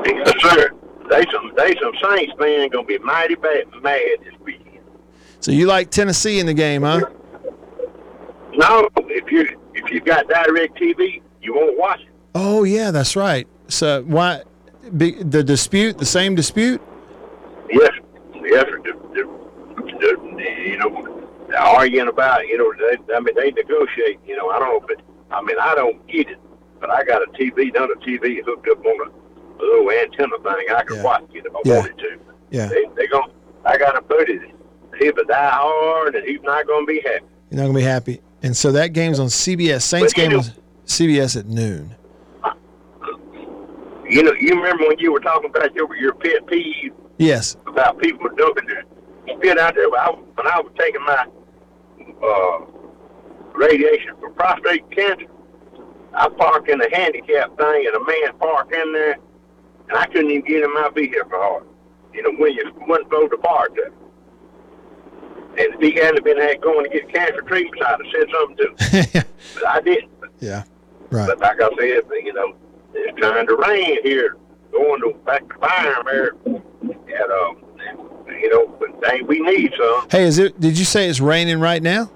Yes, 0.04 0.32
sir. 0.40 0.70
They 1.10 1.24
some 1.30 1.52
they 1.56 1.74
some 1.80 1.92
Saints 2.02 2.32
fan 2.38 2.68
gonna 2.70 2.86
be 2.86 2.98
mighty 2.98 3.34
bad 3.34 3.64
mad 3.82 4.00
this 4.24 4.34
weekend. 4.44 4.80
So 5.40 5.50
you 5.52 5.66
like 5.66 5.90
Tennessee 5.90 6.38
in 6.38 6.46
the 6.46 6.54
game, 6.54 6.82
huh? 6.82 7.00
No, 8.54 8.88
if 8.96 9.30
you 9.30 9.58
if 9.74 9.90
you've 9.90 10.04
got 10.04 10.26
DirecTV, 10.28 11.22
you 11.40 11.54
won't 11.54 11.78
watch 11.78 12.00
it. 12.00 12.08
Oh 12.34 12.64
yeah, 12.64 12.90
that's 12.90 13.16
right. 13.16 13.46
So 13.68 14.02
why 14.04 14.42
be, 14.96 15.22
the 15.22 15.42
dispute? 15.42 15.98
The 15.98 16.06
same 16.06 16.34
dispute? 16.34 16.80
Yes, 17.70 17.90
yes. 18.42 18.64
The, 18.84 18.92
the, 19.14 19.24
the, 20.00 20.62
you 20.66 20.78
know, 20.78 21.28
arguing 21.56 22.08
about 22.08 22.46
you 22.46 22.58
know 22.58 22.72
they 22.78 23.14
I 23.14 23.20
mean 23.20 23.34
they 23.34 23.50
negotiate. 23.50 24.20
You 24.26 24.36
know, 24.36 24.50
I 24.50 24.58
don't 24.58 24.86
but 24.86 25.02
I 25.30 25.42
mean 25.42 25.56
I 25.60 25.74
don't 25.74 26.06
get 26.06 26.28
it. 26.28 26.38
But 26.80 26.90
I 26.90 27.04
got 27.04 27.22
a 27.22 27.30
TV, 27.32 27.72
done 27.72 27.88
a 27.92 28.00
TV 28.00 28.44
hooked 28.44 28.68
up 28.68 28.84
on 28.84 29.08
a 29.08 29.21
little 29.64 29.90
antenna 29.90 30.36
thing. 30.42 30.66
I 30.76 30.82
can 30.84 30.96
Yeah. 30.96 31.02
watch 31.02 31.24
it 31.34 31.44
if 31.46 31.54
I 31.54 31.58
Yeah. 31.64 31.78
wanted 31.78 31.98
to. 31.98 32.18
Yeah. 32.50 32.66
They 32.68 32.84
they 32.96 33.06
going 33.06 33.30
I 33.64 33.78
got 33.78 33.92
to 33.92 34.02
put 34.02 34.28
it. 34.28 34.40
He'll 34.98 35.12
die 35.28 35.50
hard, 35.50 36.14
and 36.16 36.26
he's 36.26 36.42
not 36.42 36.66
gonna 36.66 36.84
be 36.86 37.00
happy. 37.00 37.24
You're 37.50 37.60
not 37.60 37.66
gonna 37.66 37.78
be 37.78 37.82
happy. 37.82 38.20
And 38.42 38.56
so 38.56 38.72
that 38.72 38.88
game's 38.92 39.20
on 39.20 39.28
CBS. 39.28 39.84
Saints 39.84 40.12
game 40.12 40.30
know- 40.32 40.38
was 40.38 40.52
CBS 40.84 41.36
at 41.36 41.46
noon. 41.46 41.94
You 44.08 44.22
know, 44.22 44.32
you 44.38 44.54
remember 44.56 44.88
when 44.88 44.98
you 44.98 45.12
were 45.12 45.20
talking 45.20 45.48
about 45.48 45.74
your 45.74 45.94
your 45.96 46.12
pet 46.14 46.46
peeve 46.46 46.92
Yes. 47.18 47.56
about 47.66 47.98
people 47.98 48.28
dumping 48.36 48.66
their 48.66 48.82
spit 49.36 49.58
out 49.58 49.74
there. 49.74 49.88
When 49.88 50.00
I, 50.00 50.10
when 50.10 50.46
I 50.46 50.60
was 50.60 50.72
taking 50.78 51.02
my 51.02 51.26
uh, 52.22 52.58
radiation 53.54 54.14
for 54.20 54.30
prostate 54.30 54.90
cancer, 54.90 55.26
I 56.14 56.28
parked 56.28 56.68
in 56.68 56.80
a 56.80 56.94
handicap 56.94 57.56
thing, 57.56 57.86
and 57.86 57.94
a 57.96 58.04
man 58.04 58.36
parked 58.38 58.74
in 58.74 58.92
there, 58.92 59.16
and 59.88 59.98
I 59.98 60.06
couldn't 60.06 60.30
even 60.30 60.44
get 60.46 60.62
in 60.62 60.72
my 60.74 60.88
vehicle 60.94 61.28
hard. 61.30 61.64
You 62.14 62.22
know, 62.22 62.32
when 62.38 62.52
you 62.52 62.70
wasn't 62.88 63.06
supposed 63.06 63.30
to 63.32 63.38
park 63.38 63.72
there. 63.74 63.92
And 65.58 65.74
if 65.74 65.80
he 65.80 65.92
hadn't 66.00 66.24
been 66.24 66.38
had 66.38 66.60
going 66.60 66.84
to 66.84 66.90
get 66.90 67.12
cancer 67.12 67.42
treatment, 67.42 67.82
I'd 67.84 67.90
have 67.90 68.00
said 68.12 68.26
something 68.32 68.56
to 68.56 69.18
him. 69.18 69.24
But 69.54 69.66
I 69.66 69.80
didn't. 69.80 70.10
yeah. 70.40 70.62
Right. 71.10 71.26
But 71.26 71.40
like 71.40 71.60
I 71.60 71.68
said, 71.78 72.02
you 72.24 72.32
know, 72.32 72.54
it's 72.94 73.18
trying 73.18 73.46
to 73.46 73.56
rain 73.56 73.98
here, 74.02 74.36
going 74.70 75.00
to 75.02 75.12
back 75.26 75.46
to 75.48 75.58
Byram 75.58 76.06
there, 76.06 76.30
and 76.46 77.32
um, 77.32 77.62
you 78.28 78.48
know, 78.50 78.66
but 78.80 78.98
dang, 79.02 79.26
we 79.26 79.40
need 79.40 79.72
some. 79.78 80.08
Hey, 80.10 80.24
is 80.24 80.38
it? 80.38 80.58
Did 80.60 80.78
you 80.78 80.84
say 80.86 81.08
it's 81.08 81.20
raining 81.20 81.60
right 81.60 81.82
now? 81.82 82.10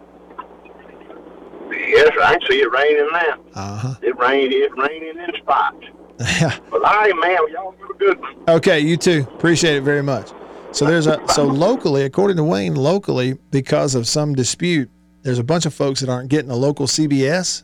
Yes, 1.70 2.10
I 2.22 2.36
can 2.38 2.48
see 2.50 2.60
it 2.60 2.70
raining 2.70 3.08
now. 3.12 3.38
Uh 3.54 3.76
huh. 3.76 3.94
It 4.02 4.16
rained. 4.18 4.52
It's 4.52 4.74
raining 4.76 5.18
in 5.18 5.40
spots. 5.42 5.84
Yeah. 6.18 6.58
But 6.70 6.82
man, 6.82 7.38
y'all 7.52 7.74
have 7.78 7.90
a 7.90 7.94
good 7.94 8.20
one. 8.20 8.34
Okay, 8.48 8.80
you 8.80 8.96
too. 8.96 9.26
Appreciate 9.34 9.76
it 9.76 9.82
very 9.82 10.02
much. 10.02 10.30
So 10.72 10.84
there's 10.84 11.06
a 11.06 11.20
so 11.28 11.44
locally, 11.44 12.04
according 12.04 12.36
to 12.36 12.44
Wayne, 12.44 12.74
locally 12.74 13.38
because 13.50 13.94
of 13.94 14.06
some 14.06 14.34
dispute, 14.34 14.90
there's 15.22 15.38
a 15.38 15.44
bunch 15.44 15.66
of 15.66 15.74
folks 15.74 16.00
that 16.00 16.08
aren't 16.08 16.28
getting 16.28 16.50
a 16.50 16.56
local 16.56 16.86
CBS 16.86 17.62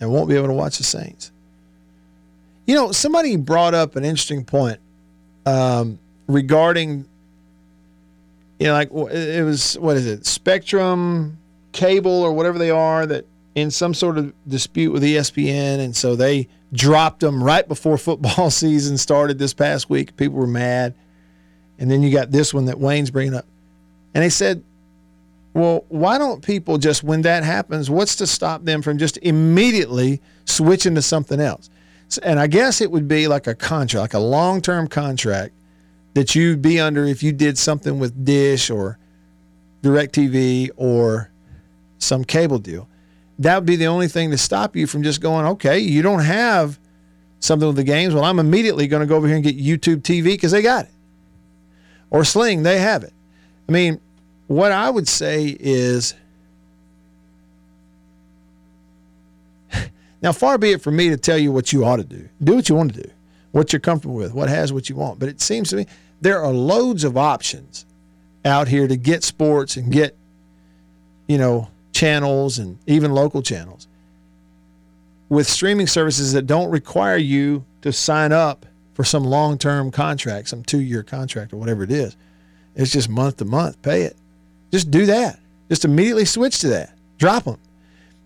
and 0.00 0.12
won't 0.12 0.28
be 0.28 0.36
able 0.36 0.48
to 0.48 0.52
watch 0.52 0.78
the 0.78 0.84
Saints. 0.84 1.32
You 2.66 2.74
know, 2.74 2.92
somebody 2.92 3.36
brought 3.36 3.74
up 3.74 3.96
an 3.96 4.04
interesting 4.04 4.44
point 4.44 4.78
um, 5.46 5.98
regarding, 6.26 7.06
you 8.58 8.66
know, 8.66 8.72
like 8.72 8.90
it 8.90 9.44
was 9.44 9.78
what 9.78 9.96
is 9.96 10.06
it, 10.06 10.26
Spectrum, 10.26 11.38
cable, 11.72 12.22
or 12.22 12.32
whatever 12.32 12.58
they 12.58 12.70
are 12.70 13.06
that 13.06 13.26
in 13.54 13.70
some 13.70 13.94
sort 13.94 14.18
of 14.18 14.32
dispute 14.48 14.92
with 14.92 15.02
ESPN, 15.02 15.78
and 15.78 15.94
so 15.94 16.16
they 16.16 16.48
dropped 16.72 17.20
them 17.20 17.42
right 17.42 17.66
before 17.66 17.96
football 17.96 18.50
season 18.50 18.98
started 18.98 19.38
this 19.38 19.54
past 19.54 19.88
week. 19.88 20.16
People 20.16 20.38
were 20.38 20.46
mad, 20.46 20.94
and 21.78 21.90
then 21.90 22.02
you 22.02 22.10
got 22.10 22.30
this 22.30 22.52
one 22.52 22.66
that 22.66 22.78
Wayne's 22.78 23.10
bringing 23.10 23.34
up, 23.34 23.46
and 24.14 24.24
they 24.24 24.30
said, 24.30 24.62
"Well, 25.52 25.84
why 25.88 26.18
don't 26.18 26.44
people 26.44 26.78
just 26.78 27.04
when 27.04 27.22
that 27.22 27.44
happens? 27.44 27.88
What's 27.88 28.16
to 28.16 28.26
stop 28.26 28.64
them 28.64 28.82
from 28.82 28.98
just 28.98 29.18
immediately 29.18 30.20
switching 30.44 30.94
to 30.96 31.02
something 31.02 31.40
else?" 31.40 31.70
And 32.22 32.38
I 32.38 32.46
guess 32.46 32.80
it 32.80 32.90
would 32.90 33.08
be 33.08 33.28
like 33.28 33.46
a 33.46 33.54
contract, 33.54 34.14
like 34.14 34.14
a 34.14 34.24
long-term 34.24 34.88
contract 34.88 35.54
that 36.14 36.34
you'd 36.34 36.62
be 36.62 36.80
under 36.80 37.04
if 37.04 37.22
you 37.22 37.32
did 37.32 37.58
something 37.58 37.98
with 37.98 38.24
Dish 38.24 38.70
or 38.70 38.98
DirecTV 39.82 40.70
or 40.76 41.30
some 41.98 42.24
cable 42.24 42.58
deal. 42.58 42.88
That 43.38 43.56
would 43.56 43.66
be 43.66 43.76
the 43.76 43.86
only 43.86 44.08
thing 44.08 44.30
to 44.30 44.38
stop 44.38 44.76
you 44.76 44.86
from 44.86 45.02
just 45.02 45.20
going, 45.20 45.46
okay, 45.46 45.78
you 45.78 46.02
don't 46.02 46.22
have 46.22 46.78
something 47.40 47.66
with 47.66 47.76
the 47.76 47.84
games. 47.84 48.14
Well, 48.14 48.24
I'm 48.24 48.38
immediately 48.38 48.86
going 48.86 49.00
to 49.00 49.06
go 49.06 49.16
over 49.16 49.26
here 49.26 49.36
and 49.36 49.44
get 49.44 49.58
YouTube 49.58 50.02
TV 50.02 50.24
because 50.24 50.52
they 50.52 50.62
got 50.62 50.86
it. 50.86 50.90
Or 52.10 52.24
Sling, 52.24 52.62
they 52.62 52.78
have 52.78 53.02
it. 53.02 53.12
I 53.68 53.72
mean, 53.72 54.00
what 54.46 54.72
I 54.72 54.88
would 54.90 55.08
say 55.08 55.56
is 55.58 56.14
now, 60.22 60.32
far 60.32 60.58
be 60.58 60.72
it 60.72 60.82
from 60.82 60.96
me 60.96 61.08
to 61.08 61.16
tell 61.16 61.38
you 61.38 61.50
what 61.50 61.72
you 61.72 61.84
ought 61.84 61.96
to 61.96 62.04
do. 62.04 62.28
Do 62.42 62.54
what 62.54 62.68
you 62.68 62.74
want 62.74 62.94
to 62.94 63.02
do, 63.02 63.10
what 63.52 63.72
you're 63.72 63.80
comfortable 63.80 64.14
with, 64.14 64.32
what 64.32 64.48
has 64.48 64.72
what 64.72 64.88
you 64.88 64.96
want. 64.96 65.18
But 65.18 65.28
it 65.28 65.40
seems 65.40 65.70
to 65.70 65.76
me 65.76 65.86
there 66.20 66.42
are 66.42 66.52
loads 66.52 67.04
of 67.04 67.16
options 67.16 67.84
out 68.44 68.68
here 68.68 68.86
to 68.86 68.96
get 68.96 69.24
sports 69.24 69.76
and 69.76 69.90
get, 69.90 70.16
you 71.26 71.38
know, 71.38 71.68
channels 72.04 72.58
and 72.58 72.78
even 72.86 73.12
local 73.12 73.40
channels 73.40 73.88
with 75.30 75.46
streaming 75.46 75.86
services 75.86 76.34
that 76.34 76.46
don't 76.46 76.70
require 76.70 77.16
you 77.16 77.64
to 77.80 77.90
sign 77.90 78.30
up 78.30 78.66
for 78.92 79.04
some 79.04 79.24
long 79.24 79.56
term 79.56 79.90
contract, 79.90 80.50
some 80.50 80.62
two 80.62 80.80
year 80.80 81.02
contract 81.02 81.54
or 81.54 81.56
whatever 81.56 81.82
it 81.82 81.90
is. 81.90 82.14
It's 82.76 82.92
just 82.92 83.08
month 83.08 83.38
to 83.38 83.46
month. 83.46 83.80
Pay 83.80 84.02
it. 84.02 84.18
Just 84.70 84.90
do 84.90 85.06
that. 85.06 85.40
Just 85.70 85.86
immediately 85.86 86.26
switch 86.26 86.58
to 86.58 86.68
that. 86.68 86.94
Drop 87.16 87.44
them. 87.44 87.58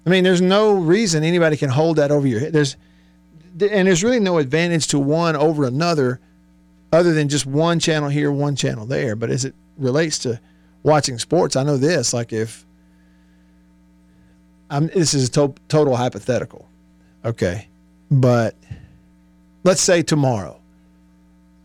I 0.05 0.11
mean, 0.11 0.25
there's 0.25 0.43
no 0.43 0.73
reason 0.73 1.23
anybody 1.23 1.57
can 1.57 1.71
hold 1.71 1.99
that 1.99 2.11
over 2.11 2.27
your 2.27 2.41
head. 2.41 2.53
There's 2.53 2.75
and 3.61 3.87
there's 3.87 4.03
really 4.03 4.19
no 4.19 4.39
advantage 4.39 4.89
to 4.89 4.99
one 4.99 5.37
over 5.37 5.65
another 5.65 6.19
other 6.93 7.15
than 7.15 7.29
just 7.29 7.47
one 7.47 7.79
channel 7.79 8.09
here, 8.09 8.33
one 8.33 8.57
channel 8.57 8.87
there. 8.87 9.15
But 9.15 9.31
as 9.31 9.45
it 9.45 9.55
relates 9.77 10.19
to 10.21 10.41
watching 10.83 11.17
sports, 11.21 11.55
I 11.55 11.63
know 11.63 11.77
this. 11.77 12.13
Like 12.13 12.33
if 12.33 12.65
I'm, 14.71 14.89
this 14.89 15.15
is 15.15 15.29
a 15.29 15.33
to- 15.33 15.55
total 15.69 15.97
hypothetical, 15.97 16.69
okay, 17.25 17.69
but 18.11 18.55
let's 19.65 19.81
say 19.81 20.03
tomorrow 20.03 20.59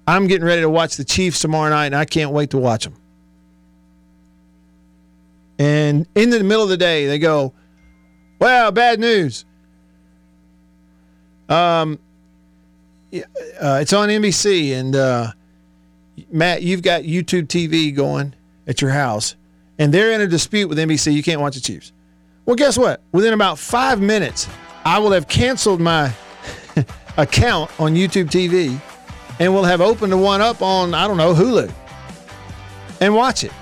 I'm 0.08 0.28
getting 0.28 0.46
ready 0.46 0.62
to 0.62 0.70
watch 0.70 0.98
the 0.98 1.04
Chiefs 1.04 1.40
tomorrow 1.40 1.70
night, 1.70 1.88
and 1.88 1.96
I 1.96 2.06
can't 2.06 2.32
wait 2.32 2.50
to 2.52 2.58
watch 2.58 2.84
them. 2.84 2.96
And 5.60 6.08
in 6.16 6.30
the 6.30 6.44
middle 6.44 6.64
of 6.64 6.70
the 6.70 6.78
day, 6.78 7.08
they 7.08 7.20
go, 7.20 7.54
"Well, 8.40 8.72
bad 8.72 9.00
news. 9.00 9.46
Um, 11.48 12.00
uh, 13.14 13.80
it's 13.82 13.94
on 13.94 14.10
NBC, 14.10 14.74
and 14.74 14.96
uh, 14.96 15.32
Matt, 16.32 16.64
you've 16.64 16.82
got 16.82 17.04
YouTube 17.04 17.48
TV 17.48 17.96
going 17.96 18.34
at 18.68 18.82
your 18.82 18.92
house, 18.92 19.36
and 19.78 19.94
they're 19.94 20.12
in 20.12 20.22
a 20.22 20.28
dispute 20.28 20.68
with 20.68 20.78
NBC. 20.78 21.14
You 21.14 21.24
can't 21.24 21.40
watch 21.40 21.56
the 21.56 21.62
Chiefs. 21.62 21.92
Well, 22.46 22.56
guess 22.56 22.78
what? 22.78 23.02
Within 23.14 23.34
about 23.34 23.58
five 23.58 24.02
minutes, 24.02 24.50
I 24.84 25.00
will 25.00 25.12
have 25.12 25.28
canceled 25.28 25.80
my 25.80 26.14
account 27.18 27.72
on 27.80 27.96
YouTube 27.96 28.26
TV, 28.26 28.80
and 29.40 29.54
will 29.54 29.64
have 29.64 29.80
opened 29.80 30.12
the 30.12 30.18
one 30.18 30.42
up 30.42 30.62
on 30.62 30.94
I 30.94 31.08
don't 31.08 31.18
know 31.18 31.34
Hulu, 31.34 31.72
and 33.00 33.16
watch 33.16 33.44
it. 33.44 33.54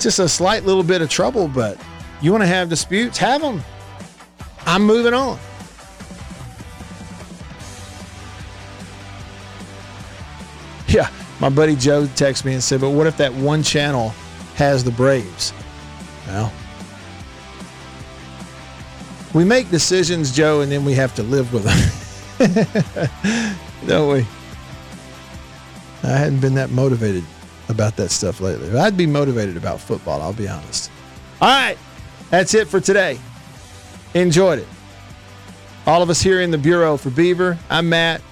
Just 0.00 0.18
a 0.18 0.28
slight 0.28 0.64
little 0.64 0.82
bit 0.82 1.02
of 1.02 1.08
trouble, 1.08 1.46
but 1.46 1.78
you 2.20 2.32
want 2.32 2.42
to 2.42 2.48
have 2.48 2.68
disputes? 2.68 3.16
Have 3.18 3.42
them. 3.42 3.62
I'm 4.66 4.82
moving 4.82 5.14
on. 5.14 5.38
Yeah, 10.88 11.08
my 11.40 11.48
buddy 11.48 11.76
Joe 11.76 12.04
texted 12.06 12.44
me 12.44 12.54
and 12.54 12.62
said, 12.62 12.80
"But 12.80 12.90
what 12.90 13.06
if 13.06 13.16
that 13.18 13.32
one 13.34 13.62
channel 13.62 14.10
has 14.56 14.82
the 14.82 14.90
Braves?" 14.90 15.52
Well, 16.26 16.52
we 19.34 19.44
make 19.44 19.70
decisions, 19.70 20.34
Joe, 20.34 20.60
and 20.60 20.70
then 20.70 20.84
we 20.84 20.94
have 20.94 21.14
to 21.16 21.22
live 21.22 21.52
with 21.52 21.64
them, 21.64 23.48
don't 23.86 24.12
we? 24.12 24.26
I 26.02 26.16
hadn't 26.16 26.40
been 26.40 26.54
that 26.54 26.70
motivated 26.70 27.24
about 27.68 27.96
that 27.96 28.10
stuff 28.10 28.40
lately. 28.40 28.76
I'd 28.78 28.96
be 28.96 29.06
motivated 29.06 29.56
about 29.56 29.80
football. 29.80 30.22
I'll 30.22 30.32
be 30.32 30.48
honest. 30.48 30.90
All 31.40 31.48
right, 31.48 31.76
that's 32.30 32.54
it 32.54 32.68
for 32.68 32.80
today. 32.80 33.18
Enjoyed 34.14 34.60
it. 34.60 34.68
All 35.86 36.02
of 36.02 36.08
us 36.08 36.22
here 36.22 36.40
in 36.40 36.50
the 36.50 36.58
Bureau 36.58 36.96
for 36.96 37.10
Beaver. 37.10 37.58
I'm 37.68 37.88
Matt 37.88 38.22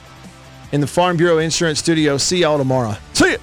in 0.70 0.80
the 0.80 0.86
Farm 0.86 1.16
Bureau 1.16 1.38
Insurance 1.38 1.78
Studio. 1.80 2.16
See 2.16 2.38
y'all 2.38 2.58
tomorrow. 2.58 2.96
See 3.12 3.32
ya. 3.32 3.38